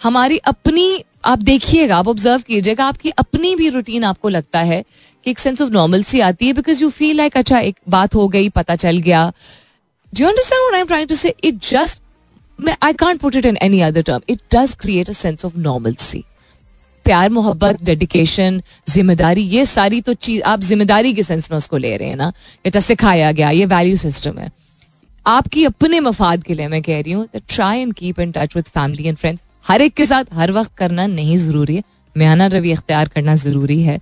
हमारी 0.00 0.38
अपनी 0.46 1.04
आप 1.24 1.38
देखिएगा 1.38 1.96
आप 1.96 2.08
ऑब्ज़र्व 2.08 2.42
कीजिएगा 2.46 2.84
आपकी 2.84 3.10
अपनी 3.18 3.54
भी 3.56 3.68
रूटीन 3.68 4.04
आपको 4.04 4.28
लगता 4.28 4.60
है 4.62 4.82
कि 5.26 5.30
एक 5.30 5.38
सेंस 5.38 5.62
ऑफ़ 5.62 5.70
नॉर्मल 5.72 6.02
सी 6.02 6.20
आती 6.20 6.46
है 6.46 6.52
बिकॉज़ 6.52 6.82
यू 6.82 6.90
फील 6.90 7.16
लाइक 7.16 7.36
अच्छा 7.36 7.58
एक 7.60 7.76
बात 7.88 8.14
हो 8.14 8.28
गई 8.28 8.48
पता 8.58 8.76
चल 8.76 8.98
गया 8.98 9.32
understand 10.24 10.60
what 10.60 10.74
I 10.74 10.80
am 10.80 10.86
trying 10.86 11.08
to 11.08 11.14
say 11.14 11.34
it 11.44 11.54
just 11.64 12.02
I 12.82 12.92
can't 12.94 13.20
put 13.20 13.36
it 13.36 13.46
in 13.46 13.58
any 13.62 13.80
other 13.82 14.02
term 14.02 14.20
it 14.28 14.40
does 14.54 14.74
create 14.80 15.10
a 15.10 15.12
sense 15.14 15.44
of 15.44 15.58
normalcy 16.00 16.24
प्यार, 17.06 17.28
मोहब्बत 17.30 17.82
डेडिकेशन 17.84 18.60
ज़िम्मेदारी, 18.90 19.42
ये 19.42 19.64
सारी 19.66 20.00
तो 20.00 20.14
चीज़, 20.14 20.42
आप 20.42 20.60
ज़िम्मेदारी 20.60 21.12
के 21.14 21.22
सेंस 21.22 21.50
में 21.50 21.56
उसको 21.58 21.76
ले 21.76 21.96
रहे 21.96 22.08
हैं 22.08 22.16
ना? 22.16 22.32
ये 22.66 22.80
सिखाया 22.80 23.30
गया, 23.32 23.50
ये 23.50 23.66
वैल्यू 23.66 23.96
सिस्टम 23.96 24.38
है। 24.38 24.50
आपकी 25.26 25.64
अपने 25.64 26.00
मफाद 26.00 26.42
के 26.44 26.54
लिए 26.54 26.68
मैं 26.68 26.80
कह 26.82 27.00
रही 27.00 27.12
हूँ 27.12 27.28
try 27.48 27.80
and 27.80 27.92
keep 27.94 28.20
in 28.20 28.32
touch 28.32 28.56
with 28.56 28.64
family 28.66 29.08
and 29.08 29.16
friends 29.16 29.42
हर 29.64 29.82
एक 29.82 29.94
के 29.94 30.06
साथ 30.06 30.34
हर 30.34 30.52
वक्त 30.52 30.74
करना 30.78 31.06
नहीं 31.06 31.36
ज़रूरी 31.38 31.76
है। 31.76 31.82
म्याना 32.16 32.46
रवि 32.48 32.72
अख्तियार 32.72 33.08
करना 33.08 33.34
ज़रूरी 33.36 33.80
है। 33.82 33.98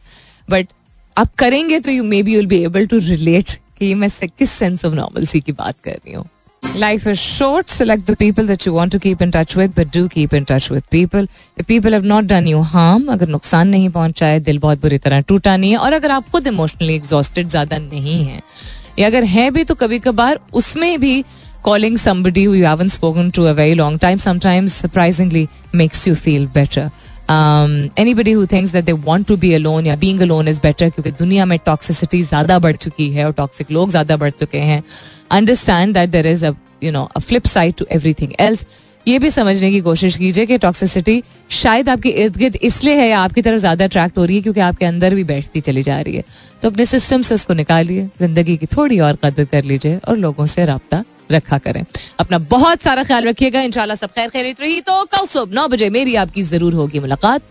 बट 0.48 0.68
आप 1.16 1.34
करेंगे 1.38 1.80
तो 1.80 1.90
you 1.90 2.04
may 2.04 2.22
be 2.22 2.34
you'll 2.34 2.46
be 2.46 2.62
able 2.64 2.86
to 2.86 2.98
relate 3.00 3.58
कि 3.86 3.94
मैं 3.94 4.10
किस 4.38 4.50
सेंस 4.50 4.84
ऑफ़ 4.84 4.94
नॉर्मल 4.94 5.26
सी 5.26 5.40
की 5.40 5.52
बात 5.52 5.76
कर 5.84 5.92
रही 5.92 6.14
हूँ 6.14 6.28
Life 6.62 7.04
is 7.06 7.20
short. 7.20 7.70
Select 7.70 8.06
the 8.06 8.14
people 8.16 8.46
that 8.46 8.64
you 8.66 8.72
want 8.74 8.92
to 8.92 8.98
keep 8.98 9.20
in 9.22 9.30
touch 9.30 9.54
with, 9.54 9.74
but 9.74 9.90
do 9.92 10.08
keep 10.08 10.32
in 10.32 10.44
touch 10.44 10.68
with 10.70 10.88
people. 10.90 11.26
If 11.56 11.66
people 11.66 11.92
have 11.92 12.06
not 12.12 12.26
done 12.32 12.48
you 12.52 12.62
harm, 12.70 13.08
अगर 13.10 13.28
नुकसान 13.28 13.68
नहीं 13.68 13.88
पहुँचाए 13.90 14.40
दिल 14.40 14.58
बहुत 14.58 14.80
बुरी 14.82 14.98
तरह 14.98 15.20
टूटा 15.28 15.56
नहीं 15.56 15.70
है 15.70 15.78
और 15.78 15.92
अगर 15.92 16.10
आप 16.10 16.28
खुद 16.30 16.46
इमोशनली 16.46 16.94
एग्जॉस्टेड 16.94 17.48
ज़्यादा 17.48 17.78
नहीं 17.78 18.24
है 18.24 18.42
या 18.98 19.06
अगर 19.06 19.24
है 19.34 19.50
भी 19.50 19.64
तो 19.64 19.74
कभी 19.74 19.98
कभार 19.98 20.40
उसमें 20.54 20.98
भी 21.00 21.24
calling 21.64 21.94
somebody 21.96 22.42
who 22.44 22.52
you 22.52 22.64
haven't 22.64 22.92
spoken 22.92 23.30
to 23.36 23.46
a 23.50 23.54
very 23.58 23.74
long 23.74 23.94
time 23.98 24.18
sometimes 24.24 24.74
surprisingly 24.74 25.48
makes 25.72 26.06
you 26.06 26.14
feel 26.14 26.46
better. 26.56 26.90
Um, 27.28 27.90
anybody 27.96 28.32
who 28.32 28.44
thinks 28.44 28.72
that 28.72 28.84
they 28.84 28.92
want 28.92 29.26
to 29.28 29.36
be 29.38 29.54
alone 29.54 29.86
या 29.86 29.96
being 29.96 30.20
alone 30.22 30.48
is 30.48 30.58
better 30.60 30.90
क्योंकि 30.90 31.10
दुनिया 31.18 31.44
में 31.44 31.58
toxicity 31.68 32.22
ज़्यादा 32.22 32.58
बढ़ 32.58 32.76
चुकी 32.76 33.08
है 33.10 33.24
और 33.26 33.32
toxic 33.32 33.70
लोग 33.72 33.90
ज़्यादा 33.90 34.16
बढ़ 34.16 34.30
चुके 34.30 34.58
हैं। 34.58 34.82
Understand 35.32 35.96
that 35.96 36.12
there 36.12 36.26
is 36.32 36.42
a 36.42 36.54
you 36.82 36.92
know 36.92 37.06
a 37.16 37.22
flip 37.28 37.46
side 37.54 37.76
to 37.78 37.86
everything 37.96 38.34
else. 38.40 38.64
ये 39.06 39.18
भी 39.18 39.30
समझने 39.30 39.70
की 39.70 39.80
कोशिश 39.80 40.16
कीजिए 40.18 40.46
कि 40.46 40.58
टॉक्सिसिटी 40.58 41.22
शायद 41.52 41.88
आपके 41.88 42.08
इर्द 42.08 42.36
गिर्द 42.36 42.56
इसलिए 42.62 42.94
है 42.96 43.08
या 43.08 43.18
आपकी 43.20 43.42
तरफ़ 43.42 43.58
ज़्यादा 43.60 43.84
अट्रैक्ट 43.84 44.18
हो 44.18 44.24
रही 44.24 44.36
है 44.36 44.42
क्योंकि 44.42 44.60
आपके 44.60 44.84
अंदर 44.84 45.14
भी 45.14 45.24
बैठती 45.24 45.60
चली 45.60 45.82
जा 45.82 46.00
रही 46.00 46.16
है। 46.16 46.24
तो 46.62 46.70
अपने 46.70 46.86
सिस्टम 46.86 47.22
से 47.22 47.34
उसको 47.34 47.54
निकालिए 47.54 48.08
ज़िंदगी 48.20 48.56
की 48.56 48.66
थोड़ी 48.76 49.00
और 49.00 49.16
कदर 49.24 49.44
कर 49.44 49.64
लीजिए 49.64 49.98
और 50.08 50.16
लोगों 50.18 50.46
से 50.46 50.64
रबता 50.66 51.02
रखा 51.32 51.58
करें। 51.58 51.84
अपना 52.20 52.38
बहुत 52.50 52.82
सारा 52.82 53.02
ख्याल 53.04 53.24
रखिएगा। 53.24 53.60
इंशाल्लाह 53.60 53.96
सब 53.96 54.12
खैर 54.12 54.28
खैरित 54.30 54.60
रही। 54.60 54.80
तो 54.80 55.02
कल 55.12 55.26
सुबह 55.26 55.54
नौ 55.54 55.66
बजे 55.68 55.90
मेरी 55.90 56.14
आपकी 56.16 56.42
ज़रूर 56.42 56.74
होगी 56.74 57.00
मुलाकात। 57.00 57.42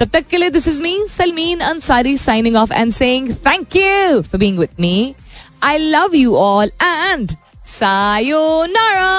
तब 0.00 0.08
तक 0.08 0.26
के 0.30 0.36
लिए 0.36 0.50
this 0.50 0.68
is 0.68 0.82
me 0.82 0.98
Salmeen 1.10 1.60
Ansari 1.60 2.16
signing 2.18 2.56
off 2.56 2.72
and 2.72 2.92
saying 2.92 3.34
thank 3.46 3.76
you 3.76 4.20
for 4.22 4.38
being 4.38 4.58
with 4.58 4.80
me 4.80 5.14
I 5.62 5.78
love 5.78 6.14
you 6.14 6.34
all 6.36 6.70
and 6.82 7.32
sayonara 7.68 9.14